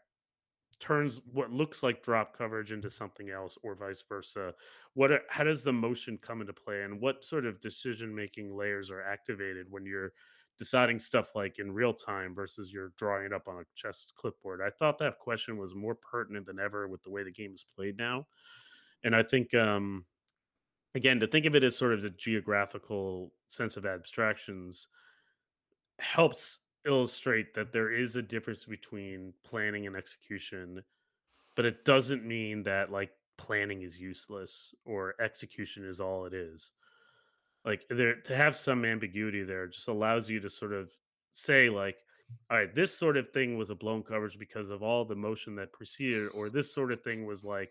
turns 0.78 1.22
what 1.32 1.50
looks 1.50 1.82
like 1.82 2.02
drop 2.02 2.36
coverage 2.36 2.70
into 2.70 2.90
something 2.90 3.30
else 3.30 3.56
or 3.62 3.74
vice 3.74 4.04
versa? 4.06 4.52
What 4.92 5.10
are, 5.10 5.22
how 5.30 5.44
does 5.44 5.62
the 5.62 5.72
motion 5.72 6.18
come 6.20 6.42
into 6.42 6.52
play 6.52 6.82
and 6.82 7.00
what 7.00 7.24
sort 7.24 7.46
of 7.46 7.60
decision 7.60 8.14
making 8.14 8.54
layers 8.54 8.90
are 8.90 9.02
activated 9.02 9.66
when 9.70 9.86
you're 9.86 10.12
deciding 10.58 10.98
stuff 10.98 11.34
like 11.34 11.58
in 11.58 11.72
real 11.72 11.94
time 11.94 12.34
versus 12.34 12.70
you're 12.70 12.92
drawing 12.98 13.24
it 13.24 13.32
up 13.32 13.48
on 13.48 13.56
a 13.56 13.64
chess 13.74 14.06
clipboard? 14.14 14.60
I 14.60 14.70
thought 14.70 14.98
that 14.98 15.18
question 15.18 15.56
was 15.56 15.74
more 15.74 15.94
pertinent 15.94 16.44
than 16.44 16.60
ever 16.60 16.86
with 16.88 17.02
the 17.02 17.10
way 17.10 17.24
the 17.24 17.32
game 17.32 17.54
is 17.54 17.64
played 17.74 17.96
now 17.96 18.26
and 19.04 19.14
i 19.14 19.22
think 19.22 19.54
um 19.54 20.04
again 20.96 21.20
to 21.20 21.26
think 21.26 21.46
of 21.46 21.54
it 21.54 21.62
as 21.62 21.76
sort 21.76 21.92
of 21.92 22.02
the 22.02 22.10
geographical 22.10 23.32
sense 23.46 23.76
of 23.76 23.86
abstractions 23.86 24.88
helps 25.98 26.58
illustrate 26.84 27.54
that 27.54 27.72
there 27.72 27.92
is 27.92 28.16
a 28.16 28.22
difference 28.22 28.64
between 28.64 29.32
planning 29.44 29.86
and 29.86 29.96
execution 29.96 30.82
but 31.56 31.64
it 31.64 31.84
doesn't 31.84 32.24
mean 32.24 32.62
that 32.64 32.92
like 32.92 33.10
planning 33.38 33.82
is 33.82 33.98
useless 33.98 34.74
or 34.84 35.14
execution 35.20 35.88
is 35.88 36.00
all 36.00 36.26
it 36.26 36.34
is. 36.34 36.72
Like 37.64 37.84
there 37.90 38.20
to 38.22 38.36
have 38.36 38.54
some 38.54 38.84
ambiguity 38.84 39.42
there 39.42 39.66
just 39.66 39.88
allows 39.88 40.28
you 40.28 40.38
to 40.40 40.50
sort 40.50 40.72
of 40.72 40.90
say 41.32 41.68
like 41.68 41.96
all 42.50 42.58
right 42.58 42.74
this 42.74 42.96
sort 42.96 43.16
of 43.16 43.28
thing 43.30 43.56
was 43.56 43.70
a 43.70 43.74
blown 43.74 44.02
coverage 44.02 44.38
because 44.38 44.70
of 44.70 44.82
all 44.82 45.04
the 45.04 45.14
motion 45.14 45.56
that 45.56 45.72
preceded 45.72 46.28
or 46.34 46.48
this 46.48 46.72
sort 46.72 46.92
of 46.92 47.02
thing 47.02 47.26
was 47.26 47.44
like 47.44 47.70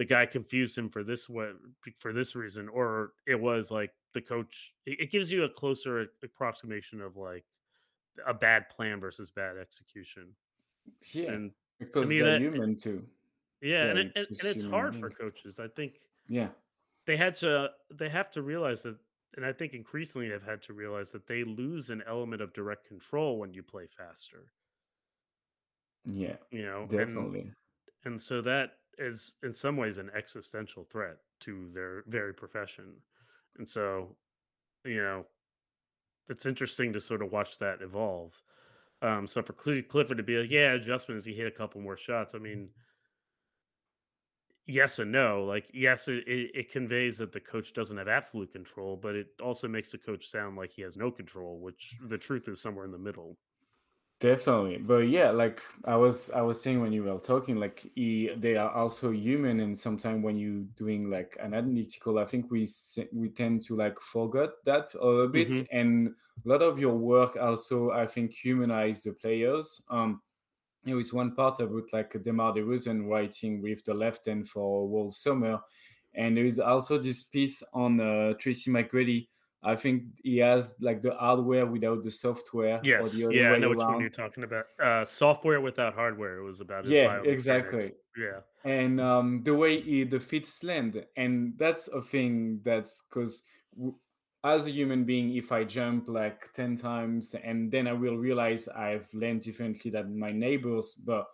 the 0.00 0.04
guy 0.06 0.24
confused 0.24 0.78
him 0.78 0.88
for 0.88 1.04
this 1.04 1.28
what 1.28 1.50
for 1.98 2.14
this 2.14 2.34
reason 2.34 2.70
or 2.70 3.12
it 3.26 3.38
was 3.38 3.70
like 3.70 3.90
the 4.14 4.20
coach 4.22 4.72
it, 4.86 4.98
it 4.98 5.12
gives 5.12 5.30
you 5.30 5.44
a 5.44 5.48
closer 5.48 6.06
approximation 6.24 7.02
of 7.02 7.18
like 7.18 7.44
a 8.26 8.32
bad 8.32 8.66
plan 8.70 8.98
versus 8.98 9.30
bad 9.30 9.58
execution 9.58 10.34
Yeah, 11.12 11.32
and 11.32 11.50
because 11.78 12.08
me 12.08 12.18
they're 12.20 12.32
that- 12.32 12.40
human 12.40 12.74
too. 12.76 13.06
yeah, 13.60 13.84
and, 13.90 13.98
it, 13.98 14.12
and, 14.16 14.26
it's 14.30 14.40
and 14.42 14.48
it's 14.56 14.64
hard 14.64 14.96
for 14.96 15.10
coaches 15.10 15.60
i 15.60 15.68
think 15.68 16.00
Yeah, 16.28 16.48
they 17.06 17.18
had 17.18 17.34
to 17.36 17.68
they 17.94 18.08
have 18.08 18.30
to 18.30 18.40
realize 18.40 18.82
that 18.84 18.96
and 19.36 19.44
i 19.44 19.52
think 19.52 19.74
increasingly 19.74 20.30
they've 20.30 20.42
had 20.42 20.62
to 20.62 20.72
realize 20.72 21.10
that 21.12 21.26
they 21.26 21.44
lose 21.44 21.90
an 21.90 22.02
element 22.08 22.40
of 22.40 22.54
direct 22.54 22.88
control 22.88 23.38
when 23.38 23.52
you 23.52 23.62
play 23.62 23.86
faster 23.86 24.50
yeah, 26.06 26.36
you 26.50 26.62
know 26.64 26.80
and 26.82 26.90
definitely. 26.90 27.52
and 28.06 28.20
so 28.20 28.40
that 28.40 28.78
is 29.00 29.34
in 29.42 29.52
some 29.52 29.76
ways 29.76 29.98
an 29.98 30.10
existential 30.16 30.84
threat 30.84 31.16
to 31.40 31.70
their 31.72 32.04
very 32.06 32.34
profession. 32.34 32.94
And 33.58 33.68
so 33.68 34.16
you 34.84 35.02
know 35.02 35.26
it's 36.28 36.46
interesting 36.46 36.92
to 36.92 37.00
sort 37.00 37.22
of 37.22 37.32
watch 37.32 37.58
that 37.58 37.82
evolve. 37.82 38.40
Um 39.02 39.26
so 39.26 39.42
for 39.42 39.54
clifford 39.54 40.18
to 40.18 40.22
be 40.22 40.38
like 40.38 40.50
yeah 40.50 40.74
adjustment 40.74 41.18
is 41.18 41.24
he 41.24 41.34
hit 41.34 41.46
a 41.46 41.50
couple 41.50 41.80
more 41.80 41.96
shots 41.96 42.34
i 42.34 42.38
mean 42.38 42.68
yes 44.66 44.98
and 44.98 45.10
no 45.10 45.44
like 45.44 45.68
yes 45.72 46.06
it, 46.06 46.26
it, 46.28 46.50
it 46.54 46.70
conveys 46.70 47.18
that 47.18 47.32
the 47.32 47.40
coach 47.40 47.72
doesn't 47.72 47.96
have 47.96 48.08
absolute 48.08 48.52
control 48.52 48.96
but 48.96 49.16
it 49.16 49.28
also 49.42 49.66
makes 49.66 49.90
the 49.90 49.98
coach 49.98 50.28
sound 50.28 50.56
like 50.56 50.70
he 50.70 50.82
has 50.82 50.96
no 50.96 51.10
control 51.10 51.58
which 51.58 51.96
the 52.08 52.18
truth 52.18 52.46
is 52.46 52.60
somewhere 52.60 52.84
in 52.84 52.92
the 52.92 52.98
middle 52.98 53.36
Definitely, 54.20 54.76
but 54.76 55.08
yeah, 55.08 55.30
like 55.30 55.62
I 55.86 55.96
was, 55.96 56.28
I 56.32 56.42
was 56.42 56.60
saying 56.60 56.82
when 56.82 56.92
you 56.92 57.04
were 57.04 57.18
talking, 57.20 57.56
like 57.56 57.90
he, 57.94 58.28
they 58.36 58.54
are 58.54 58.70
also 58.70 59.12
human, 59.12 59.60
and 59.60 59.76
sometimes 59.76 60.22
when 60.22 60.36
you 60.36 60.64
doing 60.76 61.08
like 61.08 61.38
an 61.40 61.54
analytical, 61.54 62.18
I 62.18 62.26
think 62.26 62.50
we 62.50 62.66
we 63.14 63.30
tend 63.30 63.62
to 63.62 63.76
like 63.76 63.98
forget 63.98 64.50
that 64.66 64.92
a 64.92 65.02
little 65.06 65.28
bit, 65.28 65.54
Mhm. 65.54 65.66
and 65.72 66.08
a 66.44 66.48
lot 66.48 66.60
of 66.60 66.78
your 66.78 66.98
work 66.98 67.36
also, 67.38 67.92
I 67.92 68.06
think, 68.06 68.34
humanize 68.34 69.00
the 69.00 69.14
players. 69.14 69.80
Um, 69.88 70.20
there 70.84 70.98
is 70.98 71.12
one 71.12 71.34
part 71.34 71.60
about 71.60 71.92
like 71.92 72.22
Demar 72.22 72.52
Derozan 72.54 73.08
writing 73.08 73.60
with 73.62 73.84
the 73.84 73.94
left 73.94 74.26
hand 74.26 74.48
for 74.48 74.88
World 74.88 75.14
Summer, 75.14 75.60
and 76.14 76.36
there 76.36 76.46
is 76.46 76.58
also 76.60 76.98
this 76.98 77.24
piece 77.24 77.62
on 77.72 78.00
uh, 78.00 78.34
Tracy 78.34 78.70
McGrady. 78.70 79.28
I 79.62 79.76
think 79.76 80.04
he 80.24 80.38
has 80.38 80.76
like 80.80 81.02
the 81.02 81.14
hardware 81.14 81.66
without 81.66 82.02
the 82.02 82.10
software, 82.10 82.80
yes 82.82 83.12
the 83.12 83.24
other 83.24 83.34
yeah 83.34 83.52
i 83.52 83.58
know 83.58 83.68
which 83.68 83.78
one 83.78 84.00
you're 84.00 84.08
talking 84.10 84.44
about. 84.44 84.66
Uh 84.82 85.04
software 85.04 85.60
without 85.60 85.94
hardware 85.94 86.38
it 86.38 86.42
was 86.44 86.60
about 86.60 86.86
Yeah, 86.86 87.22
exactly. 87.24 87.92
yeah. 88.16 88.40
And 88.64 89.00
um, 89.00 89.42
the 89.42 89.54
way 89.54 89.80
he 89.80 90.04
defeats 90.04 90.62
land, 90.62 91.06
and 91.16 91.56
that's 91.58 91.88
a 91.88 92.02
thing 92.02 92.60
that's 92.62 93.02
because 93.02 93.42
w- 93.74 93.98
as 94.44 94.66
a 94.66 94.70
human 94.70 95.04
being, 95.04 95.34
if 95.36 95.52
I 95.52 95.64
jump 95.64 96.08
like 96.08 96.52
ten 96.52 96.76
times 96.76 97.34
and 97.34 97.70
then 97.72 97.86
I 97.86 97.92
will 97.94 98.16
realize 98.18 98.68
I've 98.68 99.12
land 99.14 99.42
differently 99.42 99.90
than 99.90 100.18
my 100.18 100.30
neighbors, 100.32 100.94
but 100.94 101.28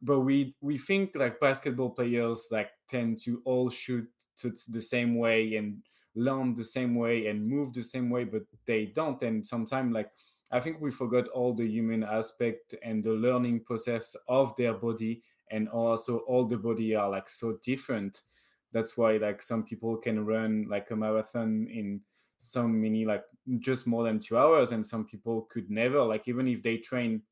but 0.00 0.20
we 0.20 0.56
we 0.60 0.78
think 0.78 1.14
like 1.14 1.40
basketball 1.40 1.90
players 1.90 2.48
like 2.50 2.70
tend 2.88 3.18
to 3.20 3.40
all 3.44 3.70
shoot 3.70 4.08
to 4.36 4.50
t- 4.50 4.62
the 4.70 4.80
same 4.80 5.16
way 5.16 5.56
and 5.56 5.82
learn 6.14 6.54
the 6.54 6.64
same 6.64 6.94
way 6.94 7.26
and 7.28 7.46
move 7.46 7.72
the 7.72 7.82
same 7.82 8.10
way, 8.10 8.24
but 8.24 8.42
they 8.66 8.86
don't. 8.86 9.22
And 9.22 9.46
sometimes 9.46 9.94
like 9.94 10.10
I 10.50 10.60
think 10.60 10.80
we 10.80 10.90
forgot 10.90 11.28
all 11.28 11.54
the 11.54 11.66
human 11.66 12.02
aspect 12.04 12.74
and 12.82 13.02
the 13.02 13.12
learning 13.12 13.60
process 13.60 14.14
of 14.28 14.54
their 14.56 14.74
body 14.74 15.22
and 15.50 15.68
also 15.68 16.18
all 16.18 16.44
the 16.44 16.58
body 16.58 16.94
are 16.94 17.08
like 17.08 17.28
so 17.28 17.58
different. 17.64 18.22
That's 18.72 18.96
why 18.96 19.16
like 19.16 19.42
some 19.42 19.64
people 19.64 19.96
can 19.96 20.26
run 20.26 20.66
like 20.68 20.90
a 20.90 20.96
marathon 20.96 21.68
in 21.72 22.00
so 22.36 22.66
many 22.66 23.04
like 23.04 23.24
just 23.60 23.86
more 23.86 24.04
than 24.04 24.18
two 24.18 24.36
hours 24.36 24.72
and 24.72 24.84
some 24.84 25.04
people 25.04 25.42
could 25.42 25.70
never 25.70 26.02
like 26.02 26.26
even 26.26 26.48
if 26.48 26.60
they 26.62 26.76
train 26.76 27.22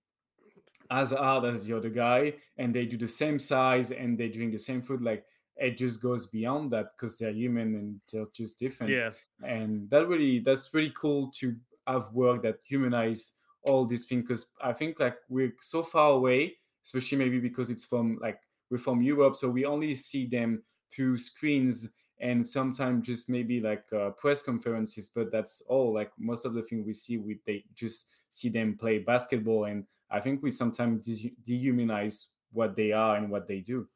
as 0.91 1.11
hard 1.11 1.45
as 1.45 1.66
the 1.66 1.76
other 1.76 1.89
guy 1.89 2.33
and 2.59 2.74
they 2.74 2.85
do 2.85 2.97
the 2.97 3.09
same 3.09 3.39
size 3.39 3.91
and 3.91 4.16
they 4.16 4.28
drink 4.28 4.53
the 4.53 4.59
same 4.59 4.81
food 4.81 5.03
like 5.03 5.24
it 5.61 5.76
just 5.76 6.02
goes 6.02 6.26
beyond 6.26 6.70
that 6.72 6.92
because 6.96 7.18
they're 7.18 7.30
human 7.30 7.74
and 7.74 8.00
they're 8.11 8.26
just 8.32 8.58
different. 8.58 8.90
Yeah. 8.90 9.11
And 9.42 9.88
that 9.90 10.08
really 10.08 10.40
that's 10.40 10.72
really 10.72 10.92
cool 10.96 11.30
to 11.36 11.54
have 11.86 12.12
work 12.12 12.42
that 12.42 12.58
humanize 12.64 13.34
all 13.62 13.84
these 13.84 14.04
things 14.06 14.22
because 14.22 14.46
i 14.62 14.72
think 14.72 14.98
like 15.00 15.16
we're 15.28 15.54
so 15.61 15.82
far 15.82 16.12
away 16.12 16.56
especially 16.84 17.18
maybe 17.18 17.38
because 17.38 17.70
it's 17.70 17.84
from 17.84 18.18
like 18.20 18.38
we're 18.70 18.78
from 18.78 19.02
europe 19.02 19.36
so 19.36 19.48
we 19.48 19.64
only 19.64 19.94
see 19.94 20.26
them 20.26 20.62
through 20.90 21.16
screens 21.16 21.88
and 22.20 22.46
sometimes 22.46 23.06
just 23.06 23.28
maybe 23.28 23.61
like 23.61 23.84
uh, 23.92 24.11
press 24.11 24.42
conferences 24.42 25.11
but 25.14 25.30
that's 25.30 25.62
all 25.68 25.92
like 25.92 26.11
most 26.18 26.44
of 26.44 26.54
the 26.54 26.62
thing 26.62 26.84
we 26.84 26.92
see 26.92 27.18
we 27.18 27.38
they 27.46 27.64
just 27.74 28.06
see 28.28 28.48
them 28.48 28.76
play 28.78 28.98
basketball 28.98 29.64
and 29.64 29.84
i 30.11 30.20
think 30.20 30.42
we 30.42 30.50
sometimes 30.50 31.06
de- 31.06 31.34
dehumanize 31.46 32.26
what 32.52 32.76
they 32.76 32.92
are 32.92 33.16
and 33.16 33.30
what 33.30 33.46
they 33.46 33.61
do 33.61 33.86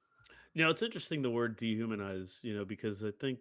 You 0.55 0.63
know, 0.65 0.71
it's 0.71 0.83
interesting 0.83 1.23
the 1.23 1.31
word 1.31 1.59
dehumanize, 1.59 2.43
you 2.45 2.57
know, 2.57 2.65
because 2.65 3.03
I 3.03 3.11
think 3.11 3.39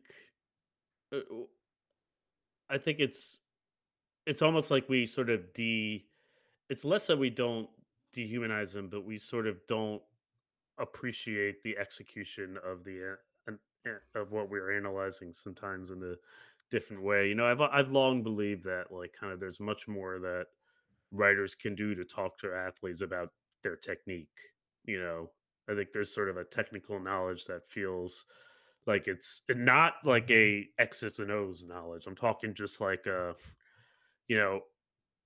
I 2.69 2.77
think 2.77 2.99
it's 2.99 3.39
it's 4.25 4.41
almost 4.41 4.71
like 4.71 4.89
we 4.89 5.05
sort 5.05 5.29
of 5.29 5.53
de 5.53 6.05
it's 6.69 6.85
less 6.85 7.07
that 7.07 7.17
we 7.17 7.29
don't 7.29 7.69
dehumanize 8.15 8.73
them, 8.73 8.89
but 8.89 9.05
we 9.05 9.17
sort 9.17 9.47
of 9.47 9.57
don't 9.67 10.01
appreciate 10.79 11.63
the 11.63 11.77
execution 11.77 12.57
of 12.65 12.83
the 12.83 13.17
uh, 13.49 13.53
uh, 13.87 14.21
of 14.21 14.31
what 14.31 14.49
we're 14.49 14.77
analyzing 14.77 15.33
sometimes 15.33 15.91
in 15.91 16.03
a 16.03 16.15
different 16.71 17.03
way. 17.03 17.29
You 17.29 17.35
know, 17.35 17.45
I've 17.45 17.61
I've 17.61 17.91
long 17.91 18.23
believed 18.23 18.63
that 18.65 18.91
like 18.91 19.13
kind 19.19 19.33
of 19.33 19.39
there's 19.39 19.59
much 19.59 19.87
more 19.87 20.19
that 20.19 20.47
writers 21.11 21.55
can 21.55 21.75
do 21.75 21.95
to 21.95 22.05
talk 22.05 22.39
to 22.39 22.53
athletes 22.53 23.01
about 23.01 23.31
their 23.63 23.75
technique. 23.75 24.29
You 24.85 25.01
know, 25.01 25.31
I 25.69 25.75
think 25.75 25.91
there's 25.93 26.13
sort 26.13 26.29
of 26.29 26.37
a 26.37 26.43
technical 26.43 26.99
knowledge 26.99 27.45
that 27.45 27.69
feels 27.69 28.25
like 28.85 29.07
it's 29.07 29.41
not 29.49 29.93
like 30.03 30.29
a 30.29 30.67
X's 30.77 31.19
and 31.19 31.31
O's 31.31 31.63
knowledge. 31.63 32.05
I'm 32.05 32.15
talking 32.15 32.53
just 32.53 32.81
like 32.81 33.05
a, 33.05 33.35
you 34.27 34.37
know, 34.37 34.61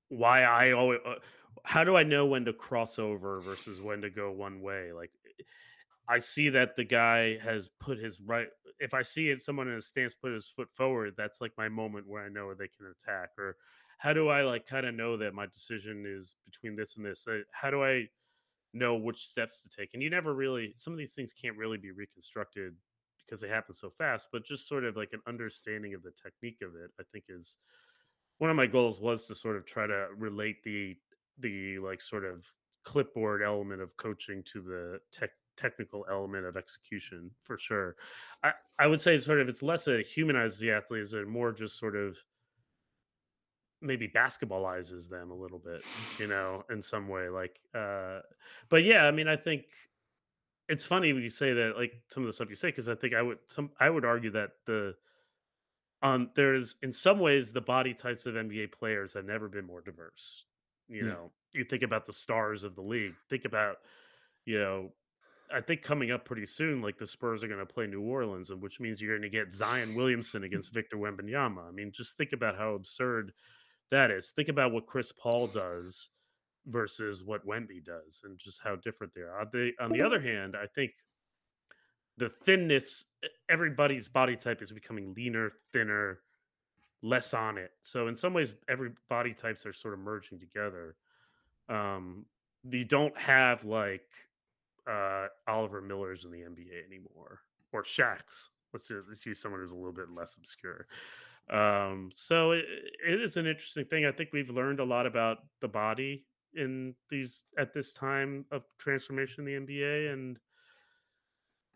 why 0.10 0.44
I 0.44 0.72
always, 0.72 1.00
uh, 1.06 1.16
how 1.64 1.84
do 1.84 1.96
I 1.96 2.04
know 2.04 2.26
when 2.28 2.46
to 2.46 2.54
cross 2.54 3.00
over 3.00 3.40
versus 3.40 3.82
when 3.82 4.02
to 4.02 4.10
go 4.10 4.32
one 4.32 4.62
way? 4.62 4.92
Like, 4.94 5.12
I 6.08 6.20
see 6.20 6.50
that 6.50 6.76
the 6.76 6.84
guy 6.84 7.38
has 7.40 7.70
put 7.80 7.98
his 7.98 8.20
right. 8.22 8.48
If 8.80 8.94
I 8.94 9.02
see 9.02 9.30
it, 9.30 9.42
someone 9.42 9.68
in 9.68 9.74
a 9.74 9.82
stance 9.82 10.14
put 10.14 10.32
his 10.32 10.48
foot 10.48 10.70
forward, 10.76 11.16
that's 11.18 11.42
like 11.42 11.52
my 11.58 11.68
moment 11.68 12.08
where 12.08 12.24
I 12.24 12.30
know 12.30 12.54
they 12.54 12.70
can 12.70 12.86
attack. 12.86 13.32
Or 13.38 13.58
how 13.98 14.14
do 14.14 14.30
I 14.30 14.44
like 14.44 14.68
kind 14.68 14.86
of 14.86 14.94
know 14.94 15.18
that 15.18 15.34
my 15.34 15.48
decision 15.48 16.06
is 16.08 16.36
between 16.46 16.76
this 16.76 16.96
and 16.96 17.06
this? 17.06 17.28
Uh, 17.28 17.40
How 17.52 17.72
do 17.72 17.84
I 17.84 18.08
know 18.78 18.96
which 18.96 19.28
steps 19.28 19.62
to 19.64 19.70
take? 19.70 19.94
And 19.94 20.04
you 20.04 20.10
never 20.10 20.34
really. 20.34 20.74
Some 20.76 20.94
of 20.94 21.00
these 21.00 21.14
things 21.14 21.34
can't 21.34 21.58
really 21.58 21.78
be 21.78 21.92
reconstructed 21.92 22.76
because 23.26 23.42
they 23.42 23.48
happen 23.48 23.74
so 23.74 23.90
fast. 23.90 24.28
But 24.32 24.46
just 24.46 24.68
sort 24.68 24.84
of 24.84 24.96
like 24.96 25.14
an 25.14 25.22
understanding 25.28 25.94
of 25.94 26.04
the 26.04 26.12
technique 26.12 26.60
of 26.62 26.76
it, 26.76 26.92
I 27.00 27.04
think 27.12 27.26
is 27.30 27.58
one 28.38 28.50
of 28.50 28.56
my 28.56 28.68
goals 28.68 29.02
was 29.02 29.28
to 29.28 29.36
sort 29.36 29.58
of 29.58 29.66
try 29.66 29.88
to 29.88 30.08
relate 30.18 30.64
the 30.64 30.96
the 31.40 31.80
like 31.80 32.02
sort 32.02 32.26
of 32.26 32.46
clipboard 32.84 33.44
element 33.44 33.82
of 33.82 33.96
coaching 33.98 34.44
to 34.44 34.62
the 34.62 35.00
tech 35.12 35.32
technical 35.58 36.06
element 36.10 36.46
of 36.46 36.56
execution 36.56 37.32
for 37.44 37.58
sure. 37.58 37.96
I, 38.44 38.54
I 38.78 38.88
would 38.88 39.02
say 39.02 39.18
sort 39.18 39.42
of 39.42 39.50
it's 39.50 39.64
less 39.64 39.88
a 39.88 40.04
humanizes 40.04 40.60
the 40.60 40.72
athletes 40.72 41.14
and 41.14 41.28
more 41.28 41.52
just 41.52 41.80
sort 41.80 41.96
of 41.96 42.18
maybe 43.82 44.08
basketballizes 44.08 45.10
them 45.10 45.32
a 45.32 45.36
little 45.36 45.60
bit, 45.60 45.84
you 46.20 46.28
know, 46.28 46.64
in 46.70 46.82
some 46.82 47.08
way. 47.08 47.30
Like 47.30 47.60
uh 47.76 48.20
but 48.70 48.84
yeah, 48.84 49.06
I 49.06 49.12
mean 49.12 49.28
I 49.28 49.36
think 49.36 49.66
it's 50.70 50.86
funny 50.86 51.14
when 51.14 51.24
you 51.24 51.30
say 51.30 51.54
that, 51.54 51.78
like 51.78 51.94
some 52.10 52.24
of 52.24 52.28
the 52.28 52.34
stuff 52.34 52.50
you 52.50 52.56
say, 52.56 52.70
because 52.70 52.90
I 52.90 52.96
think 52.96 53.14
I 53.14 53.22
would 53.22 53.40
some 53.48 53.72
I 53.80 53.90
would 53.90 54.06
argue 54.06 54.32
that 54.32 54.52
the 54.66 54.96
um 56.02 56.32
there's 56.36 56.76
in 56.84 56.94
some 56.94 57.20
ways 57.20 57.52
the 57.52 57.62
body 57.62 57.94
types 57.94 58.26
of 58.26 58.36
NBA 58.36 58.72
players 58.72 59.14
have 59.14 59.26
never 59.26 59.48
been 59.48 59.66
more 59.66 59.82
diverse. 59.82 60.46
You 60.90 61.04
know, 61.06 61.32
you 61.54 61.66
think 61.66 61.84
about 61.84 62.06
the 62.06 62.14
stars 62.14 62.64
of 62.64 62.76
the 62.76 62.82
league. 62.82 63.16
Think 63.30 63.44
about, 63.44 63.78
you 64.46 64.58
know, 64.58 64.94
I 65.54 65.62
think 65.62 65.82
coming 65.82 66.12
up 66.12 66.26
pretty 66.26 66.46
soon, 66.46 66.82
like 66.82 66.98
the 66.98 67.08
Spurs 67.08 67.44
are 67.44 67.48
going 67.48 67.60
to 67.60 67.66
play 67.66 67.88
New 67.88 68.02
Orleans, 68.02 68.50
and 68.50 68.62
which 68.62 68.80
means 68.80 69.02
you're 69.02 69.18
going 69.18 69.30
to 69.30 69.38
get 69.38 69.54
Zion 69.54 69.96
Williamson 69.96 70.44
against 70.46 70.74
Victor 70.74 70.98
Wembanyama. 70.98 71.68
I 71.68 71.72
mean, 71.72 71.92
just 71.92 72.16
think 72.18 72.34
about 72.34 72.58
how 72.58 72.74
absurd 72.74 73.34
that 73.92 74.12
is. 74.12 74.32
Think 74.32 74.50
about 74.50 74.72
what 74.72 74.86
Chris 74.86 75.12
Paul 75.12 75.48
does 75.48 76.10
versus 76.66 77.24
what 77.24 77.48
Wemby 77.48 77.84
does, 77.84 78.22
and 78.24 78.38
just 78.38 78.62
how 78.64 78.76
different 78.76 79.14
they 79.14 79.22
are. 79.22 79.40
On 79.40 79.48
the 79.52 79.72
on 79.80 79.92
the 79.92 80.02
other 80.02 80.20
hand, 80.20 80.56
I 80.56 80.68
think 80.68 80.92
the 82.18 82.30
thinness, 82.30 83.06
everybody's 83.48 84.08
body 84.08 84.36
type 84.36 84.62
is 84.62 84.72
becoming 84.72 85.14
leaner, 85.16 85.52
thinner, 85.72 86.20
less 87.04 87.34
on 87.34 87.58
it. 87.58 87.72
So 87.84 88.08
in 88.08 88.16
some 88.16 88.34
ways, 88.34 88.56
every 88.68 88.92
body 89.08 89.34
types 89.34 89.66
are 89.66 89.74
sort 89.74 89.94
of 89.94 90.00
merging 90.00 90.40
together. 90.40 90.96
Um, 91.70 92.26
you 92.70 92.86
don't 92.86 93.16
have 93.18 93.66
like 93.66 94.08
uh, 94.90 95.28
Oliver 95.48 95.82
Millers 95.82 96.26
in 96.26 96.32
the 96.32 96.40
NBA 96.40 96.86
anymore, 96.88 97.40
or 97.72 97.84
Shaqs. 97.84 98.50
Let's, 98.74 98.88
ju- 98.88 99.04
let's 99.08 99.26
use 99.26 99.40
someone 99.40 99.62
who's 99.62 99.72
a 99.72 99.76
little 99.76 99.94
bit 99.94 100.10
less 100.10 100.36
obscure. 100.36 100.88
Um, 101.50 102.12
so 102.16 102.52
it, 102.52 102.66
it 103.08 103.22
is 103.22 103.38
an 103.38 103.48
interesting 103.48 103.86
thing. 103.86 104.06
I 104.06 104.12
think 104.12 104.30
we've 104.34 104.50
learned 104.50 104.80
a 104.80 104.84
lot 104.84 105.06
about 105.06 105.38
the 105.62 105.68
body 105.68 106.26
in 106.54 106.94
these 107.10 107.44
at 107.58 107.74
this 107.74 107.94
time 107.94 108.46
of 108.52 108.66
transformation 108.78 109.48
in 109.48 109.66
the 109.66 109.74
NBA, 109.74 110.14
and 110.14 110.38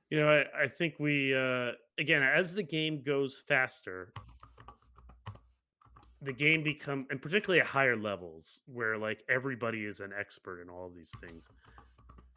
you 0.09 0.19
know, 0.19 0.29
I, 0.29 0.63
I 0.63 0.67
think 0.67 0.95
we 0.99 1.35
uh, 1.35 1.71
again 1.97 2.23
as 2.23 2.53
the 2.53 2.63
game 2.63 3.01
goes 3.05 3.37
faster, 3.47 4.13
the 6.21 6.33
game 6.33 6.63
become 6.63 7.07
and 7.09 7.21
particularly 7.21 7.59
at 7.59 7.67
higher 7.67 7.97
levels 7.97 8.61
where 8.65 8.97
like 8.97 9.23
everybody 9.29 9.85
is 9.85 9.99
an 9.99 10.11
expert 10.17 10.61
in 10.61 10.69
all 10.69 10.89
these 10.93 11.11
things 11.27 11.49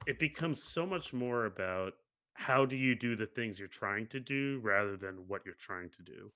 it 0.07 0.19
becomes 0.19 0.63
so 0.63 0.87
much 0.87 1.13
more 1.13 1.47
about 1.47 1.95
how 2.35 2.65
do 2.65 2.77
you 2.77 2.95
do 2.95 3.15
the 3.15 3.27
things 3.27 3.59
you're 3.59 3.69
trying 3.69 4.07
to 4.09 4.21
do 4.21 4.61
rather 4.63 4.97
than 4.97 5.17
what 5.29 5.43
you're 5.45 5.55
trying 5.55 5.91
to 5.91 6.03
do 6.03 6.33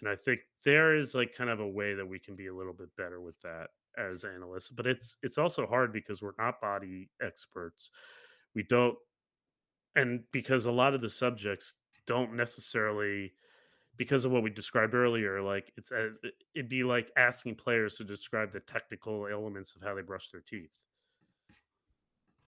and 0.00 0.08
i 0.08 0.16
think 0.16 0.40
there 0.64 0.96
is 0.96 1.14
like 1.14 1.34
kind 1.34 1.50
of 1.50 1.60
a 1.60 1.68
way 1.68 1.94
that 1.94 2.06
we 2.06 2.18
can 2.18 2.34
be 2.34 2.48
a 2.48 2.54
little 2.54 2.72
bit 2.72 2.88
better 2.96 3.20
with 3.20 3.40
that 3.42 3.68
as 3.98 4.24
analysts 4.24 4.68
but 4.68 4.86
it's 4.86 5.16
it's 5.22 5.38
also 5.38 5.66
hard 5.66 5.92
because 5.92 6.22
we're 6.22 6.32
not 6.38 6.60
body 6.60 7.08
experts. 7.22 7.90
We 8.54 8.62
don't 8.62 8.96
and 9.94 10.20
because 10.32 10.66
a 10.66 10.70
lot 10.70 10.94
of 10.94 11.00
the 11.00 11.08
subjects 11.08 11.74
don't 12.06 12.34
necessarily 12.34 13.32
because 13.96 14.24
of 14.24 14.32
what 14.32 14.42
we 14.42 14.50
described 14.50 14.94
earlier 14.94 15.40
like 15.40 15.72
it's 15.76 15.90
uh, 15.90 16.08
a, 16.24 16.28
it'd 16.54 16.68
be 16.68 16.84
like 16.84 17.10
asking 17.16 17.54
players 17.54 17.96
to 17.96 18.04
describe 18.04 18.52
the 18.52 18.60
technical 18.60 19.26
elements 19.26 19.74
of 19.74 19.82
how 19.82 19.94
they 19.94 20.02
brush 20.02 20.30
their 20.30 20.42
teeth. 20.42 20.70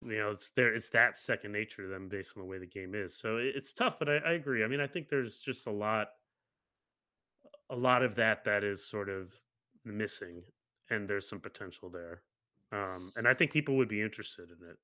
You 0.04 0.18
know 0.18 0.30
it's 0.30 0.50
there 0.50 0.74
it's 0.74 0.90
that 0.90 1.18
second 1.18 1.52
nature 1.52 1.82
to 1.82 1.88
them 1.88 2.08
based 2.08 2.36
on 2.36 2.42
the 2.42 2.48
way 2.48 2.58
the 2.58 2.66
game 2.66 2.94
is. 2.94 3.16
So 3.16 3.38
it's 3.38 3.72
tough 3.72 3.98
but 3.98 4.08
I, 4.08 4.16
I 4.18 4.32
agree. 4.32 4.64
I 4.64 4.68
mean 4.68 4.80
i 4.80 4.86
think 4.86 5.08
there's 5.08 5.38
just 5.38 5.66
a 5.66 5.72
lot 5.72 6.08
a 7.70 7.76
lot 7.76 8.02
of 8.02 8.14
that 8.16 8.44
that 8.44 8.64
is 8.64 8.84
sort 8.84 9.08
of 9.08 9.34
missing 9.84 10.44
and 10.90 11.08
there's 11.08 11.28
some 11.28 11.40
potential 11.40 11.90
there 11.90 12.22
um 12.72 13.12
and 13.16 13.28
i 13.28 13.34
think 13.34 13.52
people 13.52 13.76
would 13.76 13.88
be 13.88 14.02
interested 14.02 14.50
in 14.50 14.68
it 14.68 14.78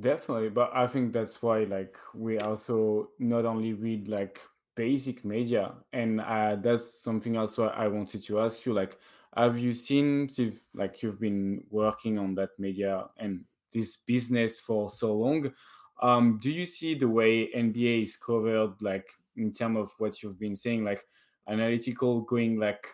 Definitely, 0.00 0.48
but 0.48 0.70
I 0.74 0.86
think 0.86 1.12
that's 1.12 1.42
why 1.42 1.64
like 1.64 1.96
we 2.14 2.38
also 2.38 3.10
not 3.18 3.44
only 3.44 3.74
read 3.74 4.08
like 4.08 4.40
basic 4.74 5.22
media, 5.24 5.74
and 5.92 6.20
uh, 6.20 6.56
that's 6.56 7.02
something 7.02 7.36
also 7.36 7.68
I 7.68 7.88
wanted 7.88 8.22
to 8.24 8.40
ask 8.40 8.64
you. 8.64 8.72
Like, 8.72 8.98
have 9.36 9.58
you 9.58 9.74
seen 9.74 10.30
if 10.38 10.62
like 10.72 11.02
you've 11.02 11.20
been 11.20 11.66
working 11.68 12.18
on 12.18 12.34
that 12.36 12.58
media 12.58 13.10
and 13.18 13.44
this 13.70 13.98
business 13.98 14.58
for 14.60 14.88
so 14.90 15.14
long? 15.14 15.52
Um, 16.00 16.38
do 16.40 16.50
you 16.50 16.64
see 16.64 16.94
the 16.94 17.08
way 17.08 17.48
NBA 17.52 18.00
is 18.02 18.16
covered, 18.16 18.80
like 18.80 19.06
in 19.36 19.52
terms 19.52 19.76
of 19.78 19.92
what 19.98 20.22
you've 20.22 20.38
been 20.38 20.56
saying, 20.56 20.84
like 20.84 21.04
analytical, 21.48 22.22
going 22.22 22.58
like 22.58 22.86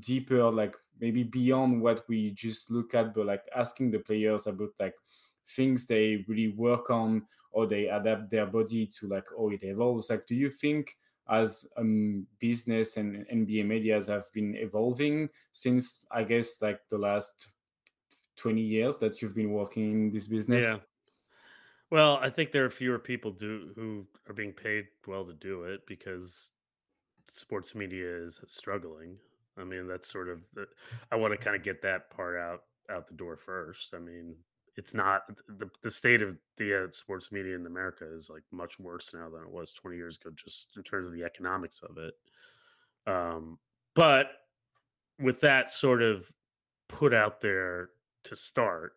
deeper, 0.00 0.50
like 0.50 0.76
maybe 1.00 1.22
beyond 1.22 1.80
what 1.80 2.08
we 2.08 2.30
just 2.32 2.70
look 2.70 2.94
at, 2.94 3.14
but 3.14 3.26
like 3.26 3.44
asking 3.56 3.90
the 3.90 3.98
players 3.98 4.46
about 4.46 4.70
like 4.78 4.94
things 5.46 5.86
they 5.86 6.24
really 6.28 6.48
work 6.48 6.90
on 6.90 7.26
or 7.50 7.66
they 7.66 7.88
adapt 7.88 8.30
their 8.30 8.46
body 8.46 8.86
to 8.86 9.08
like 9.08 9.26
oh 9.36 9.50
it 9.50 9.62
evolves. 9.62 10.10
Like 10.10 10.26
do 10.26 10.34
you 10.34 10.50
think 10.50 10.96
as 11.30 11.66
um 11.76 12.26
business 12.38 12.96
and 12.96 13.26
nba 13.28 13.66
medias 13.66 14.06
have 14.06 14.32
been 14.32 14.54
evolving 14.56 15.28
since 15.52 16.00
i 16.10 16.22
guess 16.22 16.62
like 16.62 16.80
the 16.88 16.96
last 16.96 17.50
20 18.36 18.60
years 18.60 18.98
that 18.98 19.20
you've 19.20 19.34
been 19.34 19.50
working 19.50 19.90
in 19.90 20.10
this 20.12 20.28
business? 20.28 20.64
Yeah. 20.64 20.76
Well 21.90 22.18
i 22.22 22.30
think 22.30 22.52
there 22.52 22.64
are 22.64 22.70
fewer 22.70 22.98
people 22.98 23.30
do 23.30 23.72
who 23.74 24.06
are 24.28 24.34
being 24.34 24.52
paid 24.52 24.86
well 25.06 25.24
to 25.24 25.32
do 25.32 25.64
it 25.64 25.80
because 25.86 26.50
sports 27.38 27.74
media 27.74 28.06
is 28.06 28.40
struggling. 28.46 29.16
I 29.58 29.64
mean, 29.64 29.86
that's 29.86 30.10
sort 30.10 30.28
of 30.28 30.42
the 30.54 30.66
I 31.10 31.16
want 31.16 31.32
to 31.32 31.38
kind 31.38 31.56
of 31.56 31.62
get 31.62 31.82
that 31.82 32.10
part 32.10 32.36
out 32.36 32.62
out 32.90 33.06
the 33.08 33.14
door 33.14 33.36
first. 33.36 33.94
I 33.94 33.98
mean, 33.98 34.36
it's 34.76 34.94
not 34.94 35.22
the 35.48 35.68
the 35.82 35.90
state 35.90 36.22
of 36.22 36.36
the 36.56 36.84
uh, 36.84 36.90
sports 36.90 37.32
media 37.32 37.56
in 37.56 37.66
America 37.66 38.04
is 38.14 38.30
like 38.30 38.44
much 38.52 38.78
worse 38.78 39.12
now 39.14 39.28
than 39.28 39.42
it 39.42 39.50
was 39.50 39.72
20 39.72 39.96
years 39.96 40.16
ago, 40.16 40.30
just 40.34 40.76
in 40.76 40.82
terms 40.82 41.06
of 41.06 41.12
the 41.12 41.24
economics 41.24 41.80
of 41.82 41.98
it. 41.98 42.14
Um, 43.06 43.58
but 43.94 44.26
with 45.18 45.40
that 45.40 45.72
sort 45.72 46.02
of 46.02 46.30
put 46.88 47.12
out 47.12 47.40
there 47.40 47.90
to 48.24 48.36
start, 48.36 48.92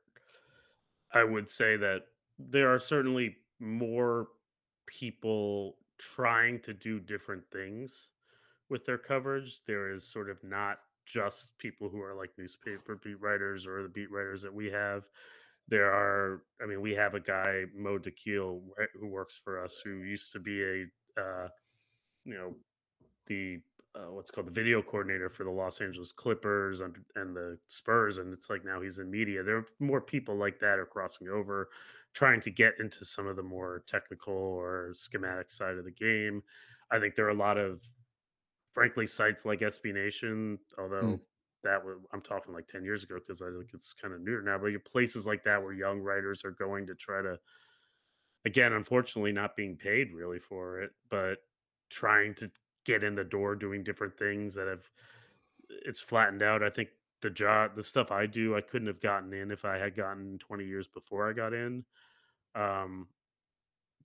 I 1.14 1.24
would 1.24 1.50
say 1.50 1.78
that 1.78 2.04
there 2.38 2.74
are 2.74 2.80
certainly 2.80 3.38
more 3.60 4.28
people 4.86 5.78
trying 5.98 6.60
to 6.60 6.74
do 6.74 7.00
different 7.00 7.44
things 7.52 8.10
with 8.72 8.86
their 8.86 8.98
coverage. 8.98 9.60
There 9.68 9.92
is 9.94 10.08
sort 10.08 10.30
of 10.32 10.38
not 10.44 10.80
just 11.06 11.58
people 11.60 11.90
who 11.90 12.02
are 12.02 12.16
like 12.16 12.32
newspaper 12.38 13.00
beat 13.04 13.22
writers 13.22 13.68
or 13.68 13.84
the 13.84 13.90
beat 13.90 14.10
writers 14.10 14.42
that 14.42 14.54
we 14.54 14.72
have. 14.72 15.04
There 15.68 15.92
are, 15.92 16.44
I 16.62 16.66
mean, 16.66 16.82
we 16.82 16.96
have 16.96 17.14
a 17.14 17.20
guy, 17.20 17.66
Mo 17.76 18.00
Dakhil, 18.00 18.62
who 19.00 19.08
works 19.08 19.40
for 19.44 19.64
us, 19.64 19.80
who 19.84 20.02
used 20.04 20.32
to 20.32 20.40
be 20.40 20.64
a, 20.64 20.86
uh, 21.22 21.48
you 22.26 22.34
know, 22.34 22.56
the 23.28 23.60
uh, 23.94 24.10
what's 24.10 24.32
called 24.32 24.48
the 24.48 24.52
video 24.52 24.82
coordinator 24.82 25.30
for 25.30 25.44
the 25.44 25.52
Los 25.52 25.82
Angeles 25.82 26.14
Clippers 26.14 26.80
and, 26.80 26.96
and 27.16 27.36
the 27.36 27.58
Spurs, 27.68 28.20
and 28.20 28.34
it's 28.34 28.50
like 28.50 28.64
now 28.64 28.82
he's 28.82 29.00
in 29.00 29.12
media. 29.12 29.44
There 29.44 29.58
are 29.58 29.66
more 29.80 30.00
people 30.00 30.36
like 30.36 30.60
that 30.62 30.80
are 30.80 30.86
crossing 30.86 31.28
over, 31.28 31.70
trying 32.14 32.40
to 32.42 32.52
get 32.52 32.76
into 32.80 33.04
some 33.04 33.28
of 33.28 33.36
the 33.36 33.44
more 33.44 33.84
technical 33.88 34.34
or 34.34 34.92
schematic 34.94 35.50
side 35.50 35.78
of 35.78 35.84
the 35.84 35.92
game. 35.92 36.42
I 36.90 37.00
think 37.00 37.16
there 37.16 37.26
are 37.26 37.32
a 37.32 37.34
lot 37.34 37.58
of, 37.58 37.82
frankly, 38.74 39.08
sites 39.08 39.46
like 39.46 39.62
SB 39.62 39.92
Nation, 39.94 40.60
although 40.78 41.20
that 41.64 41.84
was 41.86 42.00
I'm 42.12 42.22
talking 42.22 42.54
like 42.54 42.68
ten 42.68 42.84
years 42.84 43.04
ago 43.04 43.20
because 43.20 43.42
I 43.42 43.48
think 43.52 43.72
it's 43.74 43.94
kind 43.94 44.14
of 44.14 44.22
newer 44.22 44.42
now. 44.42 44.58
But 44.58 44.72
places 44.86 45.26
like 45.26 45.44
that 45.44 45.64
where 45.64 45.74
young 45.74 46.00
writers 46.00 46.44
are 46.46 46.52
going 46.52 46.88
to 46.88 46.96
try 46.96 47.22
to, 47.22 47.40
again, 48.46 48.74
unfortunately, 48.74 49.32
not 49.32 49.56
being 49.56 49.78
paid 49.78 50.12
really 50.12 50.40
for 50.40 50.80
it, 50.82 50.92
but 51.10 51.40
trying 51.90 52.34
to 52.36 52.52
get 52.86 53.04
in 53.04 53.16
the 53.16 53.24
door 53.24 53.56
doing 53.56 53.84
different 53.84 54.18
things 54.18 54.56
that 54.56 54.68
have 54.68 54.90
it's 55.70 56.00
flattened 56.02 56.44
out. 56.44 56.64
I 56.64 56.70
think 56.70 56.90
the 57.22 57.30
job 57.30 57.76
the 57.76 57.84
stuff 57.84 58.12
I 58.12 58.26
do, 58.28 58.56
I 58.56 58.62
couldn't 58.62 58.88
have 58.88 59.02
gotten 59.02 59.34
in 59.34 59.52
if 59.52 59.66
I 59.66 59.78
had 59.78 59.96
gotten 59.96 60.40
20 60.40 60.66
years 60.66 60.88
before 60.88 61.30
I 61.30 61.34
got 61.34 61.54
in. 61.54 61.86
Um 62.56 63.10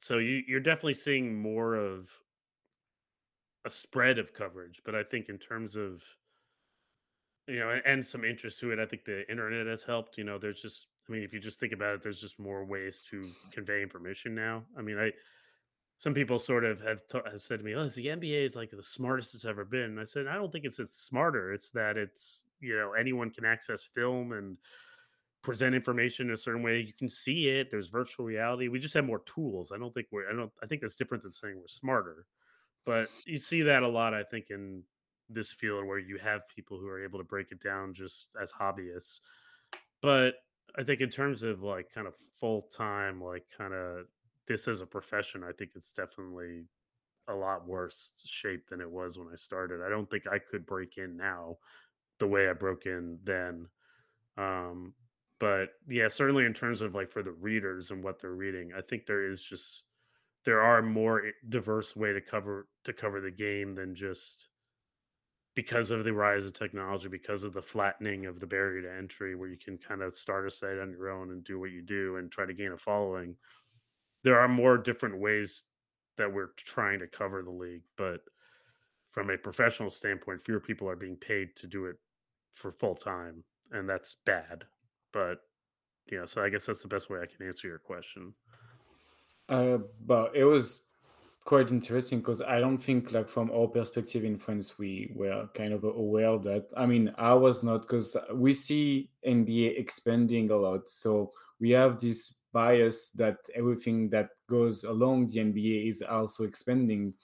so 0.01 0.19
you 0.19 0.43
you're 0.47 0.61
definitely 0.61 0.95
seeing 0.95 1.41
more 1.41 1.75
of 1.75 2.11
a 3.67 3.71
spread 3.71 4.19
of 4.19 4.33
coverage, 4.33 4.81
but 4.87 4.95
I 4.95 5.03
think 5.03 5.29
in 5.29 5.39
terms 5.39 5.77
of 5.77 6.03
you 7.49 7.61
know, 7.61 7.81
and 7.85 8.05
some 8.05 8.25
interest 8.25 8.59
to 8.61 8.73
it, 8.73 8.79
I 8.79 8.87
think 8.87 9.05
the 9.05 9.29
internet 9.31 9.67
has 9.67 9.83
helped. 9.83 10.19
You 10.19 10.25
know, 10.25 10.39
there's 10.39 10.61
just 10.61 10.89
I 11.09 11.13
mean, 11.13 11.23
if 11.23 11.33
you 11.33 11.41
just 11.41 11.61
think 11.61 11.73
about 11.73 11.95
it, 11.95 12.03
there's 12.03 12.21
just 12.21 12.39
more 12.39 12.65
ways 12.65 13.05
to 13.11 13.31
convey 13.53 13.83
information 13.83 14.35
now. 14.35 14.65
I 14.77 14.83
mean, 14.83 14.99
I 14.99 15.13
some 15.99 16.15
people 16.15 16.39
sort 16.39 16.65
of 16.65 16.81
have, 16.83 17.07
t- 17.09 17.19
have 17.31 17.41
said 17.41 17.61
to 17.61 17.65
me, 17.65 17.75
"Oh, 17.75 17.89
the 17.89 18.09
NBA 18.09 18.45
is 18.45 18.57
like 18.57 18.71
the 18.71 18.83
smartest 18.83 19.35
it's 19.35 19.45
ever 19.45 19.65
been." 19.65 19.83
And 19.93 20.01
I 20.01 20.05
said, 20.05 20.27
"I 20.27 20.35
don't 20.35 20.53
think 20.53 20.65
it's 20.65 20.79
it's 20.79 21.01
smarter. 21.01 21.53
It's 21.53 21.71
that 21.73 21.97
it's 21.97 22.45
you 22.61 22.77
know 22.77 22.93
anyone 22.93 23.31
can 23.31 23.45
access 23.45 23.83
film 23.83 24.33
and 24.33 24.59
present 25.43 25.75
information 25.75 26.29
in 26.29 26.35
a 26.35 26.37
certain 26.37 26.63
way. 26.63 26.81
You 26.81 26.93
can 26.93 27.09
see 27.09 27.49
it. 27.49 27.71
There's 27.71 27.89
virtual 27.89 28.27
reality. 28.27 28.69
We 28.69 28.81
just 28.81 28.95
have 28.95 29.05
more 29.05 29.23
tools. 29.27 29.73
I 29.73 29.79
don't 29.79 29.95
think 29.95 30.09
we're. 30.11 30.29
I 30.29 30.35
don't. 30.35 30.53
I 30.63 30.67
think 30.67 30.83
that's 30.83 30.97
different 30.97 31.23
than 31.23 31.33
saying 31.33 31.57
we're 31.57 31.69
smarter. 31.69 32.27
But 32.87 33.09
you 33.27 33.37
see 33.37 33.63
that 33.63 33.83
a 33.83 33.89
lot. 33.89 34.15
I 34.15 34.23
think 34.23 34.47
in 34.51 34.85
this 35.29 35.53
field 35.53 35.87
where 35.87 35.99
you 35.99 36.19
have 36.19 36.49
people 36.49 36.79
who 36.79 36.87
are 36.87 37.05
able 37.05 37.19
to 37.19 37.25
break 37.25 37.51
it 37.51 37.61
down 37.61 37.93
just 37.93 38.37
as 38.41 38.53
hobbyists. 38.53 39.21
But 40.01 40.35
I 40.79 40.85
think 40.85 41.01
in 41.01 41.11
terms 41.11 41.43
of 41.43 41.63
like 41.63 41.93
kind 41.93 42.07
of 42.07 42.15
full 42.41 42.69
time, 42.75 43.21
like 43.21 43.45
kind 43.57 43.75
of 43.75 44.07
this 44.47 44.69
as 44.69 44.81
a 44.81 44.87
profession, 44.87 45.43
I 45.43 45.53
think 45.53 45.73
it's 45.75 45.91
definitely 45.91 46.65
a 47.29 47.35
lot 47.35 47.67
worse 47.67 48.13
shape 48.25 48.69
than 48.69 48.81
it 48.81 48.91
was 48.91 49.19
when 49.19 49.29
I 49.33 49.37
started. 49.37 49.83
I 49.85 49.89
don't 49.89 50.09
think 50.09 50.25
I 50.31 50.39
could 50.39 50.65
break 50.65 50.97
in 50.97 51.17
now 51.17 51.59
the 52.19 52.27
way 52.27 52.49
I 52.49 52.53
broke 52.53 52.87
in 52.87 53.19
then. 53.25 53.67
Um, 54.39 54.95
but 55.41 55.71
yeah, 55.89 56.09
certainly 56.09 56.45
in 56.45 56.55
terms 56.55 56.83
of 56.83 56.95
like 56.95 57.09
for 57.09 57.23
the 57.23 57.33
readers 57.33 57.91
and 57.91 58.05
what 58.05 58.21
they're 58.21 58.31
reading, 58.31 58.71
I 58.77 58.81
think 58.81 59.07
there 59.07 59.29
is 59.29 59.43
just 59.43 59.83
there 60.47 60.63
are 60.63 60.81
more 60.81 61.23
diverse 61.49 61.95
way 61.95 62.13
to 62.13 62.21
cover 62.21 62.69
to 62.85 62.93
cover 62.93 63.21
the 63.21 63.33
game 63.33 63.75
than 63.75 63.95
just 63.95 64.47
because 65.57 65.91
of 65.91 66.05
the 66.05 66.13
rise 66.13 66.45
of 66.45 66.53
technology, 66.53 67.09
because 67.09 67.43
of 67.43 67.53
the 67.53 67.63
flattening 67.63 68.27
of 68.27 68.41
the 68.41 68.47
barrier 68.47 68.83
to 68.83 68.97
entry, 68.97 69.35
where 69.35 69.49
you 69.49 69.57
can 69.59 69.77
kind 69.77 70.03
of 70.03 70.15
start 70.15 70.47
a 70.47 70.51
site 70.51 70.79
on 70.79 70.91
your 70.91 71.11
own 71.11 71.31
and 71.31 71.43
do 71.45 71.59
what 71.59 71.71
you 71.71 71.83
do 71.83 72.17
and 72.17 72.31
try 72.31 72.47
to 72.47 72.55
gain 72.55 72.73
a 72.73 72.79
following. 72.79 73.35
There 74.23 74.39
are 74.39 74.49
more 74.49 74.79
different 74.79 75.19
ways 75.19 75.65
that 76.17 76.33
we're 76.33 76.51
trying 76.57 77.01
to 77.01 77.07
cover 77.07 77.43
the 77.43 77.51
league, 77.51 77.83
but 77.97 78.21
from 79.11 79.31
a 79.31 79.39
professional 79.39 79.91
standpoint, 79.91 80.45
fewer 80.45 80.61
people 80.61 80.89
are 80.89 80.97
being 80.97 81.17
paid 81.17 81.57
to 81.57 81.67
do 81.67 81.87
it 81.87 81.97
for 82.55 82.71
full 82.71 82.95
time, 82.95 83.43
and 83.73 83.89
that's 83.89 84.17
bad. 84.27 84.65
But 85.13 85.39
you 86.07 86.19
know, 86.19 86.27
so 86.27 86.43
I 86.43 86.51
guess 86.51 86.67
that's 86.67 86.83
the 86.83 86.89
best 86.89 87.11
way 87.11 87.19
I 87.21 87.27
can 87.27 87.47
answer 87.47 87.67
your 87.67 87.79
question. 87.79 88.35
Uh, 89.49 89.79
but 90.01 90.35
it 90.35 90.45
was 90.45 90.87
quite 91.45 91.71
interesting 91.71 92.19
because 92.21 92.43
I 92.43 92.59
don't 92.59 92.79
think, 92.79 93.13
like, 93.13 93.29
from 93.29 93.51
our 93.53 93.69
perspective 93.69 94.25
in 94.25 94.39
France, 94.39 94.79
we 94.79 95.13
were 95.15 95.49
kind 95.55 95.73
of 95.73 95.85
aware 95.85 96.29
of 96.31 96.43
that. 96.45 96.69
I 96.77 96.87
mean, 96.87 97.15
I 97.17 97.35
was 97.35 97.63
not 97.63 97.83
because 97.83 98.17
we 98.35 98.53
see 98.53 99.11
NBA 99.25 99.71
expanding 99.81 100.51
a 100.51 100.57
lot. 100.57 100.89
So 100.89 101.33
we 101.61 101.71
have 101.71 102.01
this 102.01 102.33
bias 102.53 103.11
that 103.11 103.39
everything 103.55 104.11
that 104.11 104.31
goes 104.49 104.83
along 104.85 105.29
the 105.29 105.41
NBA 105.41 105.89
is 105.89 106.03
also 106.03 106.45
expanding. 106.45 107.15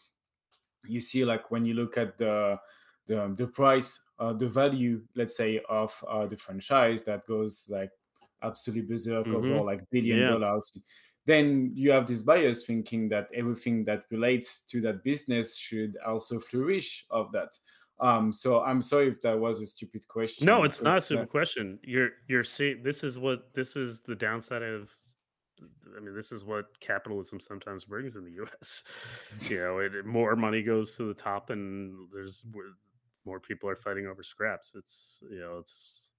You 0.84 1.00
see, 1.00 1.24
like, 1.24 1.50
when 1.50 1.64
you 1.64 1.74
look 1.74 1.96
at 1.96 2.18
the 2.18 2.58
the, 3.06 3.34
the 3.36 3.46
price, 3.48 3.98
uh, 4.18 4.32
the 4.32 4.48
value, 4.48 5.06
let's 5.16 5.36
say, 5.36 5.60
of 5.68 6.04
uh, 6.08 6.26
the 6.26 6.36
franchise 6.36 7.02
that 7.04 7.26
goes 7.26 7.68
like 7.68 7.90
absolutely 8.42 8.86
berserk 8.86 9.32
Mhm. 9.32 9.32
over 9.34 9.62
like 9.62 9.88
billion 9.90 10.24
Yeah. 10.24 10.26
dollars 10.26 10.72
then 11.26 11.70
you 11.74 11.90
have 11.92 12.06
this 12.06 12.22
bias 12.22 12.64
thinking 12.64 13.08
that 13.10 13.28
everything 13.34 13.84
that 13.84 14.04
relates 14.10 14.60
to 14.66 14.80
that 14.80 15.04
business 15.04 15.56
should 15.56 15.96
also 16.04 16.38
flourish 16.38 17.06
of 17.10 17.30
that. 17.32 17.56
Um, 18.00 18.32
so 18.32 18.62
I'm 18.62 18.82
sorry 18.82 19.08
if 19.08 19.22
that 19.22 19.38
was 19.38 19.60
a 19.60 19.66
stupid 19.66 20.08
question. 20.08 20.46
No, 20.46 20.64
it's 20.64 20.82
not 20.82 20.98
a 20.98 21.00
stupid 21.00 21.24
uh, 21.24 21.26
question. 21.26 21.78
You're 21.84 22.10
you're 22.26 22.42
seeing 22.42 22.82
this 22.82 23.04
is 23.04 23.18
what 23.18 23.54
this 23.54 23.76
is 23.76 24.00
the 24.00 24.16
downside 24.16 24.62
of 24.62 24.90
I 25.96 26.00
mean, 26.00 26.14
this 26.14 26.32
is 26.32 26.44
what 26.44 26.66
capitalism 26.80 27.38
sometimes 27.40 27.84
brings 27.84 28.16
in 28.16 28.24
the 28.24 28.42
US. 28.42 28.82
You 29.48 29.60
know, 29.60 29.78
it, 29.78 30.04
more 30.04 30.36
money 30.36 30.62
goes 30.62 30.96
to 30.96 31.04
the 31.04 31.14
top 31.14 31.50
and 31.50 32.08
there's 32.12 32.42
more 33.24 33.40
people 33.40 33.68
are 33.68 33.76
fighting 33.76 34.06
over 34.06 34.22
scraps. 34.22 34.72
It's 34.74 35.22
you 35.30 35.38
know, 35.38 35.58
it's 35.58 36.10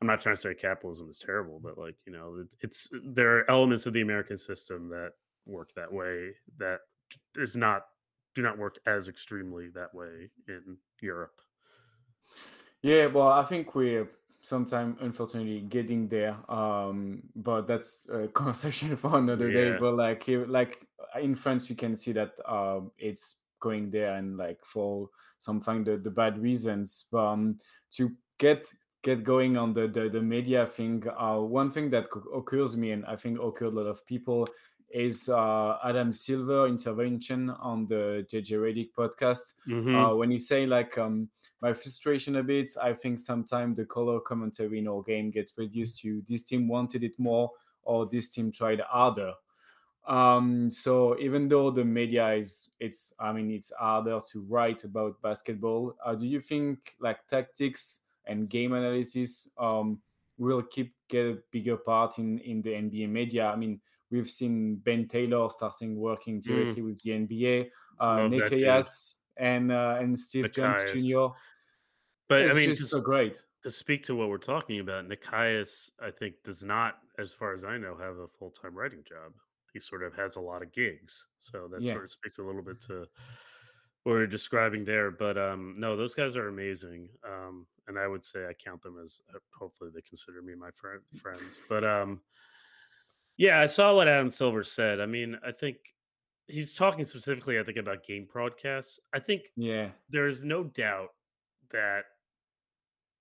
I'm 0.00 0.06
not 0.06 0.20
trying 0.20 0.36
to 0.36 0.40
say 0.40 0.54
capitalism 0.54 1.10
is 1.10 1.18
terrible, 1.18 1.60
but 1.60 1.76
like, 1.76 1.96
you 2.06 2.12
know, 2.12 2.36
it, 2.40 2.54
it's 2.60 2.88
there 3.04 3.38
are 3.38 3.50
elements 3.50 3.86
of 3.86 3.92
the 3.92 4.00
American 4.00 4.36
system 4.36 4.88
that 4.90 5.12
work 5.46 5.70
that 5.74 5.92
way 5.92 6.34
that 6.58 6.80
is 7.36 7.56
not 7.56 7.82
do 8.34 8.42
not 8.42 8.58
work 8.58 8.78
as 8.86 9.08
extremely 9.08 9.68
that 9.70 9.92
way 9.94 10.30
in 10.46 10.76
Europe. 11.00 11.40
Yeah, 12.82 13.06
well, 13.06 13.28
I 13.28 13.42
think 13.42 13.74
we're 13.74 14.08
sometime 14.42 14.96
unfortunately 15.00 15.60
getting 15.60 16.08
there. 16.08 16.36
Um, 16.50 17.22
but 17.34 17.66
that's 17.66 18.06
a 18.12 18.28
conversation 18.34 18.94
for 18.96 19.18
another 19.18 19.50
day. 19.50 19.76
But 19.78 19.94
like 19.94 20.24
like 20.28 20.86
in 21.20 21.34
France, 21.34 21.68
you 21.68 21.76
can 21.76 21.96
see 21.96 22.12
that 22.12 22.38
um, 22.46 22.92
it's 22.98 23.36
going 23.60 23.90
there, 23.90 24.14
and 24.14 24.36
like 24.36 24.64
for 24.64 25.08
something 25.38 25.84
the, 25.84 25.96
the 25.96 26.10
bad 26.10 26.38
reasons. 26.38 27.06
But 27.10 27.26
um, 27.26 27.58
to 27.92 28.12
get 28.38 28.72
get 29.08 29.24
going 29.24 29.56
on 29.56 29.72
the 29.74 29.86
the, 29.88 30.08
the 30.08 30.22
media 30.22 30.66
thing, 30.66 31.04
uh, 31.18 31.38
one 31.38 31.70
thing 31.70 31.90
that 31.90 32.06
occurs 32.34 32.76
me, 32.76 32.92
and 32.92 33.04
I 33.06 33.16
think 33.16 33.38
occurred 33.40 33.72
a 33.74 33.76
lot 33.80 33.86
of 33.94 34.04
people, 34.06 34.46
is 34.90 35.28
uh, 35.28 35.78
Adam 35.84 36.12
Silver 36.12 36.66
intervention 36.66 37.50
on 37.50 37.86
the 37.86 38.26
JJ 38.30 38.50
Redick 38.64 38.90
podcast 39.00 39.54
Mhm. 39.66 39.94
uh, 39.96 40.14
when 40.16 40.30
you 40.30 40.38
say 40.38 40.66
like 40.66 40.96
um, 40.98 41.28
my 41.60 41.72
frustration 41.74 42.36
a 42.36 42.42
bit 42.42 42.70
i 42.80 42.92
think 42.94 43.18
sometimes 43.18 43.76
the 43.76 43.84
color 43.84 44.20
commentary 44.20 44.78
in 44.78 44.88
our 44.88 45.02
game 45.02 45.30
gets 45.30 45.52
reduced 45.56 46.00
to 46.00 46.22
this 46.28 46.44
team 46.44 46.68
wanted 46.68 47.02
it 47.02 47.18
more 47.18 47.50
or 47.82 48.06
this 48.06 48.32
team 48.32 48.52
tried 48.52 48.80
harder 48.80 49.32
um 50.06 50.70
so 50.70 51.18
even 51.18 51.48
though 51.48 51.70
the 51.70 51.84
media 51.84 52.32
is 52.32 52.68
it's 52.80 53.12
i 53.18 53.32
mean 53.32 53.50
it's 53.50 53.72
harder 53.78 54.20
to 54.30 54.40
write 54.48 54.84
about 54.84 55.20
basketball 55.20 55.94
uh, 56.04 56.14
do 56.14 56.26
you 56.26 56.40
think 56.40 56.94
like 57.00 57.26
tactics 57.26 58.00
and 58.28 58.48
game 58.48 58.72
analysis 58.72 59.48
um 59.58 60.00
will 60.38 60.62
keep 60.62 60.94
get 61.08 61.26
a 61.26 61.38
bigger 61.50 61.76
part 61.76 62.18
in 62.18 62.38
in 62.40 62.60
the 62.62 62.70
nba 62.70 63.08
media 63.08 63.46
i 63.46 63.56
mean 63.56 63.80
we've 64.10 64.30
seen 64.30 64.76
ben 64.76 65.06
taylor 65.08 65.48
starting 65.50 65.96
working 65.96 66.40
directly 66.40 66.82
with 66.82 67.00
the 67.02 67.10
nba 67.10 67.68
uh 68.00 68.28
that. 68.28 68.52
Nekias 68.52 69.16
and 69.36 69.72
uh, 69.72 69.96
and 70.00 70.18
steve 70.18 70.52
jones 70.52 70.76
jr 70.92 71.26
But 72.28 72.42
it's 72.42 72.50
I 72.52 72.54
mean, 72.54 72.68
just 72.68 72.80
just 72.80 72.90
so 72.90 73.00
great 73.00 73.42
to 73.64 73.70
speak 73.70 74.04
to 74.04 74.14
what 74.14 74.28
we're 74.28 74.38
talking 74.38 74.80
about, 74.80 75.08
Nekias, 75.08 75.90
I 76.00 76.10
think, 76.10 76.34
does 76.44 76.62
not, 76.62 76.98
as 77.18 77.32
far 77.32 77.52
as 77.54 77.64
I 77.64 77.76
know, 77.78 77.96
have 77.96 78.18
a 78.18 78.28
full 78.28 78.50
time 78.50 78.74
writing 78.74 79.02
job. 79.08 79.32
He 79.72 79.80
sort 79.80 80.02
of 80.02 80.14
has 80.14 80.36
a 80.36 80.40
lot 80.40 80.62
of 80.62 80.72
gigs. 80.72 81.26
So 81.40 81.68
that 81.68 81.82
Yeah. 81.82 81.92
sort 81.92 82.04
of 82.04 82.10
speaks 82.10 82.38
a 82.38 82.42
little 82.42 82.62
bit 82.62 82.80
to 82.82 83.06
what 84.08 84.14
we're 84.14 84.26
describing 84.26 84.86
there. 84.86 85.10
But 85.10 85.36
um, 85.36 85.74
no, 85.76 85.94
those 85.94 86.14
guys 86.14 86.34
are 86.34 86.48
amazing. 86.48 87.10
Um, 87.26 87.66
and 87.86 87.98
I 87.98 88.08
would 88.08 88.24
say 88.24 88.46
I 88.46 88.54
count 88.54 88.82
them 88.82 88.96
as 89.02 89.20
uh, 89.34 89.38
hopefully 89.58 89.90
they 89.94 90.00
consider 90.00 90.40
me 90.40 90.54
my 90.54 90.70
friend, 90.70 91.00
friends. 91.20 91.60
But 91.68 91.84
um, 91.84 92.22
yeah, 93.36 93.60
I 93.60 93.66
saw 93.66 93.94
what 93.94 94.08
Adam 94.08 94.30
Silver 94.30 94.64
said. 94.64 95.00
I 95.00 95.06
mean, 95.06 95.38
I 95.46 95.52
think 95.52 95.76
he's 96.46 96.72
talking 96.72 97.04
specifically, 97.04 97.58
I 97.58 97.62
think, 97.62 97.76
about 97.76 98.02
game 98.02 98.26
broadcasts. 98.32 98.98
I 99.12 99.18
think 99.18 99.42
yeah 99.56 99.88
there 100.08 100.26
is 100.26 100.42
no 100.42 100.64
doubt 100.64 101.10
that 101.70 102.04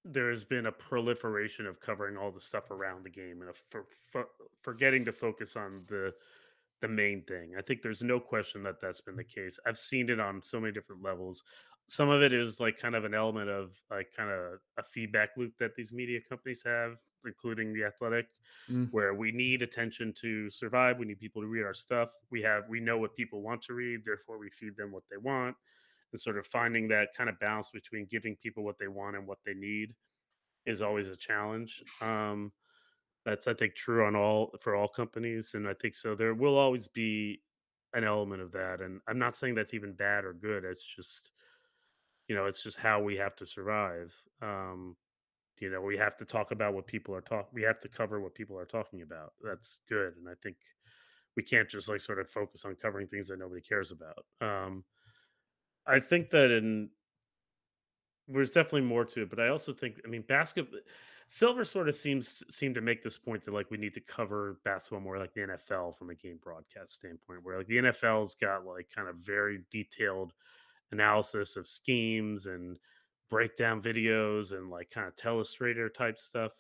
there 0.05 0.29
has 0.29 0.45
been 0.45 0.67
a 0.67 0.71
proliferation 0.71 1.67
of 1.67 1.81
covering 1.81 2.15
all 2.15 2.31
the 2.31 2.39
stuff 2.39 2.71
around 2.71 3.03
the 3.03 3.09
game 3.09 3.41
and 3.41 3.51
for, 3.69 3.85
for, 4.09 4.27
forgetting 4.61 5.03
to 5.03 5.11
focus 5.11 5.57
on 5.57 5.83
the 5.89 6.13
the 6.81 6.87
main 6.87 7.23
thing. 7.25 7.55
I 7.57 7.61
think 7.61 7.81
there's 7.81 8.03
no 8.03 8.19
question 8.19 8.63
that 8.63 8.81
that's 8.81 9.01
been 9.01 9.15
the 9.15 9.23
case. 9.23 9.59
I've 9.65 9.79
seen 9.79 10.09
it 10.09 10.19
on 10.19 10.41
so 10.41 10.59
many 10.59 10.73
different 10.73 11.01
levels. 11.01 11.43
Some 11.87 12.09
of 12.09 12.21
it 12.21 12.33
is 12.33 12.59
like 12.59 12.77
kind 12.77 12.95
of 12.95 13.05
an 13.05 13.13
element 13.13 13.49
of 13.49 13.81
like 13.89 14.11
kind 14.15 14.29
of 14.29 14.59
a 14.77 14.83
feedback 14.83 15.29
loop 15.37 15.53
that 15.59 15.75
these 15.75 15.91
media 15.93 16.19
companies 16.27 16.61
have, 16.65 16.99
including 17.25 17.73
the 17.73 17.85
athletic, 17.85 18.27
Mm. 18.69 18.91
where 18.91 19.13
we 19.13 19.31
need 19.31 19.61
attention 19.61 20.13
to 20.13 20.49
survive. 20.49 20.97
We 20.97 21.05
need 21.05 21.19
people 21.19 21.41
to 21.41 21.47
read 21.47 21.63
our 21.63 21.73
stuff. 21.73 22.11
We 22.29 22.41
have 22.43 22.67
we 22.69 22.79
know 22.79 22.97
what 22.97 23.15
people 23.15 23.41
want 23.41 23.61
to 23.63 23.73
read, 23.73 24.05
therefore 24.05 24.37
we 24.37 24.49
feed 24.49 24.77
them 24.77 24.91
what 24.91 25.03
they 25.09 25.17
want 25.17 25.57
and 26.11 26.21
sort 26.21 26.37
of 26.37 26.47
finding 26.47 26.87
that 26.89 27.09
kind 27.15 27.29
of 27.29 27.39
balance 27.39 27.69
between 27.71 28.05
giving 28.07 28.35
people 28.37 28.63
what 28.63 28.79
they 28.79 28.87
want 28.87 29.15
and 29.17 29.27
what 29.27 29.39
they 29.45 29.53
need 29.53 29.95
is 30.65 30.81
always 30.81 31.07
a 31.09 31.15
challenge. 31.17 31.83
Um, 32.01 32.51
that's 33.27 33.45
I 33.47 33.53
think 33.53 33.75
true 33.75 34.05
on 34.05 34.15
all 34.15 34.53
for 34.61 34.73
all 34.75 34.87
companies, 34.87 35.53
and 35.53 35.67
I 35.67 35.73
think 35.73 35.95
so. 35.95 36.15
There 36.15 36.33
will 36.33 36.57
always 36.57 36.87
be 36.87 37.41
an 37.93 38.05
element 38.05 38.41
of 38.41 38.53
that, 38.53 38.79
and 38.81 39.01
I'm 39.07 39.19
not 39.19 39.35
saying 39.35 39.55
that's 39.55 39.73
even 39.73 39.93
bad 39.93 40.23
or 40.23 40.33
good. 40.33 40.63
It's 40.63 40.83
just 40.85 41.31
you 42.29 42.35
know, 42.35 42.45
it's 42.45 42.63
just 42.63 42.77
how 42.77 43.01
we 43.01 43.17
have 43.17 43.35
to 43.37 43.45
survive. 43.45 44.13
Um, 44.41 44.95
you 45.59 45.69
know, 45.69 45.81
we 45.81 45.97
have 45.97 46.17
to 46.17 46.25
talk 46.25 46.51
about 46.51 46.73
what 46.73 46.87
people 46.87 47.15
are 47.15 47.21
talking. 47.21 47.49
We 47.53 47.63
have 47.63 47.79
to 47.79 47.89
cover 47.89 48.21
what 48.21 48.35
people 48.35 48.57
are 48.57 48.65
talking 48.65 49.01
about. 49.01 49.33
That's 49.41 49.77
good, 49.89 50.15
and 50.17 50.29
I 50.29 50.35
think 50.41 50.57
we 51.35 51.43
can't 51.43 51.69
just 51.69 51.89
like 51.89 52.01
sort 52.01 52.19
of 52.19 52.29
focus 52.29 52.65
on 52.65 52.75
covering 52.75 53.07
things 53.07 53.27
that 53.27 53.39
nobody 53.39 53.61
cares 53.61 53.91
about. 53.91 54.25
Um, 54.41 54.85
I 55.85 55.99
think 55.99 56.29
that 56.31 56.51
in 56.51 56.89
there's 58.27 58.51
definitely 58.51 58.81
more 58.81 59.05
to 59.05 59.23
it, 59.23 59.29
but 59.29 59.39
I 59.39 59.49
also 59.49 59.73
think 59.73 60.01
I 60.05 60.09
mean 60.09 60.23
basketball 60.27 60.79
Silver 61.29 61.65
sort 61.65 61.89
of 61.89 61.95
seems 61.95 62.41
seem 62.49 62.73
to 62.73 62.81
make 62.81 63.03
this 63.03 63.17
point 63.17 63.43
that 63.43 63.53
like 63.53 63.69
we 63.69 63.77
need 63.77 63.93
to 63.93 63.99
cover 63.99 64.59
basketball 64.63 65.01
more 65.01 65.17
like 65.17 65.33
the 65.33 65.41
NFL 65.41 65.97
from 65.97 66.09
a 66.09 66.15
game 66.15 66.39
broadcast 66.41 66.93
standpoint, 66.93 67.43
where 67.43 67.57
like 67.57 67.67
the 67.67 67.77
NFL's 67.77 68.35
got 68.35 68.65
like 68.65 68.87
kind 68.95 69.09
of 69.09 69.17
very 69.17 69.59
detailed 69.69 70.31
analysis 70.93 71.57
of 71.57 71.67
schemes 71.67 72.45
and 72.45 72.79
breakdown 73.29 73.81
videos 73.81 74.53
and 74.53 74.69
like 74.69 74.89
kind 74.89 75.05
of 75.05 75.15
telestrator 75.17 75.93
type 75.93 76.17
stuff. 76.19 76.53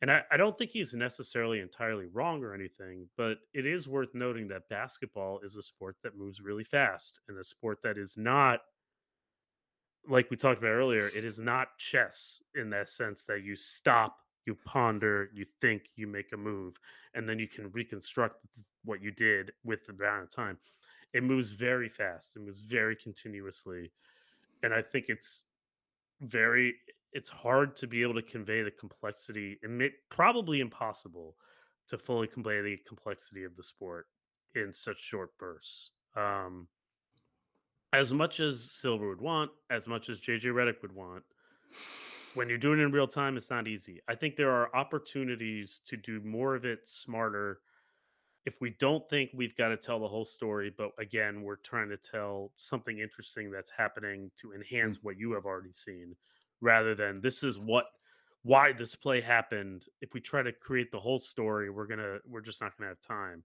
And 0.00 0.12
I, 0.12 0.22
I 0.30 0.36
don't 0.36 0.56
think 0.56 0.70
he's 0.70 0.94
necessarily 0.94 1.58
entirely 1.58 2.06
wrong 2.06 2.44
or 2.44 2.54
anything, 2.54 3.08
but 3.16 3.38
it 3.52 3.66
is 3.66 3.88
worth 3.88 4.14
noting 4.14 4.46
that 4.48 4.68
basketball 4.68 5.40
is 5.42 5.56
a 5.56 5.62
sport 5.62 5.96
that 6.04 6.16
moves 6.16 6.40
really 6.40 6.62
fast 6.62 7.18
and 7.28 7.36
a 7.36 7.42
sport 7.42 7.78
that 7.82 7.98
is 7.98 8.14
not 8.16 8.60
like 10.08 10.30
we 10.30 10.36
talked 10.36 10.58
about 10.58 10.68
earlier, 10.68 11.08
it 11.08 11.24
is 11.24 11.38
not 11.38 11.76
chess 11.78 12.40
in 12.54 12.70
that 12.70 12.88
sense 12.88 13.24
that 13.24 13.42
you 13.42 13.54
stop, 13.54 14.18
you 14.46 14.56
ponder, 14.64 15.30
you 15.34 15.44
think, 15.60 15.82
you 15.96 16.06
make 16.06 16.32
a 16.32 16.36
move, 16.36 16.78
and 17.14 17.28
then 17.28 17.38
you 17.38 17.48
can 17.48 17.70
reconstruct 17.72 18.36
what 18.84 19.02
you 19.02 19.10
did 19.10 19.52
with 19.64 19.86
the 19.86 19.92
amount 19.92 20.22
of 20.24 20.30
time. 20.30 20.58
It 21.12 21.22
moves 21.22 21.50
very 21.50 21.88
fast. 21.88 22.36
It 22.36 22.40
moves 22.40 22.60
very 22.60 22.96
continuously, 22.96 23.92
and 24.62 24.72
I 24.74 24.82
think 24.82 25.06
it's 25.08 25.44
very 26.20 26.74
it's 27.12 27.28
hard 27.28 27.74
to 27.76 27.86
be 27.86 28.02
able 28.02 28.14
to 28.14 28.22
convey 28.22 28.62
the 28.62 28.70
complexity 28.70 29.58
and 29.62 29.78
may, 29.78 29.90
probably 30.10 30.60
impossible 30.60 31.36
to 31.88 31.96
fully 31.96 32.26
convey 32.26 32.60
the 32.60 32.76
complexity 32.86 33.44
of 33.44 33.56
the 33.56 33.62
sport 33.62 34.06
in 34.54 34.72
such 34.74 35.00
short 35.00 35.30
bursts. 35.38 35.90
Um, 36.16 36.68
as 37.92 38.12
much 38.12 38.40
as 38.40 38.70
Silver 38.70 39.08
would 39.08 39.20
want, 39.20 39.50
as 39.70 39.86
much 39.86 40.08
as 40.08 40.20
JJ 40.20 40.44
Redick 40.52 40.82
would 40.82 40.94
want, 40.94 41.24
when 42.34 42.48
you're 42.48 42.58
doing 42.58 42.78
it 42.78 42.82
in 42.82 42.92
real 42.92 43.08
time, 43.08 43.36
it's 43.36 43.50
not 43.50 43.66
easy. 43.66 44.00
I 44.08 44.14
think 44.14 44.36
there 44.36 44.50
are 44.50 44.74
opportunities 44.76 45.80
to 45.86 45.96
do 45.96 46.20
more 46.20 46.54
of 46.54 46.64
it 46.64 46.86
smarter. 46.86 47.60
If 48.44 48.60
we 48.60 48.70
don't 48.78 49.08
think 49.08 49.30
we've 49.34 49.56
got 49.56 49.68
to 49.68 49.76
tell 49.76 49.98
the 49.98 50.08
whole 50.08 50.24
story, 50.24 50.70
but 50.76 50.90
again, 50.98 51.42
we're 51.42 51.56
trying 51.56 51.88
to 51.88 51.96
tell 51.96 52.52
something 52.56 52.98
interesting 52.98 53.50
that's 53.50 53.70
happening 53.70 54.30
to 54.36 54.48
Mm. 54.48 54.56
enhance 54.56 55.02
what 55.02 55.18
you 55.18 55.32
have 55.32 55.46
already 55.46 55.72
seen, 55.72 56.16
rather 56.60 56.94
than 56.94 57.20
this 57.20 57.42
is 57.42 57.58
what 57.58 57.86
why 58.42 58.72
this 58.72 58.94
play 58.94 59.20
happened. 59.20 59.84
If 60.00 60.14
we 60.14 60.20
try 60.20 60.42
to 60.42 60.52
create 60.52 60.92
the 60.92 61.00
whole 61.00 61.18
story, 61.18 61.70
we're 61.70 61.86
gonna 61.86 62.20
we're 62.24 62.40
just 62.40 62.60
not 62.60 62.76
gonna 62.76 62.88
have 62.88 63.00
time. 63.00 63.44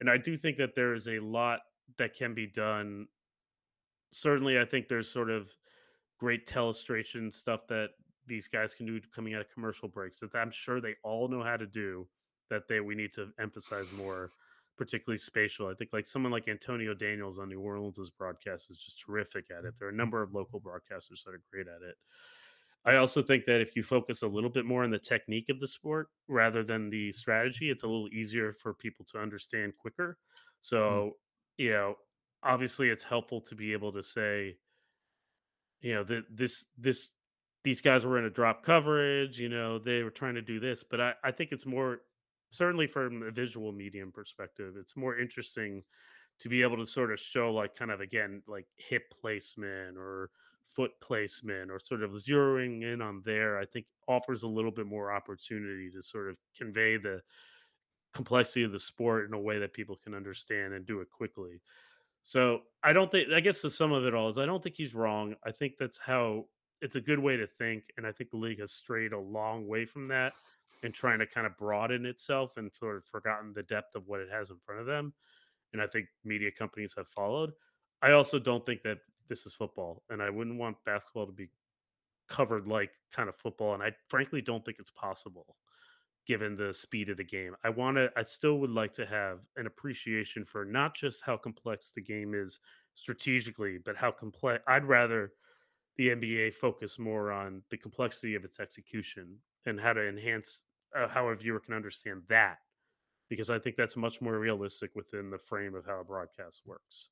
And 0.00 0.10
I 0.10 0.18
do 0.18 0.36
think 0.36 0.56
that 0.58 0.74
there 0.74 0.92
is 0.92 1.06
a 1.08 1.20
lot 1.20 1.60
that 1.98 2.14
can 2.14 2.34
be 2.34 2.46
done. 2.46 3.08
Certainly, 4.16 4.60
I 4.60 4.64
think 4.64 4.86
there's 4.86 5.10
sort 5.10 5.28
of 5.28 5.48
great 6.20 6.46
telestration 6.46 7.34
stuff 7.34 7.66
that 7.66 7.88
these 8.28 8.46
guys 8.46 8.72
can 8.72 8.86
do 8.86 9.00
coming 9.12 9.34
out 9.34 9.40
of 9.40 9.52
commercial 9.52 9.88
breaks 9.88 10.20
that 10.20 10.30
I'm 10.36 10.52
sure 10.52 10.80
they 10.80 10.94
all 11.02 11.26
know 11.26 11.42
how 11.42 11.56
to 11.56 11.66
do 11.66 12.06
that 12.48 12.68
they 12.68 12.78
we 12.78 12.94
need 12.94 13.12
to 13.14 13.30
emphasize 13.40 13.90
more, 13.90 14.30
particularly 14.78 15.18
spatial. 15.18 15.66
I 15.66 15.74
think 15.74 15.90
like 15.92 16.06
someone 16.06 16.30
like 16.30 16.46
Antonio 16.46 16.94
Daniels 16.94 17.40
on 17.40 17.48
New 17.48 17.58
Orleans's 17.58 18.08
broadcast 18.08 18.70
is 18.70 18.78
just 18.78 19.02
terrific 19.04 19.46
at 19.50 19.64
it. 19.64 19.74
There 19.80 19.88
are 19.88 19.90
a 19.90 19.92
mm-hmm. 19.92 19.98
number 19.98 20.22
of 20.22 20.32
local 20.32 20.60
broadcasters 20.60 21.24
that 21.24 21.34
are 21.34 21.42
great 21.50 21.66
at 21.66 21.82
it. 21.82 21.96
I 22.84 22.98
also 22.98 23.20
think 23.20 23.46
that 23.46 23.60
if 23.60 23.74
you 23.74 23.82
focus 23.82 24.22
a 24.22 24.28
little 24.28 24.48
bit 24.48 24.64
more 24.64 24.84
on 24.84 24.92
the 24.92 24.98
technique 25.00 25.48
of 25.48 25.58
the 25.58 25.66
sport 25.66 26.06
rather 26.28 26.62
than 26.62 26.88
the 26.88 27.10
strategy, 27.10 27.68
it's 27.68 27.82
a 27.82 27.88
little 27.88 28.08
easier 28.12 28.52
for 28.52 28.74
people 28.74 29.04
to 29.06 29.18
understand 29.18 29.72
quicker. 29.76 30.10
Mm-hmm. 30.10 30.60
So, 30.60 31.16
you 31.56 31.72
know, 31.72 31.96
obviously 32.44 32.88
it's 32.88 33.02
helpful 33.02 33.40
to 33.42 33.54
be 33.54 33.72
able 33.72 33.92
to 33.92 34.02
say, 34.02 34.56
you 35.80 35.94
know, 35.94 36.04
that 36.04 36.24
this 36.30 36.64
this 36.78 37.08
these 37.64 37.80
guys 37.80 38.04
were 38.04 38.18
in 38.18 38.26
a 38.26 38.30
drop 38.30 38.64
coverage, 38.64 39.38
you 39.38 39.48
know, 39.48 39.78
they 39.78 40.02
were 40.02 40.10
trying 40.10 40.34
to 40.34 40.42
do 40.42 40.60
this, 40.60 40.82
but 40.82 41.00
I, 41.00 41.14
I 41.24 41.30
think 41.30 41.50
it's 41.52 41.66
more 41.66 42.02
certainly 42.50 42.86
from 42.86 43.22
a 43.22 43.30
visual 43.30 43.72
medium 43.72 44.12
perspective, 44.12 44.74
it's 44.78 44.96
more 44.96 45.18
interesting 45.18 45.82
to 46.40 46.48
be 46.48 46.62
able 46.62 46.76
to 46.76 46.86
sort 46.86 47.12
of 47.12 47.20
show 47.20 47.52
like 47.52 47.74
kind 47.76 47.90
of 47.90 48.00
again 48.00 48.42
like 48.46 48.66
hip 48.76 49.02
placement 49.20 49.96
or 49.96 50.30
foot 50.74 50.92
placement 51.00 51.70
or 51.70 51.78
sort 51.78 52.02
of 52.02 52.10
zeroing 52.12 52.82
in 52.82 53.00
on 53.00 53.22
there, 53.24 53.58
I 53.58 53.64
think 53.64 53.86
offers 54.08 54.42
a 54.42 54.48
little 54.48 54.72
bit 54.72 54.86
more 54.86 55.12
opportunity 55.12 55.90
to 55.90 56.02
sort 56.02 56.28
of 56.28 56.36
convey 56.56 56.96
the 56.96 57.22
complexity 58.12 58.64
of 58.64 58.72
the 58.72 58.80
sport 58.80 59.26
in 59.26 59.34
a 59.34 59.40
way 59.40 59.58
that 59.58 59.72
people 59.72 59.96
can 60.02 60.14
understand 60.14 60.72
and 60.72 60.86
do 60.86 61.00
it 61.00 61.10
quickly. 61.10 61.60
So 62.26 62.62
I 62.82 62.94
don't 62.94 63.10
think 63.10 63.28
I 63.36 63.40
guess 63.40 63.60
the 63.60 63.68
sum 63.68 63.92
of 63.92 64.06
it 64.06 64.14
all 64.14 64.30
is 64.30 64.38
I 64.38 64.46
don't 64.46 64.62
think 64.62 64.76
he's 64.76 64.94
wrong. 64.94 65.34
I 65.44 65.52
think 65.52 65.74
that's 65.78 65.98
how 65.98 66.46
it's 66.80 66.96
a 66.96 67.00
good 67.00 67.18
way 67.18 67.36
to 67.36 67.46
think, 67.46 67.84
and 67.98 68.06
I 68.06 68.12
think 68.12 68.30
the 68.30 68.38
league 68.38 68.60
has 68.60 68.72
strayed 68.72 69.12
a 69.12 69.18
long 69.18 69.68
way 69.68 69.84
from 69.84 70.08
that 70.08 70.32
and 70.82 70.94
trying 70.94 71.18
to 71.18 71.26
kind 71.26 71.46
of 71.46 71.54
broaden 71.58 72.06
itself 72.06 72.56
and 72.56 72.72
sort 72.72 72.96
of 72.96 73.04
forgotten 73.04 73.52
the 73.52 73.62
depth 73.64 73.94
of 73.94 74.08
what 74.08 74.20
it 74.20 74.30
has 74.32 74.48
in 74.48 74.56
front 74.64 74.80
of 74.80 74.86
them. 74.86 75.12
And 75.74 75.82
I 75.82 75.86
think 75.86 76.06
media 76.24 76.50
companies 76.50 76.94
have 76.96 77.08
followed. 77.08 77.52
I 78.00 78.12
also 78.12 78.38
don't 78.38 78.64
think 78.64 78.82
that 78.84 79.00
this 79.28 79.44
is 79.44 79.52
football, 79.52 80.02
and 80.08 80.22
I 80.22 80.30
wouldn't 80.30 80.58
want 80.58 80.78
basketball 80.86 81.26
to 81.26 81.32
be 81.32 81.50
covered 82.30 82.66
like 82.66 82.92
kind 83.12 83.28
of 83.28 83.36
football. 83.36 83.74
And 83.74 83.82
I 83.82 83.92
frankly 84.08 84.40
don't 84.40 84.64
think 84.64 84.78
it's 84.80 84.90
possible 84.90 85.56
given 86.26 86.56
the 86.56 86.72
speed 86.72 87.08
of 87.10 87.16
the 87.16 87.24
game. 87.24 87.54
I 87.64 87.68
want 87.70 87.96
to, 87.96 88.10
I 88.16 88.22
still 88.22 88.58
would 88.58 88.70
like 88.70 88.92
to 88.94 89.06
have 89.06 89.40
an 89.56 89.66
appreciation 89.66 90.44
for 90.44 90.64
not 90.64 90.94
just 90.94 91.22
how 91.22 91.36
complex 91.36 91.92
the 91.94 92.02
game 92.02 92.34
is 92.34 92.60
strategically, 92.94 93.78
but 93.84 93.96
how 93.96 94.10
complex. 94.10 94.62
I'd 94.66 94.84
rather 94.84 95.32
the 95.96 96.08
NBA 96.08 96.54
focus 96.54 96.98
more 96.98 97.30
on 97.30 97.62
the 97.70 97.76
complexity 97.76 98.34
of 98.34 98.44
its 98.44 98.58
execution 98.58 99.36
and 99.66 99.80
how 99.80 99.92
to 99.92 100.08
enhance 100.08 100.64
uh, 100.96 101.08
how 101.08 101.28
a 101.28 101.34
viewer 101.36 101.60
can 101.60 101.74
understand 101.74 102.22
that, 102.28 102.58
because 103.28 103.50
I 103.50 103.58
think 103.58 103.76
that's 103.76 103.96
much 103.96 104.20
more 104.20 104.38
realistic 104.38 104.90
within 104.94 105.30
the 105.30 105.38
frame 105.38 105.74
of 105.74 105.86
how 105.86 106.00
a 106.00 106.04
broadcast 106.04 106.62
works. 106.64 107.10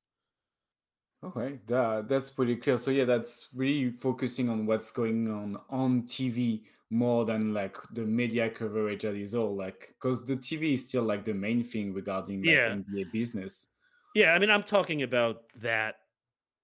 Okay, 1.24 1.60
that, 1.66 2.08
that's 2.08 2.30
pretty 2.30 2.56
clear. 2.56 2.76
So 2.76 2.90
yeah, 2.90 3.04
that's 3.04 3.48
really 3.54 3.92
focusing 3.92 4.48
on 4.48 4.66
what's 4.66 4.90
going 4.90 5.28
on 5.28 5.56
on 5.70 6.02
TV 6.02 6.64
more 6.90 7.24
than 7.24 7.54
like 7.54 7.76
the 7.92 8.02
media 8.02 8.50
coverage 8.50 9.02
that 9.02 9.14
is 9.14 9.34
all 9.34 9.54
like 9.56 9.94
because 9.94 10.26
the 10.26 10.36
TV 10.36 10.72
is 10.74 10.86
still 10.88 11.04
like 11.04 11.24
the 11.24 11.32
main 11.32 11.62
thing 11.62 11.94
regarding 11.94 12.40
like 12.42 12.54
Yeah. 12.54 12.74
NBA 12.74 13.12
business. 13.12 13.68
Yeah, 14.14 14.32
I 14.34 14.38
mean, 14.38 14.50
I'm 14.50 14.64
talking 14.64 15.02
about 15.02 15.44
that 15.60 15.94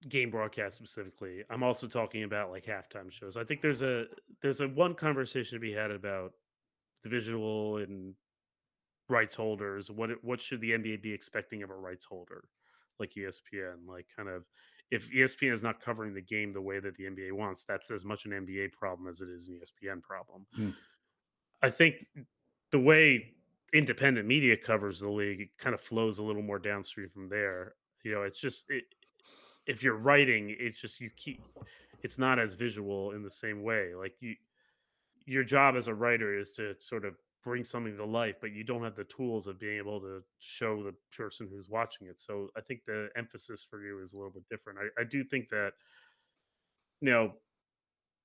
game 0.09 0.29
broadcast 0.31 0.77
specifically. 0.77 1.43
I'm 1.49 1.63
also 1.63 1.87
talking 1.87 2.23
about 2.23 2.51
like 2.51 2.65
halftime 2.65 3.11
shows. 3.11 3.37
I 3.37 3.43
think 3.45 3.61
there's 3.61 3.81
a 3.81 4.05
there's 4.41 4.61
a 4.61 4.67
one 4.67 4.93
conversation 4.93 5.55
to 5.55 5.59
be 5.61 5.71
had 5.73 5.89
about 5.91 6.33
the 7.03 7.09
visual 7.09 7.77
and 7.77 8.13
rights 9.07 9.35
holders. 9.35 9.89
What 9.89 10.11
it- 10.11 10.23
what 10.23 10.41
should 10.41 10.61
the 10.61 10.73
NBA 10.73 10.97
be 11.01 11.13
expecting 11.13 11.63
of 11.63 11.69
a 11.69 11.75
rights 11.75 12.05
holder 12.05 12.43
like 12.99 13.13
ESPN? 13.13 13.87
Like 13.87 14.07
kind 14.15 14.29
of 14.29 14.43
if 14.91 15.11
ESPN 15.11 15.53
is 15.53 15.63
not 15.63 15.81
covering 15.81 16.13
the 16.13 16.21
game 16.21 16.51
the 16.51 16.61
way 16.61 16.79
that 16.79 16.95
the 16.95 17.03
NBA 17.03 17.31
wants, 17.31 17.63
that's 17.63 17.91
as 17.91 18.03
much 18.03 18.25
an 18.25 18.31
NBA 18.31 18.71
problem 18.71 19.07
as 19.07 19.21
it 19.21 19.29
is 19.29 19.47
an 19.47 19.59
ESPN 19.59 20.01
problem. 20.01 20.45
Hmm. 20.55 20.69
I 21.61 21.69
think 21.69 22.05
the 22.71 22.79
way 22.79 23.33
independent 23.73 24.27
media 24.27 24.57
covers 24.57 24.99
the 24.99 25.09
league 25.09 25.41
it 25.41 25.49
kind 25.59 25.75
of 25.75 25.81
flows 25.81 26.17
a 26.17 26.23
little 26.23 26.41
more 26.41 26.59
downstream 26.59 27.09
from 27.09 27.29
there. 27.29 27.75
You 28.03 28.13
know, 28.13 28.23
it's 28.23 28.39
just 28.39 28.65
it, 28.69 28.85
if 29.67 29.83
you're 29.83 29.97
writing, 29.97 30.55
it's 30.59 30.79
just 30.79 30.99
you 30.99 31.09
keep 31.15 31.41
it's 32.01 32.17
not 32.17 32.39
as 32.39 32.53
visual 32.53 33.11
in 33.11 33.23
the 33.23 33.29
same 33.29 33.61
way. 33.61 33.93
Like 33.95 34.15
you 34.19 34.35
your 35.25 35.43
job 35.43 35.75
as 35.75 35.87
a 35.87 35.93
writer 35.93 36.37
is 36.37 36.49
to 36.51 36.75
sort 36.79 37.05
of 37.05 37.15
bring 37.43 37.63
something 37.63 37.95
to 37.97 38.05
life, 38.05 38.35
but 38.41 38.51
you 38.51 38.63
don't 38.63 38.83
have 38.83 38.95
the 38.95 39.05
tools 39.05 39.47
of 39.47 39.59
being 39.59 39.77
able 39.77 39.99
to 40.01 40.21
show 40.39 40.83
the 40.83 40.93
person 41.15 41.47
who's 41.49 41.69
watching 41.69 42.07
it. 42.07 42.19
So 42.19 42.49
I 42.57 42.61
think 42.61 42.81
the 42.85 43.09
emphasis 43.15 43.65
for 43.69 43.81
you 43.83 44.01
is 44.01 44.13
a 44.13 44.17
little 44.17 44.31
bit 44.33 44.43
different. 44.49 44.79
I, 44.79 45.01
I 45.01 45.05
do 45.05 45.23
think 45.23 45.49
that 45.49 45.71
you 47.01 47.09
know 47.11 47.33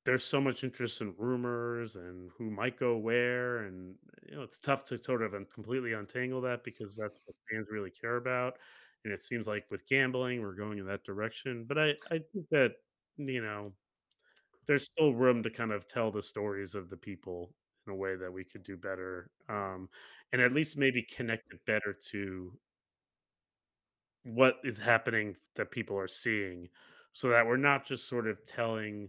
there's 0.04 0.24
so 0.24 0.40
much 0.40 0.64
interest 0.64 1.00
in 1.00 1.14
rumors 1.18 1.96
and 1.96 2.30
who 2.38 2.50
might 2.50 2.78
go 2.78 2.96
where 2.96 3.58
and 3.66 3.96
you 4.28 4.36
know 4.36 4.42
it's 4.42 4.58
tough 4.58 4.84
to 4.86 5.02
sort 5.02 5.22
of 5.22 5.32
completely 5.54 5.92
untangle 5.94 6.40
that 6.42 6.64
because 6.64 6.96
that's 6.96 7.18
what 7.26 7.36
fans 7.50 7.68
really 7.70 7.90
care 7.92 8.16
about 8.16 8.54
and 9.04 9.12
it 9.12 9.20
seems 9.20 9.46
like 9.46 9.64
with 9.70 9.86
gambling 9.88 10.40
we're 10.42 10.54
going 10.54 10.78
in 10.78 10.86
that 10.86 11.04
direction 11.04 11.64
but 11.68 11.78
i 11.78 11.90
i 12.10 12.18
think 12.32 12.46
that 12.50 12.72
you 13.18 13.42
know 13.42 13.72
there's 14.66 14.84
still 14.84 15.14
room 15.14 15.42
to 15.42 15.50
kind 15.50 15.72
of 15.72 15.88
tell 15.88 16.10
the 16.12 16.22
stories 16.22 16.74
of 16.74 16.90
the 16.90 16.96
people 16.96 17.54
in 17.86 17.92
a 17.92 17.96
way 17.96 18.16
that 18.16 18.32
we 18.32 18.44
could 18.44 18.62
do 18.62 18.76
better 18.76 19.30
um 19.48 19.88
and 20.32 20.40
at 20.40 20.52
least 20.52 20.76
maybe 20.76 21.02
connect 21.02 21.52
it 21.52 21.60
better 21.66 21.96
to 22.10 22.52
what 24.24 24.56
is 24.64 24.78
happening 24.78 25.36
that 25.56 25.70
people 25.70 25.98
are 25.98 26.08
seeing 26.08 26.68
so 27.12 27.28
that 27.28 27.46
we're 27.46 27.56
not 27.56 27.86
just 27.86 28.08
sort 28.08 28.26
of 28.26 28.44
telling 28.46 29.08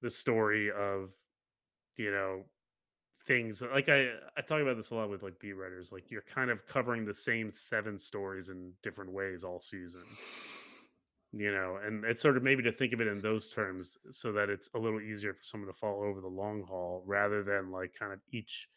the 0.00 0.10
story 0.10 0.70
of 0.70 1.10
you 1.96 2.10
know 2.10 2.42
things 3.26 3.62
like 3.72 3.88
i 3.88 4.08
i 4.36 4.40
talk 4.40 4.60
about 4.60 4.76
this 4.76 4.90
a 4.90 4.94
lot 4.94 5.08
with 5.08 5.22
like 5.22 5.38
beat 5.38 5.52
writers 5.52 5.92
like 5.92 6.10
you're 6.10 6.22
kind 6.22 6.50
of 6.50 6.66
covering 6.66 7.04
the 7.04 7.14
same 7.14 7.50
seven 7.50 7.98
stories 7.98 8.48
in 8.48 8.72
different 8.82 9.12
ways 9.12 9.44
all 9.44 9.60
season 9.60 10.02
you 11.32 11.50
know 11.50 11.78
and 11.84 12.04
it's 12.04 12.20
sort 12.20 12.36
of 12.36 12.42
maybe 12.42 12.62
to 12.62 12.72
think 12.72 12.92
of 12.92 13.00
it 13.00 13.06
in 13.06 13.18
those 13.20 13.48
terms 13.48 13.96
so 14.10 14.32
that 14.32 14.50
it's 14.50 14.68
a 14.74 14.78
little 14.78 15.00
easier 15.00 15.32
for 15.32 15.42
someone 15.42 15.66
to 15.66 15.78
follow 15.78 16.04
over 16.04 16.20
the 16.20 16.28
long 16.28 16.62
haul 16.62 17.02
rather 17.06 17.42
than 17.42 17.70
like 17.70 17.92
kind 17.98 18.12
of 18.12 18.20
each 18.30 18.68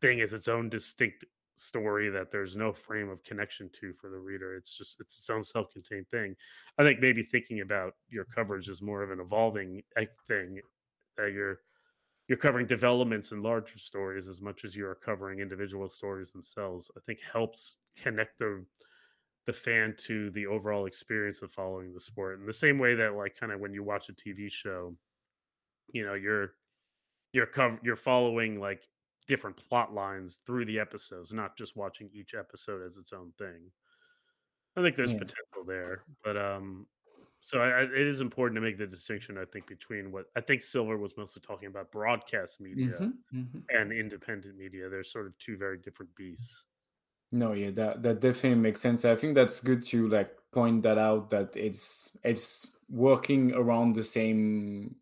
thing 0.00 0.18
is 0.18 0.32
its 0.32 0.48
own 0.48 0.68
distinct 0.68 1.24
story 1.56 2.08
that 2.08 2.30
there's 2.30 2.56
no 2.56 2.72
frame 2.72 3.08
of 3.08 3.22
connection 3.24 3.68
to 3.80 3.92
for 3.92 4.10
the 4.10 4.18
reader. 4.18 4.54
It's 4.54 4.76
just 4.76 5.00
it's 5.00 5.18
its 5.18 5.30
own 5.30 5.42
self-contained 5.42 6.08
thing. 6.08 6.36
I 6.78 6.84
think 6.84 7.00
maybe 7.00 7.22
thinking 7.22 7.60
about 7.60 7.94
your 8.08 8.24
coverage 8.24 8.68
is 8.68 8.80
more 8.80 9.02
of 9.02 9.10
an 9.10 9.20
evolving 9.20 9.82
thing 10.28 10.60
that 11.16 11.32
you're 11.32 11.58
you're 12.28 12.38
covering 12.38 12.66
developments 12.66 13.32
and 13.32 13.42
larger 13.42 13.78
stories 13.78 14.28
as 14.28 14.40
much 14.40 14.64
as 14.64 14.76
you 14.76 14.86
are 14.86 14.94
covering 14.94 15.40
individual 15.40 15.88
stories 15.88 16.30
themselves 16.30 16.90
i 16.96 17.00
think 17.06 17.18
helps 17.32 17.76
connect 17.96 18.38
the 18.38 18.64
the 19.48 19.54
fan 19.54 19.96
to 19.98 20.30
the 20.32 20.46
overall 20.46 20.86
experience 20.86 21.42
of 21.42 21.52
following 21.52 21.94
the 21.94 22.00
sport 22.00 22.38
in 22.40 22.46
the 22.46 22.54
same 22.54 22.78
way 22.78 22.94
that 22.96 23.16
like 23.16 23.36
kind 23.36 23.52
of 23.52 23.60
when 23.60 23.74
you 23.74 23.82
watch 23.84 24.10
a 24.10 24.14
tv 24.14 24.52
show 24.52 24.96
you 25.92 26.04
know 26.04 26.14
you're 26.14 26.54
you're 27.32 27.46
cover 27.46 27.80
you're 27.82 27.96
following 27.96 28.60
like 28.60 28.88
different 29.26 29.56
plot 29.56 29.92
lines 29.94 30.38
through 30.46 30.64
the 30.66 30.78
episodes, 30.80 31.32
not 31.32 31.56
just 31.56 31.76
watching 31.76 32.10
each 32.12 32.34
episode 32.34 32.82
as 32.82 32.96
its 32.96 33.12
own 33.12 33.32
thing. 33.38 33.72
I 34.76 34.82
think 34.82 34.96
there's 34.96 35.12
Yeah. 35.12 35.14
potential 35.14 35.64
there, 35.66 36.04
but 36.22 36.36
um, 36.36 36.86
so 37.40 37.60
I, 37.60 37.68
I, 37.68 37.82
it 37.82 38.06
is 38.06 38.20
important 38.20 38.56
to 38.56 38.60
make 38.60 38.78
the 38.78 38.86
distinction. 38.86 39.36
I 39.38 39.44
think 39.44 39.66
between 39.66 40.12
what 40.12 40.26
I 40.36 40.40
think 40.40 40.62
Silver 40.62 40.96
was 40.96 41.16
mostly 41.16 41.42
talking 41.42 41.68
about 41.68 41.90
broadcast 41.90 42.60
media 42.60 42.98
Mhm, 42.98 43.24
mhm. 43.32 43.68
and 43.70 43.92
independent 43.92 44.56
media. 44.58 44.88
They're 44.88 45.04
sort 45.04 45.26
of 45.28 45.38
two 45.38 45.56
very 45.58 45.78
different 45.78 46.14
beasts. 46.16 46.66
No, 47.30 47.52
yeah, 47.52 47.70
that 47.72 48.02
that 48.02 48.20
definitely 48.20 48.58
makes 48.60 48.80
sense. 48.80 49.04
I 49.04 49.14
think 49.14 49.34
that's 49.34 49.60
good 49.60 49.84
to 49.86 50.08
like 50.08 50.34
point 50.50 50.82
that 50.84 50.96
out 50.96 51.28
that 51.30 51.54
it's 51.56 52.16
it's 52.24 52.66
working 52.88 53.52
around 53.52 53.94
the 53.94 54.04
same 54.04 54.96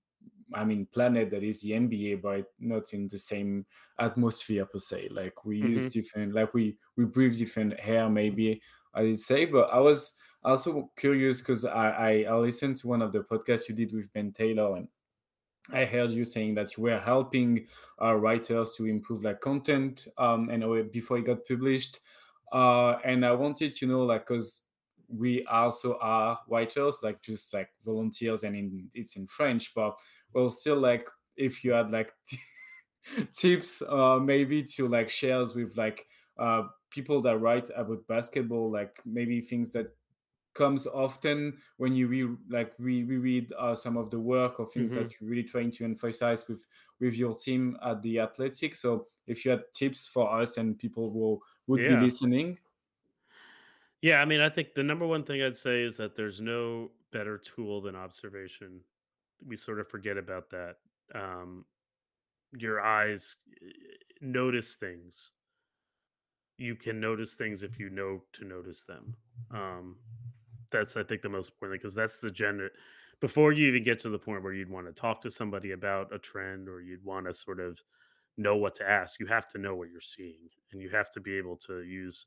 I 0.53 0.65
mean 0.65 0.87
planet 0.87 1.31
that 1.31 1.45
is 1.45 1.61
the 1.63 1.75
NBA, 1.75 2.17
but 2.17 2.53
not 2.59 2.93
in 2.95 3.07
the 3.09 3.19
same 3.19 3.67
atmosphere 3.99 4.67
per 4.67 4.81
se. 4.81 5.09
Like 5.11 5.45
we 5.45 5.59
use 5.59 5.89
Mhm. 5.89 5.93
different 5.93 6.35
like 6.35 6.53
we 6.53 6.79
we 6.97 7.05
breathe 7.05 7.39
different 7.39 7.75
air 7.79 8.09
maybe 8.11 8.61
I 8.93 9.03
would 9.03 9.21
say. 9.21 9.45
But 9.47 9.71
I 9.71 9.79
was 9.79 10.17
also 10.43 10.91
curious 10.97 11.41
because 11.41 11.65
I, 11.65 11.91
I 11.91 12.11
I 12.25 12.35
listened 12.39 12.77
to 12.79 12.89
one 12.89 13.03
of 13.03 13.13
the 13.13 13.21
podcasts 13.21 13.69
you 13.69 13.75
did 13.77 13.93
with 13.93 14.13
Ben 14.13 14.33
Taylor 14.33 14.77
and 14.77 14.89
I 15.73 15.85
heard 15.85 16.13
you 16.13 16.25
saying 16.25 16.55
that 16.55 16.77
you 16.77 16.85
were 16.85 16.99
helping 16.99 17.67
uh, 18.01 18.15
writers 18.15 18.73
to 18.77 18.87
improve 18.87 19.25
like 19.25 19.41
content 19.41 20.07
um, 20.19 20.49
and 20.51 20.63
uh, 20.63 20.83
before 20.93 21.19
it 21.19 21.27
got 21.27 21.47
published. 21.47 22.01
Uh, 22.53 22.99
and 23.05 23.27
I 23.27 23.33
wanted 23.33 23.77
to 23.77 23.87
know 23.87 24.05
like 24.05 24.27
because 24.27 24.63
we 25.09 25.45
also 25.47 25.99
are 26.01 26.39
writers, 26.49 27.01
like 27.03 27.23
just 27.23 27.53
like 27.53 27.71
volunteers, 27.85 28.45
and 28.45 28.57
in, 28.57 28.91
it's 28.95 29.17
in 29.17 29.27
French, 29.27 29.75
but 29.75 29.97
well, 30.33 30.49
still 30.49 30.79
like 30.79 31.09
if 31.37 31.65
you 31.65 31.73
had 31.73 31.91
like 31.91 32.13
tips 33.33 33.83
uh, 33.83 34.19
maybe 34.19 34.63
to 34.63 34.89
like 34.89 35.09
shares 35.09 35.55
with 35.55 35.77
like 35.77 36.07
uh, 36.39 36.65
people 36.91 37.21
that 37.23 37.39
write 37.39 37.71
about 37.77 38.07
basketball, 38.07 38.71
like 38.71 39.01
maybe 39.05 39.41
things 39.41 39.73
that 39.73 39.96
comes 40.57 40.87
often 40.87 41.59
when 41.77 41.95
you 41.95 42.09
re 42.09 42.37
like 42.49 42.75
re- 42.79 43.05
reread 43.05 43.53
uh, 43.59 43.75
some 43.75 43.97
of 43.97 44.11
the 44.11 44.19
work 44.21 44.59
or 44.61 44.69
things 44.69 44.95
Mhm. 44.95 44.95
that 44.95 45.21
you're 45.21 45.31
really 45.31 45.45
trying 45.45 45.71
to 45.71 45.85
emphasize 45.85 46.49
with 46.49 46.67
with 47.01 47.15
your 47.15 47.37
team 47.37 47.77
at 47.83 48.03
the 48.03 48.19
athletic 48.21 48.75
so 48.75 49.09
if 49.27 49.45
you 49.45 49.51
had 49.53 49.63
tips 49.75 50.07
for 50.09 50.33
us 50.41 50.57
and 50.57 50.79
people 50.79 51.11
who 51.13 51.41
would 51.67 51.85
be 51.87 51.97
listening 51.97 52.59
Yeah, 54.03 54.21
I 54.21 54.25
mean, 54.25 54.41
I 54.41 54.49
think 54.49 54.75
the 54.75 54.83
number 54.83 55.07
one 55.07 55.25
thing 55.25 55.43
I'd 55.43 55.57
say 55.57 55.83
is 55.83 55.97
that 55.97 56.15
there's 56.15 56.41
no 56.41 56.93
better 57.13 57.39
tool 57.39 57.81
than 57.81 57.97
observation. 57.97 58.85
We 59.45 59.57
sort 59.57 59.81
of 59.81 59.89
forget 59.89 60.17
about 60.19 60.51
that. 60.51 60.79
Um, 61.15 61.67
your 62.57 62.81
eyes 62.81 63.37
eh, 63.63 63.71
notice 64.21 64.77
things. 64.77 65.33
You 66.59 66.77
can 66.77 67.01
notice 67.01 67.35
things 67.35 67.63
if 67.63 67.79
you 67.79 67.91
know 67.91 68.25
to 68.35 68.45
notice 68.45 68.83
them. 68.83 69.17
Um, 69.51 70.01
that's 70.71 70.97
I 70.97 71.03
think 71.03 71.23
the 71.23 71.29
most 71.29 71.51
important 71.51 71.81
because 71.81 71.95
that's 71.95 72.19
the 72.19 72.31
gender. 72.31 72.71
Before 73.21 73.53
you 73.53 73.67
even 73.69 73.85
get 73.85 74.01
to 74.01 74.11
the 74.11 74.19
point 74.19 74.43
where 74.43 74.53
you'd 74.53 74.71
want 74.71 74.87
to 74.87 74.93
talk 74.93 75.23
to 75.23 75.31
somebody 75.31 75.73
about 75.73 76.15
a 76.15 76.19
trend 76.19 76.69
or 76.69 76.81
you'd 76.81 77.05
want 77.05 77.27
to 77.27 77.35
sort 77.35 77.61
of 77.61 77.81
know 78.37 78.57
what 78.57 78.75
to 78.75 78.89
ask, 78.89 79.19
you 79.19 79.27
have 79.27 79.49
to 79.49 79.59
know 79.59 79.75
what 79.75 79.89
you're 79.91 80.01
seeing 80.01 80.51
and 80.71 80.83
you 80.83 80.91
have 80.91 81.11
to 81.13 81.21
be 81.21 81.37
able 81.39 81.57
to 81.57 81.83
use 81.83 82.27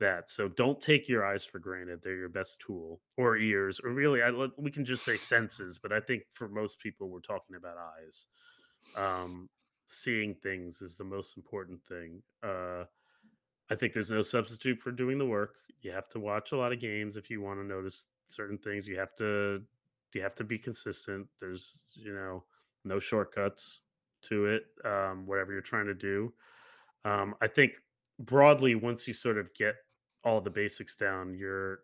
that. 0.00 0.28
So 0.28 0.48
don't 0.48 0.80
take 0.80 1.08
your 1.08 1.24
eyes 1.24 1.44
for 1.44 1.58
granted. 1.60 2.00
They're 2.02 2.16
your 2.16 2.28
best 2.28 2.58
tool 2.58 3.00
or 3.16 3.36
ears 3.36 3.80
or 3.82 3.90
really 3.90 4.22
I, 4.22 4.30
we 4.56 4.70
can 4.70 4.84
just 4.84 5.04
say 5.04 5.16
senses, 5.16 5.78
but 5.80 5.92
I 5.92 6.00
think 6.00 6.22
for 6.32 6.48
most 6.48 6.80
people 6.80 7.08
we're 7.08 7.20
talking 7.20 7.56
about 7.56 7.76
eyes. 7.76 8.26
Um, 8.96 9.48
seeing 9.88 10.34
things 10.34 10.82
is 10.82 10.96
the 10.96 11.04
most 11.04 11.36
important 11.36 11.80
thing. 11.88 12.22
Uh, 12.42 12.84
I 13.70 13.74
think 13.74 13.92
there's 13.92 14.10
no 14.10 14.22
substitute 14.22 14.80
for 14.80 14.90
doing 14.90 15.18
the 15.18 15.26
work. 15.26 15.56
You 15.82 15.92
have 15.92 16.08
to 16.10 16.20
watch 16.20 16.52
a 16.52 16.56
lot 16.56 16.72
of 16.72 16.80
games 16.80 17.16
if 17.16 17.30
you 17.30 17.40
want 17.40 17.60
to 17.60 17.64
notice 17.64 18.06
certain 18.28 18.58
things. 18.58 18.88
You 18.88 18.98
have 18.98 19.14
to 19.16 19.62
you 20.14 20.22
have 20.22 20.34
to 20.36 20.44
be 20.44 20.58
consistent. 20.58 21.26
There's, 21.40 21.90
you 21.94 22.14
know, 22.14 22.44
no 22.84 22.98
shortcuts 22.98 23.80
to 24.22 24.46
it. 24.46 24.64
Um, 24.84 25.26
whatever 25.26 25.52
you're 25.52 25.60
trying 25.60 25.86
to 25.86 25.94
do. 25.94 26.32
Um, 27.04 27.34
I 27.40 27.46
think 27.46 27.72
broadly, 28.18 28.74
once 28.74 29.06
you 29.06 29.14
sort 29.14 29.38
of 29.38 29.52
get 29.54 29.76
all 30.24 30.40
the 30.40 30.50
basics 30.50 30.96
down, 30.96 31.34
you're 31.34 31.80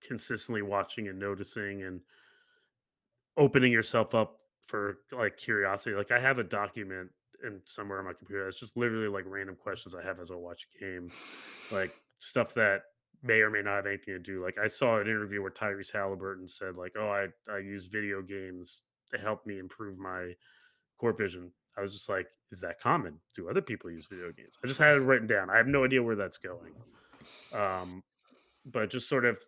consistently 0.00 0.62
watching 0.62 1.08
and 1.08 1.18
noticing 1.18 1.82
and 1.82 2.00
opening 3.36 3.72
yourself 3.72 4.14
up 4.14 4.38
for 4.66 4.98
like 5.12 5.36
curiosity. 5.36 5.96
Like 5.96 6.10
I 6.10 6.20
have 6.20 6.38
a 6.38 6.44
document 6.44 7.10
in 7.44 7.60
somewhere 7.64 7.98
on 7.98 8.04
my 8.04 8.12
computer 8.12 8.44
that's 8.44 8.60
just 8.60 8.76
literally 8.76 9.08
like 9.08 9.24
random 9.26 9.56
questions 9.56 9.94
I 9.94 10.02
have 10.02 10.20
as 10.20 10.30
I 10.30 10.34
watch 10.34 10.66
a 10.74 10.84
game, 10.84 11.10
like 11.70 11.92
stuff 12.18 12.54
that 12.54 12.82
may 13.22 13.40
or 13.40 13.50
may 13.50 13.62
not 13.62 13.76
have 13.76 13.86
anything 13.86 14.14
to 14.14 14.18
do. 14.18 14.42
Like 14.42 14.58
I 14.58 14.68
saw 14.68 14.98
an 14.98 15.06
interview 15.06 15.42
where 15.42 15.50
Tyrese 15.50 15.92
Halliburton 15.92 16.48
said, 16.48 16.76
like, 16.76 16.92
"Oh, 16.98 17.08
I 17.08 17.28
I 17.52 17.58
use 17.58 17.86
video 17.86 18.22
games 18.22 18.82
to 19.12 19.18
help 19.18 19.46
me 19.46 19.58
improve 19.58 19.98
my 19.98 20.32
court 20.98 21.18
vision." 21.18 21.52
I 21.76 21.80
was 21.80 21.92
just 21.92 22.08
like, 22.08 22.26
"Is 22.50 22.60
that 22.60 22.80
common? 22.80 23.20
Do 23.36 23.48
other 23.48 23.62
people 23.62 23.90
use 23.90 24.06
video 24.06 24.32
games?" 24.32 24.58
I 24.62 24.66
just 24.66 24.80
had 24.80 24.96
it 24.96 25.00
written 25.00 25.26
down. 25.26 25.50
I 25.50 25.56
have 25.56 25.66
no 25.66 25.84
idea 25.84 26.02
where 26.02 26.16
that's 26.16 26.38
going. 26.38 26.74
Um, 27.52 28.02
but 28.64 28.90
just 28.90 29.08
sort 29.08 29.24
of 29.24 29.38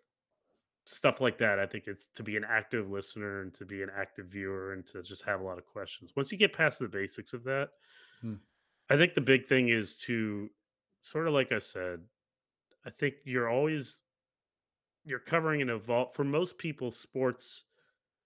stuff 0.85 1.21
like 1.21 1.37
that. 1.39 1.59
I 1.59 1.65
think 1.65 1.85
it's 1.87 2.07
to 2.15 2.23
be 2.23 2.37
an 2.37 2.43
active 2.43 2.89
listener 2.89 3.41
and 3.41 3.53
to 3.55 3.65
be 3.65 3.83
an 3.83 3.89
active 3.95 4.27
viewer 4.27 4.73
and 4.73 4.85
to 4.87 5.01
just 5.03 5.23
have 5.23 5.39
a 5.39 5.43
lot 5.43 5.57
of 5.57 5.65
questions. 5.65 6.13
Once 6.15 6.31
you 6.31 6.37
get 6.37 6.53
past 6.53 6.79
the 6.79 6.87
basics 6.87 7.33
of 7.33 7.43
that, 7.45 7.69
Hmm. 8.21 8.35
I 8.89 8.97
think 8.97 9.13
the 9.15 9.21
big 9.21 9.47
thing 9.47 9.69
is 9.69 9.95
to 10.07 10.49
sort 11.01 11.27
of 11.27 11.33
like 11.33 11.51
I 11.51 11.59
said, 11.59 12.01
I 12.85 12.89
think 12.91 13.15
you're 13.25 13.49
always 13.49 14.01
you're 15.03 15.19
covering 15.19 15.61
an 15.61 15.69
evolve 15.69 16.13
for 16.13 16.23
most 16.23 16.57
people 16.57 16.91
sports 16.91 17.63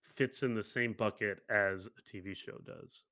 fits 0.03 0.43
in 0.43 0.55
the 0.55 0.63
same 0.63 0.93
bucket 0.93 1.39
as 1.49 1.87
a 1.87 2.01
TV 2.01 2.35
show 2.35 2.57
does. 2.65 3.03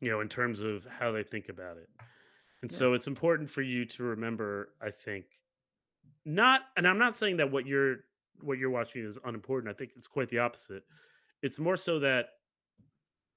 You 0.00 0.10
know, 0.10 0.20
in 0.20 0.28
terms 0.28 0.60
of 0.60 0.84
how 0.86 1.10
they 1.12 1.24
think 1.24 1.48
about 1.48 1.76
it. 1.76 1.88
And 2.62 2.70
Yeah. 2.70 2.78
so 2.78 2.94
it's 2.94 3.06
important 3.06 3.50
for 3.50 3.62
you 3.62 3.84
to 3.86 4.02
remember, 4.02 4.74
I 4.80 4.90
think, 4.90 5.26
not 6.28 6.60
and 6.76 6.86
I'm 6.86 6.98
not 6.98 7.16
saying 7.16 7.38
that 7.38 7.50
what 7.50 7.66
you're 7.66 7.96
what 8.40 8.58
you're 8.58 8.70
watching 8.70 9.04
is 9.04 9.18
unimportant. 9.24 9.74
I 9.74 9.76
think 9.76 9.92
it's 9.96 10.06
quite 10.06 10.28
the 10.28 10.38
opposite. 10.38 10.84
It's 11.42 11.58
more 11.58 11.76
so 11.76 11.98
that 12.00 12.26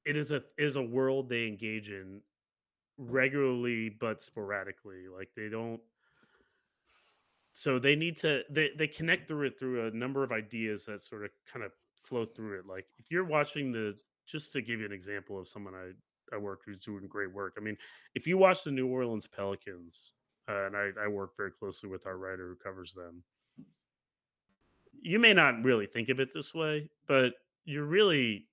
it 0.05 0.17
is 0.17 0.31
a 0.31 0.43
is 0.57 0.75
a 0.75 0.81
world 0.81 1.29
they 1.29 1.47
engage 1.47 1.89
in 1.89 2.21
regularly 2.97 3.89
but 3.89 4.21
sporadically. 4.21 5.07
Like 5.07 5.29
they 5.35 5.47
don't 5.47 5.79
so 7.53 7.79
they 7.79 7.95
need 7.95 8.17
to 8.17 8.41
they 8.49 8.71
they 8.77 8.87
connect 8.87 9.27
through 9.27 9.47
it 9.47 9.57
through 9.57 9.87
a 9.87 9.91
number 9.91 10.23
of 10.23 10.33
ideas 10.33 10.85
that 10.85 11.01
sort 11.01 11.23
of 11.23 11.31
kind 11.51 11.65
of 11.65 11.71
flow 12.03 12.25
through 12.25 12.59
it. 12.59 12.65
Like 12.67 12.87
if 12.97 13.09
you're 13.09 13.25
watching 13.25 13.71
the 13.71 13.95
just 14.27 14.51
to 14.51 14.61
give 14.61 14.81
you 14.81 14.85
an 14.85 14.91
example 14.91 15.39
of 15.39 15.47
someone 15.47 15.75
I 15.75 15.91
I 16.35 16.37
work 16.37 16.61
who's 16.65 16.81
doing 16.81 17.07
great 17.07 17.31
work. 17.33 17.55
I 17.57 17.61
mean, 17.61 17.77
if 18.15 18.27
you 18.27 18.37
watch 18.37 18.63
the 18.63 18.71
New 18.71 18.87
Orleans 18.87 19.27
Pelicans, 19.27 20.11
uh, 20.49 20.65
and 20.65 20.75
I, 20.75 20.89
I 21.05 21.07
work 21.07 21.31
very 21.37 21.51
closely 21.51 21.89
with 21.89 22.05
our 22.05 22.17
writer 22.17 22.47
who 22.47 22.55
covers 22.55 22.93
them, 22.93 23.23
you 25.01 25.19
may 25.19 25.33
not 25.33 25.63
really 25.63 25.87
think 25.87 26.09
of 26.09 26.19
it 26.19 26.33
this 26.33 26.53
way, 26.53 26.89
but 27.07 27.33
you're 27.65 27.85
really 27.85 28.47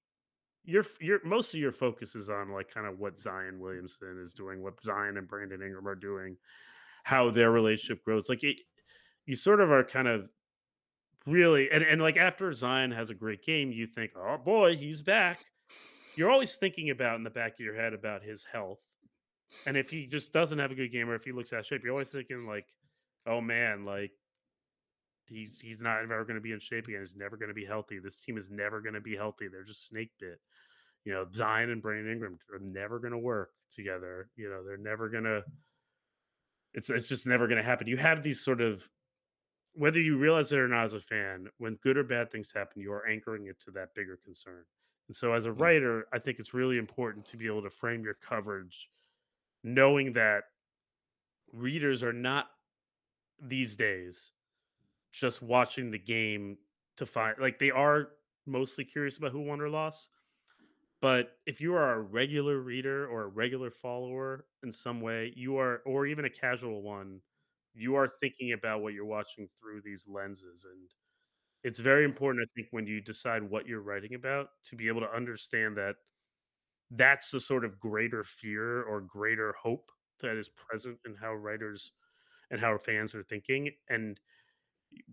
your 0.64 0.84
your 1.00 1.20
most 1.24 1.54
of 1.54 1.60
your 1.60 1.72
focus 1.72 2.14
is 2.14 2.28
on 2.28 2.52
like 2.52 2.72
kind 2.72 2.86
of 2.86 2.98
what 2.98 3.18
Zion 3.18 3.58
Williamson 3.58 4.22
is 4.24 4.34
doing, 4.34 4.62
what 4.62 4.82
Zion 4.82 5.16
and 5.16 5.28
Brandon 5.28 5.62
Ingram 5.62 5.88
are 5.88 5.94
doing, 5.94 6.36
how 7.04 7.30
their 7.30 7.50
relationship 7.50 8.04
grows. 8.04 8.28
Like 8.28 8.42
it, 8.42 8.56
you 9.24 9.34
sort 9.34 9.60
of 9.60 9.70
are 9.70 9.84
kind 9.84 10.08
of 10.08 10.30
really 11.26 11.70
and, 11.70 11.82
and 11.82 12.00
like 12.00 12.16
after 12.16 12.52
Zion 12.52 12.90
has 12.92 13.10
a 13.10 13.14
great 13.14 13.44
game, 13.44 13.72
you 13.72 13.86
think, 13.86 14.12
oh 14.16 14.38
boy, 14.38 14.76
he's 14.76 15.02
back. 15.02 15.40
You're 16.16 16.30
always 16.30 16.54
thinking 16.54 16.90
about 16.90 17.16
in 17.16 17.24
the 17.24 17.30
back 17.30 17.52
of 17.54 17.60
your 17.60 17.76
head 17.76 17.92
about 17.92 18.22
his 18.22 18.44
health. 18.50 18.80
And 19.66 19.76
if 19.76 19.90
he 19.90 20.06
just 20.06 20.32
doesn't 20.32 20.58
have 20.58 20.70
a 20.70 20.74
good 20.74 20.92
game 20.92 21.08
or 21.08 21.14
if 21.14 21.24
he 21.24 21.32
looks 21.32 21.52
out 21.52 21.60
of 21.60 21.66
shape, 21.66 21.82
you're 21.82 21.92
always 21.92 22.08
thinking 22.08 22.46
like, 22.46 22.66
oh 23.26 23.40
man, 23.40 23.84
like 23.84 24.12
he's 25.26 25.60
he's 25.60 25.80
not 25.80 26.02
ever 26.02 26.24
going 26.24 26.36
to 26.36 26.40
be 26.40 26.52
in 26.52 26.60
shape 26.60 26.88
again. 26.88 27.00
He's 27.00 27.16
never 27.16 27.36
going 27.36 27.48
to 27.48 27.54
be 27.54 27.64
healthy. 27.64 27.98
This 27.98 28.16
team 28.16 28.36
is 28.36 28.50
never 28.50 28.80
going 28.80 28.94
to 28.94 29.00
be 29.00 29.16
healthy. 29.16 29.48
They're 29.48 29.64
just 29.64 29.86
snake 29.86 30.10
bit. 30.20 30.40
You 31.04 31.14
know, 31.14 31.26
Zion 31.34 31.70
and 31.70 31.80
Brandon 31.80 32.12
Ingram 32.12 32.38
are 32.52 32.58
never 32.58 32.98
going 32.98 33.12
to 33.12 33.18
work 33.18 33.50
together. 33.70 34.28
You 34.36 34.50
know, 34.50 34.64
they're 34.64 34.76
never 34.76 35.08
going 35.08 35.24
to. 35.24 35.42
It's 36.74 36.90
it's 36.90 37.08
just 37.08 37.26
never 37.26 37.46
going 37.46 37.58
to 37.58 37.64
happen. 37.64 37.86
You 37.86 37.96
have 37.96 38.22
these 38.22 38.44
sort 38.44 38.60
of 38.60 38.82
whether 39.74 40.00
you 40.00 40.18
realize 40.18 40.50
it 40.52 40.58
or 40.58 40.68
not 40.68 40.86
as 40.86 40.94
a 40.94 41.00
fan, 41.00 41.46
when 41.58 41.78
good 41.82 41.96
or 41.96 42.02
bad 42.02 42.32
things 42.32 42.52
happen, 42.54 42.82
you 42.82 42.92
are 42.92 43.06
anchoring 43.06 43.46
it 43.46 43.60
to 43.60 43.70
that 43.70 43.94
bigger 43.94 44.18
concern. 44.24 44.64
And 45.06 45.16
so, 45.16 45.32
as 45.32 45.46
a 45.46 45.50
mm. 45.50 45.60
writer, 45.60 46.06
I 46.12 46.18
think 46.18 46.38
it's 46.38 46.52
really 46.52 46.78
important 46.78 47.24
to 47.26 47.36
be 47.36 47.46
able 47.46 47.62
to 47.62 47.70
frame 47.70 48.02
your 48.02 48.16
coverage 48.28 48.88
knowing 49.62 50.12
that 50.14 50.44
readers 51.52 52.02
are 52.02 52.12
not 52.12 52.50
these 53.40 53.76
days 53.76 54.32
just 55.12 55.42
watching 55.42 55.90
the 55.90 55.98
game 55.98 56.58
to 56.96 57.06
find 57.06 57.36
like 57.40 57.58
they 57.58 57.70
are 57.70 58.10
mostly 58.46 58.84
curious 58.84 59.18
about 59.18 59.32
who 59.32 59.40
won 59.42 59.60
or 59.60 59.70
lost 59.70 60.10
But 61.00 61.38
if 61.46 61.60
you 61.60 61.74
are 61.74 61.94
a 61.94 62.00
regular 62.02 62.58
reader 62.60 63.08
or 63.08 63.24
a 63.24 63.28
regular 63.28 63.70
follower 63.70 64.46
in 64.64 64.72
some 64.72 65.00
way, 65.02 65.32
you 65.36 65.58
are 65.58 65.78
or 65.86 66.06
even 66.06 66.24
a 66.26 66.30
casual 66.30 66.82
one, 66.82 67.22
you 67.74 67.96
are 67.96 68.08
thinking 68.08 68.52
about 68.52 68.82
what 68.82 68.94
you're 68.94 69.06
watching 69.06 69.48
through 69.60 69.82
these 69.82 70.08
lenses, 70.08 70.64
and 70.64 70.90
it's 71.64 71.78
very 71.80 72.04
important, 72.04 72.46
I 72.48 72.50
think, 72.54 72.68
when 72.72 72.86
you 72.86 73.00
decide 73.00 73.42
what 73.42 73.66
you're 73.66 73.82
writing 73.82 74.14
about 74.14 74.50
to 74.64 74.76
be 74.76 74.88
able 74.88 75.00
to 75.02 75.12
understand 75.12 75.76
that 75.78 75.96
that's 76.90 77.30
the 77.30 77.40
sort 77.40 77.64
of 77.64 77.78
greater 77.80 78.24
fear 78.24 78.82
or 78.82 79.00
greater 79.00 79.52
hope 79.52 79.92
that 80.20 80.36
is 80.36 80.48
present 80.48 80.98
in 81.06 81.14
how 81.16 81.34
writers 81.34 81.92
and 82.50 82.60
how 82.60 82.78
fans 82.78 83.14
are 83.14 83.24
thinking, 83.24 83.72
and 83.88 84.20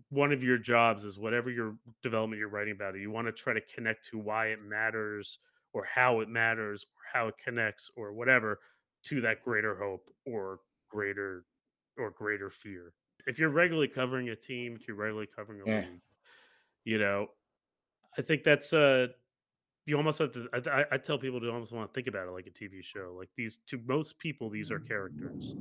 one 0.08 0.32
of 0.32 0.42
your 0.42 0.58
jobs 0.58 1.04
is 1.04 1.18
whatever 1.18 1.50
your 1.50 1.76
development 2.02 2.38
you're 2.38 2.48
writing 2.48 2.72
about, 2.72 2.94
you 2.96 3.10
want 3.10 3.26
to 3.26 3.32
try 3.32 3.52
to 3.52 3.60
connect 3.60 4.04
to 4.08 4.18
why 4.18 4.48
it 4.48 4.60
matters 4.62 5.38
or 5.72 5.84
how 5.84 6.20
it 6.20 6.28
matters 6.28 6.84
or 6.84 7.00
how 7.12 7.28
it 7.28 7.34
connects 7.42 7.90
or 7.96 8.12
whatever 8.12 8.60
to 9.02 9.20
that 9.20 9.42
greater 9.42 9.76
hope 9.76 10.08
or 10.24 10.60
greater 10.88 11.44
or 11.96 12.10
greater 12.10 12.50
fear. 12.50 12.94
If 13.26 13.38
you're 13.38 13.50
regularly 13.50 13.88
covering 13.88 14.28
a 14.28 14.36
team, 14.36 14.76
if 14.76 14.86
you're 14.86 14.96
regularly 14.96 15.28
covering 15.34 15.60
a 15.60 15.66
Yeah. 15.66 15.86
league, 15.86 16.02
you 16.84 16.98
know, 16.98 17.28
I 18.18 18.22
think 18.22 18.44
that's 18.44 18.72
uh 18.72 19.08
you 19.86 19.96
almost 19.96 20.18
have 20.18 20.32
to. 20.32 20.48
I, 20.52 20.84
I- 20.92 20.98
tell 20.98 21.18
people 21.18 21.40
to 21.40 21.50
almost 21.50 21.72
want 21.72 21.90
to 21.90 21.94
think 21.94 22.08
about 22.08 22.28
it 22.28 22.32
like 22.32 22.46
a 22.46 22.50
TV 22.50 22.82
show. 22.82 23.14
Like 23.18 23.30
these, 23.36 23.58
to 23.68 23.78
most 23.86 24.18
people, 24.18 24.50
these 24.50 24.70
are 24.70 24.80
characters, 24.80 25.56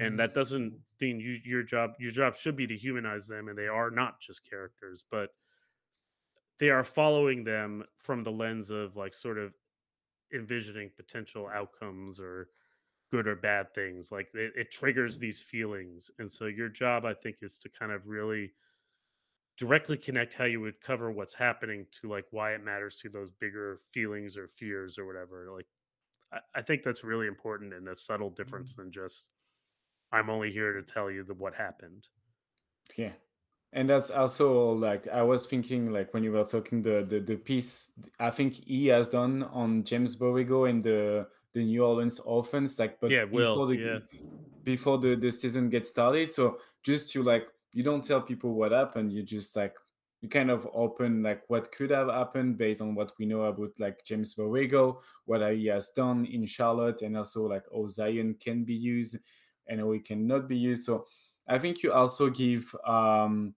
and 0.00 0.18
that 0.18 0.34
doesn't 0.34 0.74
mean 1.00 1.20
you 1.20 1.40
your 1.44 1.62
job. 1.62 1.92
Your 2.00 2.12
job 2.12 2.36
should 2.36 2.56
be 2.56 2.66
to 2.66 2.76
humanize 2.76 3.28
them, 3.28 3.48
and 3.48 3.58
they 3.58 3.68
are 3.68 3.90
not 3.90 4.20
just 4.20 4.48
characters, 4.48 5.04
but 5.10 5.30
they 6.58 6.70
are 6.70 6.84
following 6.84 7.44
them 7.44 7.84
from 7.96 8.22
the 8.22 8.30
lens 8.32 8.70
of 8.70 8.96
like 8.96 9.14
sort 9.14 9.38
of 9.38 9.54
envisioning 10.34 10.90
potential 10.96 11.48
outcomes 11.48 12.20
or 12.20 12.50
good 13.10 13.26
or 13.28 13.36
bad 13.36 13.74
things. 13.74 14.12
Like 14.12 14.30
it, 14.34 14.52
it 14.56 14.70
triggers 14.70 15.18
these 15.18 15.40
feelings, 15.40 16.10
and 16.18 16.30
so 16.30 16.46
your 16.46 16.68
job, 16.68 17.04
I 17.04 17.14
think, 17.14 17.38
is 17.42 17.58
to 17.60 17.68
kind 17.68 17.92
of 17.92 18.06
really 18.08 18.54
directly 19.56 19.96
connect 19.96 20.34
how 20.34 20.44
you 20.44 20.60
would 20.60 20.80
cover 20.80 21.10
what's 21.10 21.34
happening 21.34 21.86
to 22.00 22.08
like 22.08 22.26
why 22.30 22.54
it 22.54 22.64
matters 22.64 22.98
to 23.02 23.08
those 23.08 23.30
bigger 23.30 23.78
feelings 23.92 24.36
or 24.36 24.48
fears 24.48 24.98
or 24.98 25.06
whatever. 25.06 25.48
Like 25.54 25.66
I, 26.32 26.58
I 26.58 26.62
think 26.62 26.82
that's 26.82 27.04
really 27.04 27.26
important 27.26 27.72
and 27.72 27.88
a 27.88 27.94
subtle 27.94 28.30
difference 28.30 28.72
mm-hmm. 28.72 28.82
than 28.82 28.92
just 28.92 29.30
I'm 30.12 30.30
only 30.30 30.50
here 30.50 30.72
to 30.72 30.82
tell 30.82 31.10
you 31.10 31.24
the 31.24 31.34
what 31.34 31.54
happened. 31.54 32.08
Yeah. 32.96 33.12
And 33.72 33.88
that's 33.88 34.10
also 34.10 34.72
like 34.72 35.08
I 35.08 35.22
was 35.22 35.46
thinking 35.46 35.92
like 35.92 36.14
when 36.14 36.22
you 36.22 36.32
were 36.32 36.44
talking 36.44 36.82
the 36.82 37.04
the, 37.08 37.20
the 37.20 37.36
piece 37.36 37.90
I 38.20 38.30
think 38.30 38.54
he 38.54 38.86
has 38.88 39.08
done 39.08 39.42
on 39.44 39.84
James 39.84 40.16
Borrego 40.16 40.68
and 40.68 40.82
the 40.82 41.26
the 41.52 41.64
New 41.64 41.84
Orleans 41.84 42.20
offense 42.26 42.78
like 42.78 43.00
but 43.00 43.10
Yeah, 43.10 43.24
before 43.24 43.58
Will. 43.58 43.66
the 43.66 43.76
Yeah. 43.76 43.98
before 44.64 44.98
the, 44.98 45.14
the 45.16 45.30
season 45.30 45.70
gets 45.70 45.90
started. 45.90 46.32
So 46.32 46.58
just 46.84 47.12
to 47.12 47.22
like 47.22 47.46
you 47.74 47.82
don't 47.82 48.04
tell 48.04 48.22
people 48.22 48.54
what 48.54 48.72
happened, 48.72 49.12
you 49.12 49.22
just 49.22 49.56
like 49.56 49.74
you 50.22 50.28
kind 50.30 50.50
of 50.50 50.66
open 50.72 51.22
like 51.22 51.42
what 51.48 51.70
could 51.72 51.90
have 51.90 52.08
happened 52.08 52.56
based 52.56 52.80
on 52.80 52.94
what 52.94 53.12
we 53.18 53.26
know 53.26 53.42
about 53.42 53.78
like 53.78 54.02
James 54.06 54.34
Borrego, 54.34 55.00
what 55.26 55.52
he 55.52 55.66
has 55.66 55.90
done 55.90 56.24
in 56.24 56.46
Charlotte, 56.46 57.02
and 57.02 57.16
also 57.16 57.42
like 57.46 57.64
how 57.74 57.86
Zion 57.88 58.36
can 58.40 58.64
be 58.64 58.74
used 58.74 59.18
and 59.66 59.92
he 59.92 59.98
cannot 59.98 60.48
be 60.48 60.56
used. 60.56 60.86
So 60.86 61.04
I 61.48 61.58
think 61.58 61.82
you 61.82 61.92
also 61.92 62.30
give 62.30 62.74
um 62.86 63.54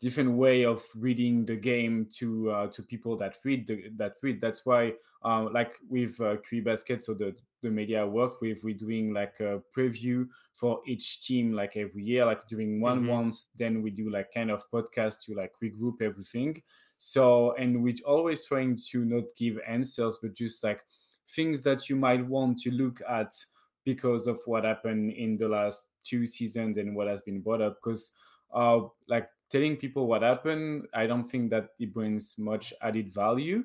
different 0.00 0.30
way 0.30 0.64
of 0.64 0.84
reading 0.94 1.44
the 1.44 1.56
game 1.56 2.06
to 2.18 2.50
uh, 2.50 2.66
to 2.68 2.82
people 2.82 3.16
that 3.16 3.34
read 3.44 3.66
the, 3.66 3.90
that 3.96 4.14
read. 4.22 4.40
That's 4.40 4.64
why, 4.64 4.94
uh, 5.24 5.48
like 5.50 5.74
with 5.88 6.20
uh, 6.20 6.36
QE 6.36 6.64
Basket, 6.64 7.02
so 7.02 7.14
the 7.14 7.34
the 7.60 7.70
media 7.70 8.02
I 8.02 8.04
work 8.04 8.40
with, 8.40 8.62
we're 8.64 8.74
doing 8.76 9.12
like 9.12 9.40
a 9.40 9.62
preview 9.76 10.28
for 10.54 10.80
each 10.86 11.24
team 11.24 11.52
like 11.52 11.76
every 11.76 12.02
year, 12.04 12.24
like 12.24 12.46
doing 12.48 12.80
one 12.80 13.04
Mhm. 13.04 13.08
once. 13.08 13.46
Then 13.56 13.82
we 13.82 13.90
do 13.90 14.10
like 14.10 14.32
kind 14.32 14.50
of 14.50 14.68
podcast 14.70 15.24
to 15.26 15.34
like 15.34 15.52
regroup 15.62 16.00
everything. 16.02 16.62
So 16.96 17.52
and 17.54 17.82
we're 17.82 17.94
always 18.06 18.44
trying 18.44 18.76
to 18.90 19.04
not 19.04 19.24
give 19.36 19.58
answers, 19.66 20.18
but 20.22 20.34
just 20.34 20.62
like 20.64 20.84
things 21.28 21.62
that 21.62 21.88
you 21.88 21.96
might 21.96 22.26
want 22.26 22.58
to 22.60 22.70
look 22.70 23.00
at 23.08 23.32
because 23.84 24.26
of 24.26 24.38
what 24.46 24.64
happened 24.64 25.12
in 25.12 25.36
the 25.36 25.48
last 25.48 25.88
two 26.04 26.26
seasons 26.26 26.76
and 26.76 26.94
what 26.94 27.08
has 27.08 27.20
been 27.22 27.40
brought 27.40 27.62
up. 27.62 27.78
Because 27.82 28.12
uh, 28.52 28.80
like 29.08 29.28
telling 29.50 29.76
people 29.76 30.06
what 30.06 30.22
happened, 30.22 30.86
I 30.94 31.06
don't 31.06 31.24
think 31.24 31.50
that 31.50 31.70
it 31.78 31.92
brings 31.92 32.36
much 32.38 32.72
added 32.82 33.12
value. 33.12 33.64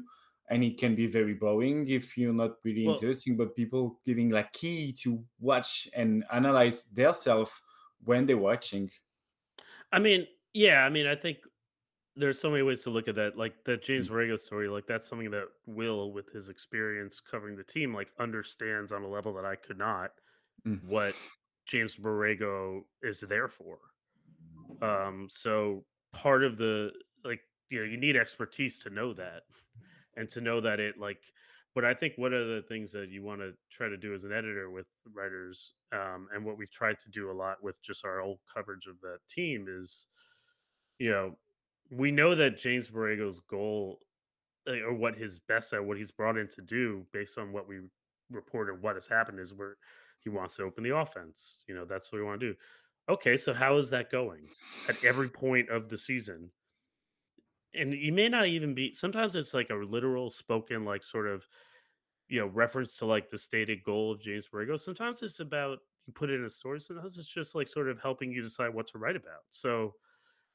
And 0.49 0.63
it 0.63 0.77
can 0.77 0.95
be 0.95 1.07
very 1.07 1.33
boring 1.35 1.87
if 1.87 2.17
you're 2.17 2.33
not 2.33 2.63
really 2.63 2.85
Well, 2.85 2.87
interesting, 2.87 3.37
but 3.37 3.55
people 3.55 4.01
giving 4.05 4.29
like 4.29 4.51
key 4.53 4.91
to 5.03 5.25
watch 5.39 5.87
and 5.95 6.25
analyze 6.31 6.83
their 6.85 7.13
self 7.13 7.61
when 8.03 8.25
they're 8.25 8.37
watching. 8.37 8.91
I 9.91 9.99
mean, 9.99 10.27
yeah, 10.53 10.85
I 10.85 10.89
mean, 10.89 11.07
I 11.07 11.15
think 11.15 11.37
there's 12.15 12.39
so 12.39 12.51
many 12.51 12.63
ways 12.63 12.83
to 12.83 12.89
look 12.89 13.07
at 13.09 13.15
that. 13.15 13.37
Like 13.37 13.65
the 13.65 13.77
James 13.77 14.07
Mm. 14.07 14.09
Borrego 14.09 14.39
story, 14.39 14.69
like 14.69 14.87
that's 14.87 15.07
something 15.07 15.31
that 15.31 15.47
Will, 15.67 16.13
with 16.13 16.31
his 16.31 16.49
experience 16.49 17.21
covering 17.21 17.57
the 17.57 17.63
team, 17.63 17.93
like 17.93 18.11
understands 18.19 18.91
on 18.91 19.03
a 19.03 19.09
level 19.09 19.33
that 19.35 19.45
I 19.45 19.57
could 19.57 19.77
not 19.77 20.11
Mm. 20.65 20.79
what 20.81 21.17
James 21.65 21.95
Borrego 21.97 22.83
is 23.03 23.21
there 23.21 23.49
for. 23.49 23.79
Um, 24.81 25.27
so 25.29 25.85
part 26.11 26.43
of 26.43 26.57
the 26.57 26.91
like, 27.23 27.41
you 27.69 27.79
know, 27.79 27.85
you 27.85 27.97
need 27.97 28.17
expertise 28.17 28.79
to 28.79 28.89
know 28.89 29.13
that 29.13 29.43
and 30.15 30.29
to 30.29 30.41
know 30.41 30.61
that 30.61 30.79
it 30.79 30.95
like 30.99 31.19
but 31.75 31.85
I 31.85 31.93
think 31.93 32.13
one 32.17 32.33
of 32.33 32.47
the 32.47 32.63
things 32.67 32.91
that 32.91 33.09
you 33.09 33.23
want 33.23 33.41
to 33.41 33.53
try 33.71 33.89
to 33.89 33.97
do 33.97 34.13
as 34.13 34.23
an 34.25 34.31
editor 34.31 34.69
with 34.69 34.85
writers, 35.11 35.73
um, 35.91 36.27
and 36.33 36.45
what 36.45 36.57
we've 36.57 36.71
tried 36.71 36.99
to 36.99 37.09
do 37.09 37.31
a 37.31 37.33
lot 37.33 37.63
with 37.63 37.81
just 37.81 38.05
our 38.05 38.21
old 38.21 38.39
coverage 38.53 38.85
of 38.85 38.99
that 39.01 39.17
team 39.27 39.65
is, 39.67 40.05
you 40.99 41.09
know, 41.09 41.35
we 41.91 42.11
know 42.11 42.35
that 42.35 42.59
James 42.59 42.89
Borrego's 42.89 43.39
goal 43.39 43.99
uh, 44.67 44.81
or 44.85 44.93
what 44.93 45.15
his 45.15 45.39
best 45.39 45.73
at 45.73 45.83
what 45.83 45.97
he's 45.97 46.11
brought 46.11 46.37
in 46.37 46.47
to 46.49 46.61
do 46.61 47.05
based 47.11 47.39
on 47.39 47.51
what 47.51 47.67
we 47.67 47.79
reported 48.29 48.81
what 48.81 48.95
has 48.95 49.07
happened 49.07 49.39
is 49.39 49.53
where 49.53 49.77
he 50.19 50.29
wants 50.29 50.55
to 50.55 50.63
open 50.63 50.83
the 50.83 50.95
offense. 50.95 51.63
You 51.67 51.75
know, 51.75 51.85
that's 51.85 52.11
what 52.11 52.19
we 52.19 52.25
want 52.25 52.39
to 52.39 52.53
do. 52.53 52.55
Okay, 53.09 53.35
so 53.35 53.53
how 53.53 53.77
is 53.77 53.89
that 53.89 54.11
going 54.11 54.47
at 54.87 55.03
every 55.03 55.27
point 55.27 55.69
of 55.69 55.89
the 55.89 55.97
season? 55.97 56.51
And 57.75 57.93
you 57.93 58.11
may 58.11 58.29
not 58.29 58.47
even 58.47 58.73
be 58.73 58.93
sometimes 58.93 59.35
it's 59.35 59.53
like 59.53 59.69
a 59.69 59.75
literal 59.75 60.29
spoken 60.29 60.85
like 60.85 61.03
sort 61.03 61.27
of 61.27 61.47
you 62.29 62.39
know 62.39 62.47
reference 62.47 62.97
to 62.97 63.05
like 63.05 63.29
the 63.29 63.37
stated 63.37 63.83
goal 63.83 64.11
of 64.11 64.21
James 64.21 64.47
Borrego. 64.51 64.79
Sometimes 64.79 65.21
it's 65.21 65.39
about 65.39 65.79
you 66.05 66.13
put 66.13 66.29
it 66.29 66.35
in 66.35 66.45
a 66.45 66.49
story. 66.49 66.79
Sometimes 66.79 67.17
it's 67.17 67.27
just 67.27 67.55
like 67.55 67.67
sort 67.67 67.89
of 67.89 68.01
helping 68.01 68.31
you 68.31 68.41
decide 68.41 68.73
what 68.73 68.87
to 68.87 68.97
write 68.97 69.15
about. 69.15 69.41
So 69.49 69.95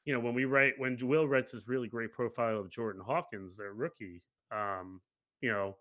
you 0.05 0.13
know, 0.13 0.19
when 0.19 0.33
we 0.33 0.45
write 0.45 0.73
when 0.77 0.97
Will 1.01 1.27
writes 1.27 1.51
this 1.51 1.67
really 1.67 1.87
great 1.87 2.13
profile 2.13 2.59
of 2.59 2.71
Jordan 2.71 3.01
Hawkins, 3.05 3.55
their 3.55 3.73
rookie, 3.73 4.23
um, 4.51 5.01
you 5.41 5.51
know, 5.51 5.77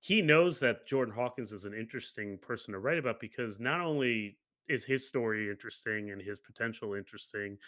he 0.00 0.22
knows 0.22 0.60
that 0.60 0.86
Jordan 0.86 1.14
Hawkins 1.14 1.52
is 1.52 1.64
an 1.64 1.74
interesting 1.74 2.38
person 2.38 2.72
to 2.72 2.78
write 2.78 2.98
about 2.98 3.20
because 3.20 3.58
not 3.58 3.80
only 3.80 4.38
is 4.68 4.84
his 4.84 5.08
story 5.08 5.50
interesting 5.50 6.10
and 6.10 6.22
his 6.22 6.38
potential 6.38 6.94
interesting, 6.94 7.58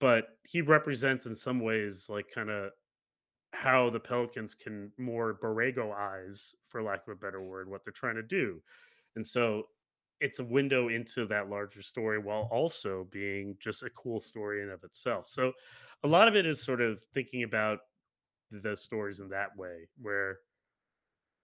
but 0.00 0.38
he 0.44 0.62
represents 0.62 1.26
in 1.26 1.36
some 1.36 1.60
ways 1.60 2.06
like 2.08 2.26
kind 2.34 2.50
of 2.50 2.70
how 3.52 3.90
the 3.90 4.00
Pelicans 4.00 4.54
can 4.54 4.90
more 4.98 5.38
Borrego 5.42 5.92
eyes, 5.92 6.54
for 6.68 6.82
lack 6.82 7.06
of 7.06 7.12
a 7.12 7.16
better 7.16 7.42
word, 7.42 7.68
what 7.68 7.84
they're 7.84 7.92
trying 7.92 8.14
to 8.14 8.22
do. 8.22 8.62
And 9.16 9.26
so 9.26 9.64
it's 10.20 10.38
a 10.38 10.44
window 10.44 10.88
into 10.88 11.26
that 11.26 11.48
larger 11.48 11.82
story 11.82 12.18
while 12.18 12.48
also 12.50 13.06
being 13.10 13.56
just 13.58 13.82
a 13.82 13.90
cool 13.90 14.20
story 14.20 14.62
in 14.62 14.70
of 14.70 14.84
itself. 14.84 15.28
So 15.28 15.52
a 16.04 16.08
lot 16.08 16.28
of 16.28 16.36
it 16.36 16.46
is 16.46 16.62
sort 16.62 16.80
of 16.80 17.00
thinking 17.14 17.42
about 17.42 17.80
the 18.50 18.76
stories 18.76 19.20
in 19.20 19.28
that 19.30 19.56
way, 19.56 19.88
where 20.00 20.38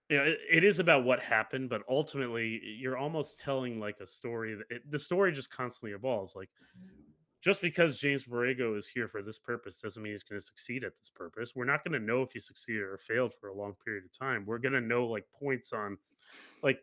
you 0.09 0.17
know, 0.17 0.25
it, 0.25 0.39
it 0.51 0.65
is 0.65 0.79
about 0.79 1.05
what 1.05 1.21
happened, 1.21 1.69
but 1.69 1.83
ultimately 1.89 2.61
you're 2.79 2.97
almost 2.97 3.41
telling 3.41 3.81
like 3.81 3.97
a 4.01 4.07
story 4.07 4.55
that 4.55 4.77
it, 4.77 4.91
the 4.91 4.99
story 4.99 5.33
just 5.33 5.51
constantly 5.51 5.93
evolves. 5.93 6.37
Like 6.37 6.51
just 7.47 7.61
because 7.61 7.97
James 7.97 8.24
Borrego 8.24 8.76
is 8.76 8.88
here 8.88 9.07
for 9.07 9.22
this 9.22 9.38
purpose 9.38 9.76
doesn't 9.76 10.03
mean 10.03 10.11
he's 10.11 10.24
going 10.24 10.40
to 10.40 10.44
succeed 10.44 10.82
at 10.82 10.97
this 10.97 11.09
purpose. 11.09 11.53
We're 11.55 11.64
not 11.64 11.84
going 11.84 11.92
to 11.92 12.05
know 12.05 12.22
if 12.22 12.32
he 12.32 12.40
succeeded 12.40 12.82
or 12.82 12.97
failed 12.97 13.32
for 13.40 13.51
a 13.51 13.55
long 13.55 13.74
period 13.84 14.03
of 14.05 14.18
time. 14.18 14.44
We're 14.44 14.59
going 14.59 14.72
to 14.72 14.80
know 14.80 15.07
like 15.07 15.26
points 15.38 15.72
on 15.72 15.97
like 16.64 16.80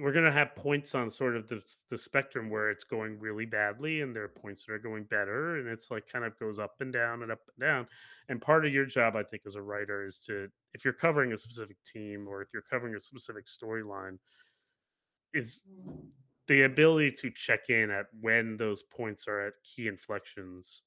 we're 0.00 0.10
going 0.10 0.24
to 0.24 0.32
have 0.32 0.56
points 0.56 0.96
on 0.96 1.08
sort 1.08 1.36
of 1.36 1.46
the 1.46 1.62
the 1.90 1.96
spectrum 1.96 2.50
where 2.50 2.70
it's 2.70 2.82
going 2.82 3.20
really 3.20 3.46
badly 3.46 4.00
and 4.00 4.16
there 4.16 4.24
are 4.24 4.28
points 4.28 4.64
that 4.64 4.72
are 4.72 4.80
going 4.80 5.04
better 5.04 5.58
and 5.58 5.68
it's 5.68 5.92
like 5.92 6.10
kind 6.12 6.24
of 6.24 6.36
goes 6.40 6.58
up 6.58 6.74
and 6.80 6.92
down 6.92 7.22
and 7.22 7.30
up 7.30 7.40
and 7.46 7.64
down 7.64 7.86
and 8.28 8.40
part 8.40 8.64
of 8.64 8.72
your 8.72 8.86
job 8.86 9.16
i 9.16 9.22
think 9.22 9.42
as 9.46 9.56
a 9.56 9.62
writer 9.62 10.06
is 10.06 10.18
to 10.18 10.48
if 10.74 10.84
you're 10.84 10.94
covering 10.94 11.32
a 11.32 11.36
specific 11.36 11.76
team 11.82 12.28
or 12.28 12.40
if 12.40 12.48
you're 12.52 12.62
covering 12.62 12.94
a 12.94 13.00
specific 13.00 13.46
storyline 13.46 14.16
is 15.34 15.62
the 16.50 16.62
ability 16.62 17.12
to 17.12 17.30
check 17.30 17.70
in 17.70 17.92
at 17.92 18.06
when 18.20 18.56
those 18.56 18.82
points 18.82 19.28
are 19.28 19.46
at 19.46 19.52
key 19.62 19.86
inflections 19.86 20.82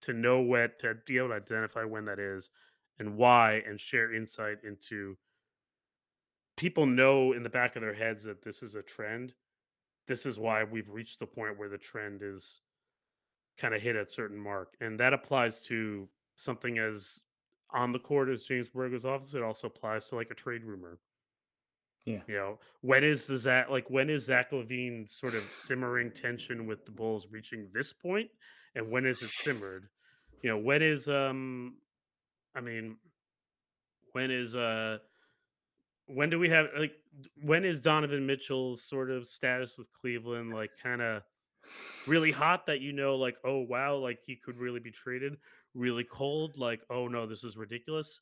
to 0.00 0.14
know 0.14 0.40
what 0.40 0.78
to 0.78 0.94
be 1.06 1.18
able 1.18 1.28
to 1.28 1.34
identify 1.34 1.84
when 1.84 2.06
that 2.06 2.18
is 2.18 2.48
and 2.98 3.14
why 3.14 3.62
and 3.68 3.78
share 3.78 4.14
insight 4.14 4.56
into 4.64 5.14
people 6.56 6.86
know 6.86 7.34
in 7.34 7.42
the 7.42 7.50
back 7.50 7.76
of 7.76 7.82
their 7.82 7.92
heads 7.92 8.22
that 8.22 8.42
this 8.42 8.62
is 8.62 8.74
a 8.74 8.80
trend. 8.80 9.34
This 10.08 10.24
is 10.24 10.38
why 10.38 10.64
we've 10.64 10.88
reached 10.88 11.18
the 11.18 11.26
point 11.26 11.58
where 11.58 11.68
the 11.68 11.76
trend 11.76 12.22
is 12.22 12.60
kind 13.58 13.74
of 13.74 13.82
hit 13.82 13.96
a 13.96 14.06
certain 14.06 14.38
mark. 14.38 14.76
And 14.80 14.98
that 14.98 15.12
applies 15.12 15.60
to 15.64 16.08
something 16.36 16.78
as 16.78 17.20
on 17.68 17.92
the 17.92 17.98
court 17.98 18.30
as 18.30 18.44
James 18.44 18.70
Borrego's 18.70 19.04
office. 19.04 19.34
It 19.34 19.42
also 19.42 19.66
applies 19.66 20.06
to 20.06 20.14
like 20.14 20.30
a 20.30 20.34
trade 20.34 20.64
rumor. 20.64 21.00
Yeah. 22.04 22.20
You 22.26 22.34
know, 22.34 22.58
when 22.80 23.04
is 23.04 23.26
the 23.26 23.38
Zach 23.38 23.70
like 23.70 23.88
when 23.88 24.10
is 24.10 24.24
Zach 24.24 24.50
LaVine 24.50 25.08
sort 25.08 25.34
of 25.34 25.44
simmering 25.54 26.10
tension 26.10 26.66
with 26.66 26.84
the 26.84 26.90
Bulls 26.90 27.28
reaching 27.30 27.68
this 27.72 27.92
point, 27.92 28.28
and 28.74 28.90
when 28.90 29.06
is 29.06 29.22
it 29.22 29.30
simmered? 29.32 29.88
You 30.42 30.50
know, 30.50 30.58
when 30.58 30.82
is 30.82 31.08
um, 31.08 31.76
I 32.56 32.60
mean, 32.60 32.96
when 34.12 34.30
is 34.30 34.56
uh, 34.56 34.98
when 36.06 36.30
do 36.30 36.38
we 36.38 36.48
have 36.48 36.66
like 36.76 36.92
when 37.42 37.64
is 37.64 37.80
Donovan 37.80 38.26
Mitchell's 38.26 38.82
sort 38.82 39.10
of 39.10 39.28
status 39.28 39.78
with 39.78 39.86
Cleveland 39.92 40.52
like 40.52 40.70
kind 40.82 41.00
of 41.00 41.22
really 42.06 42.32
hot 42.32 42.66
that 42.66 42.80
you 42.80 42.92
know 42.92 43.14
like 43.16 43.36
oh 43.44 43.60
wow 43.60 43.96
like 43.96 44.18
he 44.26 44.36
could 44.36 44.58
really 44.58 44.80
be 44.80 44.90
traded 44.90 45.36
really 45.74 46.04
cold 46.04 46.58
like 46.58 46.80
oh 46.90 47.06
no 47.06 47.26
this 47.26 47.44
is 47.44 47.56
ridiculous 47.56 48.20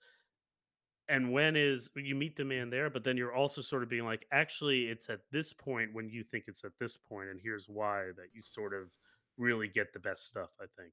and 1.10 1.32
when 1.32 1.56
is 1.56 1.90
you 1.96 2.14
meet 2.14 2.36
demand 2.36 2.72
there 2.72 2.88
but 2.88 3.04
then 3.04 3.16
you're 3.16 3.34
also 3.34 3.60
sort 3.60 3.82
of 3.82 3.88
being 3.88 4.04
like 4.04 4.26
actually 4.32 4.84
it's 4.84 5.10
at 5.10 5.20
this 5.30 5.52
point 5.52 5.92
when 5.92 6.08
you 6.08 6.22
think 6.22 6.44
it's 6.46 6.64
at 6.64 6.72
this 6.78 6.96
point 6.96 7.28
and 7.28 7.40
here's 7.42 7.68
why 7.68 8.04
that 8.16 8.28
you 8.32 8.40
sort 8.40 8.72
of 8.72 8.88
really 9.36 9.68
get 9.68 9.92
the 9.92 9.98
best 9.98 10.26
stuff 10.26 10.50
i 10.60 10.66
think. 10.80 10.92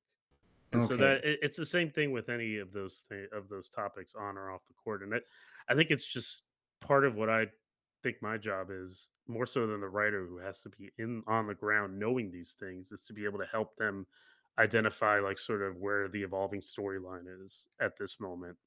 And 0.74 0.84
so 0.84 0.98
that 0.98 1.24
it, 1.24 1.40
it's 1.42 1.56
the 1.56 1.66
same 1.66 1.92
thing 1.92 2.12
with 2.12 2.28
any 2.28 2.58
of 2.58 2.74
those 2.74 3.04
th- 3.10 3.30
of 3.32 3.48
those 3.48 3.70
topics 3.70 4.16
on 4.16 4.38
or 4.38 4.52
off 4.52 4.68
the 4.68 4.74
court 4.74 5.02
and 5.02 5.14
it, 5.14 5.24
i 5.70 5.74
think 5.74 5.92
it's 5.92 6.06
just 6.06 6.44
part 6.82 7.06
of 7.06 7.16
what 7.16 7.30
i 7.30 7.46
think 8.04 8.18
my 8.22 8.38
job 8.38 8.68
is 8.70 9.10
more 9.28 9.46
so 9.46 9.66
than 9.66 9.80
the 9.80 9.88
writer 9.88 10.26
who 10.26 10.38
has 10.38 10.62
to 10.62 10.70
be 10.70 10.92
in 10.98 11.24
on 11.28 11.48
the 11.48 11.54
ground 11.54 11.98
knowing 11.98 12.32
these 12.32 12.56
things 12.60 12.92
is 12.92 13.02
to 13.02 13.14
be 13.14 13.26
able 13.26 13.40
to 13.40 13.46
help 13.46 13.76
them 13.78 14.06
identify 14.60 15.20
like 15.20 15.38
sort 15.38 15.62
of 15.62 15.78
where 15.78 16.08
the 16.08 16.22
evolving 16.22 16.62
storyline 16.62 17.26
is 17.44 17.68
at 17.80 17.98
this 17.98 18.20
moment 18.20 18.58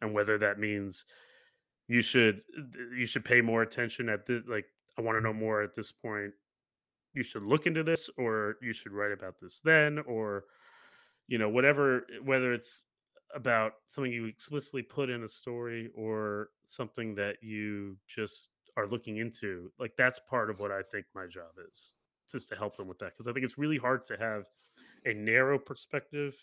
and 0.00 0.12
whether 0.12 0.38
that 0.38 0.58
means 0.58 1.04
you 1.88 2.00
should 2.00 2.42
you 2.96 3.06
should 3.06 3.24
pay 3.24 3.40
more 3.40 3.62
attention 3.62 4.08
at 4.08 4.26
this 4.26 4.42
like 4.48 4.66
i 4.98 5.02
want 5.02 5.16
to 5.16 5.22
know 5.22 5.32
more 5.32 5.62
at 5.62 5.74
this 5.74 5.92
point. 5.92 6.32
You 7.12 7.24
should 7.24 7.42
look 7.42 7.66
into 7.66 7.82
this 7.82 8.08
or 8.16 8.56
you 8.62 8.72
should 8.72 8.92
write 8.92 9.10
about 9.10 9.34
this 9.42 9.60
then 9.64 9.98
or 10.06 10.44
you 11.26 11.38
know 11.38 11.48
whatever 11.48 12.06
eh, 12.14 12.18
whether 12.24 12.52
it's 12.52 12.84
about 13.34 13.72
something 13.88 14.12
you 14.12 14.26
explicitly 14.26 14.82
put 14.82 15.10
in 15.10 15.24
a 15.24 15.28
story 15.28 15.90
or 15.96 16.50
something 16.66 17.14
that 17.16 17.36
you 17.42 17.96
just 18.06 18.50
are 18.76 18.86
looking 18.86 19.16
into 19.16 19.72
like 19.78 19.92
that's 19.96 20.20
part 20.28 20.50
of 20.50 20.60
what 20.60 20.70
i 20.70 20.82
think 20.90 21.06
my 21.14 21.26
job 21.26 21.50
is 21.70 21.94
just 22.30 22.48
to 22.48 22.56
help 22.56 22.76
them 22.76 22.88
with 22.88 22.98
that 22.98 23.12
because 23.12 23.28
i 23.28 23.32
think 23.32 23.44
it's 23.44 23.58
really 23.58 23.78
hard 23.78 24.04
to 24.04 24.16
have 24.16 24.44
a 25.06 25.14
narrow 25.14 25.58
perspective 25.58 26.34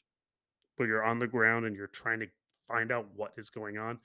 where 0.78 0.88
you're 0.88 1.04
on 1.04 1.20
the 1.20 1.28
ground 1.28 1.66
and 1.66 1.76
you're 1.76 1.88
trying 1.88 2.20
to 2.20 2.28
find 2.68 2.92
out 2.92 3.08
what 3.16 3.34
is 3.38 3.50
going 3.50 3.78
on 3.78 4.00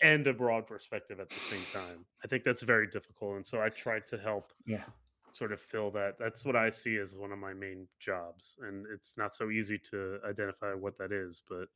and 0.00 0.26
a 0.26 0.32
broad 0.32 0.66
perspective 0.66 1.18
at 1.20 1.28
the 1.28 1.40
same 1.40 1.62
time. 1.72 2.04
I 2.24 2.28
think 2.28 2.44
that's 2.44 2.62
very 2.62 2.86
difficult. 2.86 3.36
And 3.36 3.46
so 3.46 3.60
I 3.60 3.68
tried 3.68 4.06
to 4.08 4.18
help 4.18 4.52
Yeah. 4.66 4.84
sort 5.32 5.52
of 5.52 5.60
fill 5.60 5.90
that. 5.92 6.18
That's 6.18 6.44
what 6.44 6.56
I 6.56 6.70
see 6.70 6.96
as 6.98 7.14
one 7.14 7.32
of 7.32 7.38
my 7.38 7.52
main 7.52 7.88
jobs. 7.98 8.56
And 8.62 8.86
it's 8.94 9.16
not 9.16 9.34
so 9.34 9.50
easy 9.50 9.78
to 9.90 10.20
identify 10.24 10.72
what 10.74 10.96
that 10.98 11.12
is, 11.12 11.42
but 11.48 11.68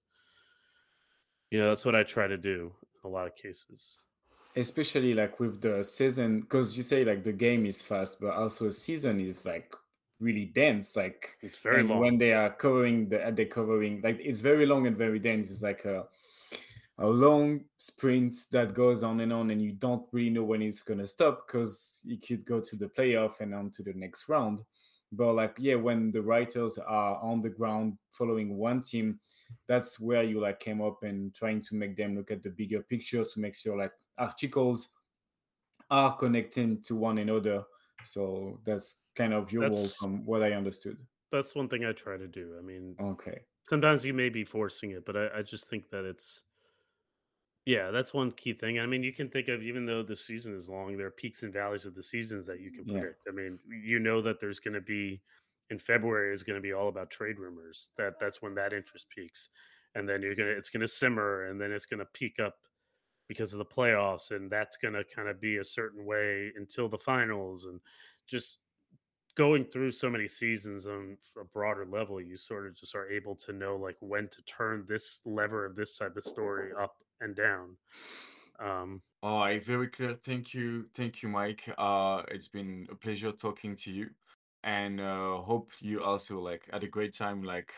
yeah, 1.50 1.66
that's 1.66 1.84
what 1.84 1.94
I 1.94 2.02
try 2.02 2.26
to 2.26 2.38
do 2.38 2.72
in 3.04 3.08
a 3.10 3.12
lot 3.12 3.26
of 3.26 3.34
cases. 3.36 4.00
especially 4.54 5.14
like 5.14 5.40
with 5.40 5.60
the 5.62 5.82
season 5.82 6.40
because 6.42 6.76
you 6.76 6.82
say 6.82 7.04
like 7.06 7.24
the 7.24 7.32
game 7.32 7.64
is 7.64 7.80
fast 7.80 8.20
but 8.20 8.32
also 8.34 8.66
a 8.66 8.72
season 8.72 9.18
is 9.18 9.46
like 9.46 9.72
really 10.20 10.44
dense 10.44 10.94
like 10.94 11.38
It's 11.40 11.56
very 11.56 11.82
long. 11.82 12.00
when 12.00 12.18
they 12.18 12.32
are 12.34 12.50
covering 12.50 13.08
the 13.08 13.32
they're 13.34 13.46
covering 13.46 14.02
like 14.02 14.18
it's 14.20 14.42
very 14.42 14.66
long 14.66 14.86
and 14.86 14.94
very 14.96 15.18
dense 15.18 15.50
it's 15.50 15.62
like 15.62 15.86
a 15.86 16.04
a 16.98 17.06
long 17.06 17.64
sprint 17.78 18.34
that 18.52 18.74
goes 18.74 19.02
on 19.02 19.20
and 19.20 19.32
on 19.32 19.50
and 19.50 19.62
you 19.62 19.72
don't 19.72 20.04
really 20.12 20.30
know 20.30 20.44
when 20.44 20.62
it's 20.62 20.82
going 20.82 21.00
to 21.00 21.06
stop 21.06 21.46
because 21.46 21.98
you 22.04 22.18
could 22.18 22.44
go 22.44 22.60
to 22.60 22.76
the 22.76 22.86
playoff 22.86 23.40
and 23.40 23.54
on 23.54 23.70
to 23.70 23.82
the 23.82 23.94
next 23.94 24.28
round. 24.28 24.60
But 25.10 25.34
like 25.34 25.56
yeah 25.58 25.74
when 25.74 26.10
the 26.10 26.22
writers 26.22 26.78
are 26.78 27.18
on 27.22 27.42
the 27.42 27.50
ground 27.50 27.98
following 28.10 28.56
one 28.56 28.82
team 28.82 29.20
that's 29.68 30.00
where 30.00 30.22
you 30.22 30.40
like 30.40 30.60
came 30.60 30.80
up 30.80 31.02
and 31.02 31.34
trying 31.34 31.60
to 31.60 31.74
make 31.74 31.96
them 31.96 32.16
look 32.16 32.30
at 32.30 32.42
the 32.42 32.50
bigger 32.50 32.80
picture 32.80 33.24
to 33.24 33.40
make 33.40 33.54
sure 33.54 33.76
like 33.76 33.92
articles 34.18 34.90
are 35.90 36.16
connecting 36.16 36.80
to 36.82 36.96
one 36.96 37.18
another. 37.18 37.62
So 38.04 38.58
that's 38.64 39.00
kind 39.14 39.32
of 39.32 39.52
your 39.52 39.68
role 39.68 39.88
from 39.88 40.24
what 40.24 40.42
i 40.42 40.52
understood. 40.52 40.96
That's 41.30 41.54
one 41.54 41.68
thing 41.68 41.84
I 41.84 41.92
try 41.92 42.16
to 42.16 42.26
do. 42.26 42.54
I 42.58 42.62
mean, 42.62 42.96
okay. 43.00 43.40
sometimes 43.68 44.04
you 44.04 44.12
may 44.12 44.28
be 44.28 44.44
forcing 44.44 44.90
it, 44.90 45.04
but 45.04 45.16
I, 45.16 45.28
I 45.38 45.42
just 45.42 45.68
think 45.68 45.90
that 45.90 46.04
it's 46.04 46.42
Yeah, 47.64 47.92
that's 47.92 48.12
one 48.12 48.32
key 48.32 48.54
thing. 48.54 48.80
I 48.80 48.86
mean, 48.86 49.04
you 49.04 49.12
can 49.12 49.28
think 49.30 49.46
of 49.48 49.62
even 49.62 49.86
though 49.86 50.02
the 50.02 50.16
season 50.16 50.56
is 50.56 50.68
long, 50.68 50.96
there 50.96 51.06
are 51.06 51.10
peaks 51.12 51.42
and 51.44 51.52
valleys 51.52 51.86
of 51.86 51.94
the 51.94 52.02
seasons 52.02 52.44
that 52.46 52.60
you 52.60 52.72
can 52.72 52.84
yeah 52.84 53.04
predict. 53.04 53.22
I 53.28 53.30
mean, 53.30 53.60
you 53.68 54.00
know 54.00 54.20
that 54.22 54.40
there's 54.40 54.58
going 54.58 54.74
to 54.74 54.80
be 54.80 55.22
in 55.70 55.78
February 55.78 56.32
is 56.34 56.42
going 56.42 56.56
to 56.56 56.60
be 56.62 56.72
all 56.72 56.88
about 56.88 57.10
trade 57.10 57.38
rumors. 57.38 57.92
That 57.96 58.14
that's 58.18 58.42
when 58.42 58.54
that 58.56 58.72
interest 58.72 59.08
peaks, 59.10 59.48
and 59.94 60.08
then 60.08 60.22
you're 60.22 60.34
gonna 60.34 60.50
it's 60.50 60.70
going 60.70 60.80
to 60.80 60.88
simmer, 60.88 61.44
and 61.44 61.60
then 61.60 61.70
it's 61.70 61.86
going 61.86 62.00
to 62.00 62.04
peak 62.06 62.40
up 62.40 62.56
because 63.28 63.52
of 63.52 63.58
the 63.58 63.64
playoffs, 63.66 64.30
and 64.32 64.50
that's 64.50 64.76
going 64.76 64.94
to 64.94 65.04
kind 65.04 65.28
of 65.28 65.40
be 65.40 65.58
a 65.58 65.64
certain 65.64 66.04
way 66.04 66.52
until 66.56 66.88
the 66.88 66.98
finals, 66.98 67.64
and 67.66 67.80
just 68.26 68.58
going 69.34 69.64
through 69.64 69.90
so 69.90 70.10
many 70.10 70.28
seasons 70.28 70.86
on 70.86 71.16
a 71.40 71.44
broader 71.44 71.86
level, 71.86 72.20
you 72.20 72.36
sort 72.36 72.66
of 72.66 72.74
just 72.74 72.94
are 72.94 73.08
able 73.08 73.34
to 73.34 73.52
know 73.52 73.76
like 73.76 73.96
when 74.00 74.28
to 74.28 74.42
turn 74.42 74.84
this 74.88 75.20
lever 75.24 75.64
of 75.64 75.74
this 75.74 75.96
type 75.96 76.16
of 76.16 76.24
story 76.24 76.70
up 76.78 76.96
and 77.22 77.36
down. 77.36 77.76
Um, 78.58 79.02
All 79.22 79.40
right, 79.40 79.64
very 79.64 79.88
clear. 79.88 80.14
Thank 80.22 80.54
you, 80.54 80.86
thank 80.94 81.22
you, 81.22 81.28
Mike. 81.28 81.72
Uh, 81.78 82.22
it's 82.28 82.48
been 82.48 82.86
a 82.90 82.94
pleasure 82.94 83.32
talking 83.32 83.76
to 83.76 83.90
you, 83.90 84.10
and 84.62 85.00
uh, 85.00 85.38
hope 85.38 85.70
you 85.80 86.02
also 86.02 86.40
like 86.40 86.68
had 86.72 86.84
a 86.84 86.88
great 86.88 87.14
time 87.16 87.42
like 87.42 87.72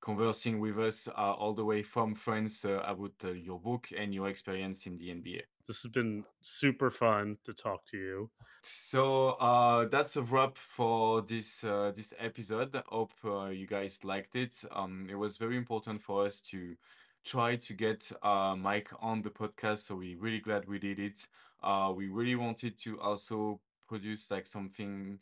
conversing 0.00 0.60
with 0.60 0.78
us 0.78 1.08
uh, 1.08 1.32
all 1.32 1.52
the 1.52 1.64
way 1.64 1.82
from 1.82 2.14
France 2.14 2.64
uh, 2.64 2.82
about 2.86 3.12
uh, 3.24 3.30
your 3.30 3.58
book 3.58 3.88
and 3.96 4.14
your 4.14 4.28
experience 4.28 4.86
in 4.86 4.96
the 4.96 5.10
NBA. 5.10 5.42
this 5.66 5.82
has 5.82 5.90
been 5.92 6.24
super 6.40 6.90
fun 6.90 7.36
to 7.44 7.52
talk 7.52 7.84
to 7.86 7.96
you. 7.96 8.30
So 8.62 9.30
uh, 9.40 9.86
that's 9.88 10.16
a 10.16 10.22
wrap 10.22 10.56
for 10.56 11.22
this 11.22 11.64
uh, 11.64 11.92
this 11.94 12.12
episode. 12.18 12.82
Hope 12.88 13.12
uh, 13.24 13.46
you 13.46 13.66
guys 13.66 14.04
liked 14.04 14.36
it. 14.36 14.64
Um, 14.72 15.06
it 15.10 15.14
was 15.14 15.36
very 15.36 15.56
important 15.56 16.02
for 16.02 16.26
us 16.26 16.40
to 16.50 16.76
try 17.24 17.56
to 17.56 17.74
get 17.74 18.10
uh, 18.22 18.54
Mike 18.56 18.90
on 19.00 19.22
the 19.22 19.30
podcast, 19.30 19.80
so 19.80 19.96
we're 19.96 20.18
really 20.18 20.40
glad 20.40 20.66
we 20.66 20.78
did 20.78 20.98
it. 20.98 21.26
Uh, 21.62 21.92
we 21.94 22.08
really 22.08 22.36
wanted 22.36 22.78
to 22.80 23.00
also 23.00 23.60
produce 23.88 24.30
like 24.30 24.46
something 24.46 25.18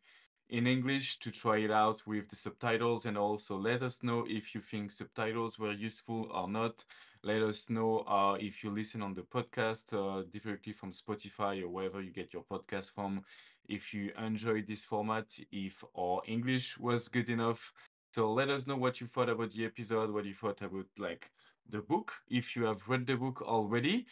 in 0.51 0.67
English 0.67 1.19
to 1.19 1.31
try 1.31 1.59
it 1.59 1.71
out 1.71 2.03
with 2.07 2.29
the 2.29 2.37
subtitles 2.37 3.05
and 3.05 3.19
also 3.19 3.57
let 3.57 3.83
us 3.83 4.03
know 4.03 4.25
if 4.29 4.55
you 4.55 4.61
think 4.61 4.91
subtitles 4.91 5.59
were 5.59 5.73
useful 5.73 6.29
or 6.33 6.49
not. 6.49 6.85
Let 7.23 7.43
us 7.43 7.69
know 7.69 8.01
uh, 8.01 8.37
if 8.41 8.63
you 8.63 8.71
listen 8.71 9.03
on 9.03 9.13
the 9.15 9.23
podcast 9.23 9.93
uh, 9.93 10.23
directly 10.33 10.73
from 10.73 10.93
Spotify 10.93 11.63
or 11.63 11.69
wherever 11.69 12.01
you 12.01 12.13
get 12.13 12.33
your 12.33 12.45
podcast 12.45 12.95
from. 12.95 13.25
If 13.69 13.93
you 13.93 14.13
enjoyed 14.19 14.67
this 14.67 14.85
format, 14.85 15.27
if 15.53 15.85
our 15.95 16.23
English 16.27 16.79
was 16.79 17.09
good 17.09 17.29
enough. 17.29 17.73
So 18.15 18.33
let 18.33 18.49
us 18.49 18.67
know 18.67 18.77
what 18.77 19.01
you 19.01 19.07
thought 19.07 19.29
about 19.29 19.51
the 19.51 19.67
episode, 19.67 20.11
what 20.11 20.25
you 20.25 20.35
thought 20.35 20.63
about 20.63 20.87
like 20.97 21.31
the 21.69 21.81
book, 21.81 22.13
if 22.29 22.57
you 22.57 22.65
have 22.65 22.89
read 22.89 23.07
the 23.07 23.17
book 23.17 23.43
already. 23.43 24.07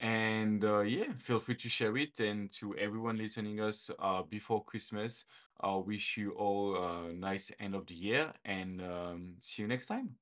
And 0.00 0.64
uh, 0.64 0.80
yeah, 0.80 1.12
feel 1.18 1.38
free 1.38 1.54
to 1.56 1.68
share 1.68 1.96
it. 1.96 2.18
And 2.18 2.52
to 2.54 2.76
everyone 2.76 3.16
listening 3.18 3.60
us 3.60 3.90
uh, 3.98 4.22
before 4.22 4.64
Christmas, 4.64 5.24
I 5.60 5.76
wish 5.76 6.16
you 6.16 6.32
all 6.32 6.76
a 6.76 7.12
nice 7.12 7.52
end 7.60 7.74
of 7.74 7.86
the 7.86 7.94
year 7.94 8.32
and 8.44 8.80
um, 8.82 9.34
see 9.40 9.62
you 9.62 9.68
next 9.68 9.86
time. 9.86 10.21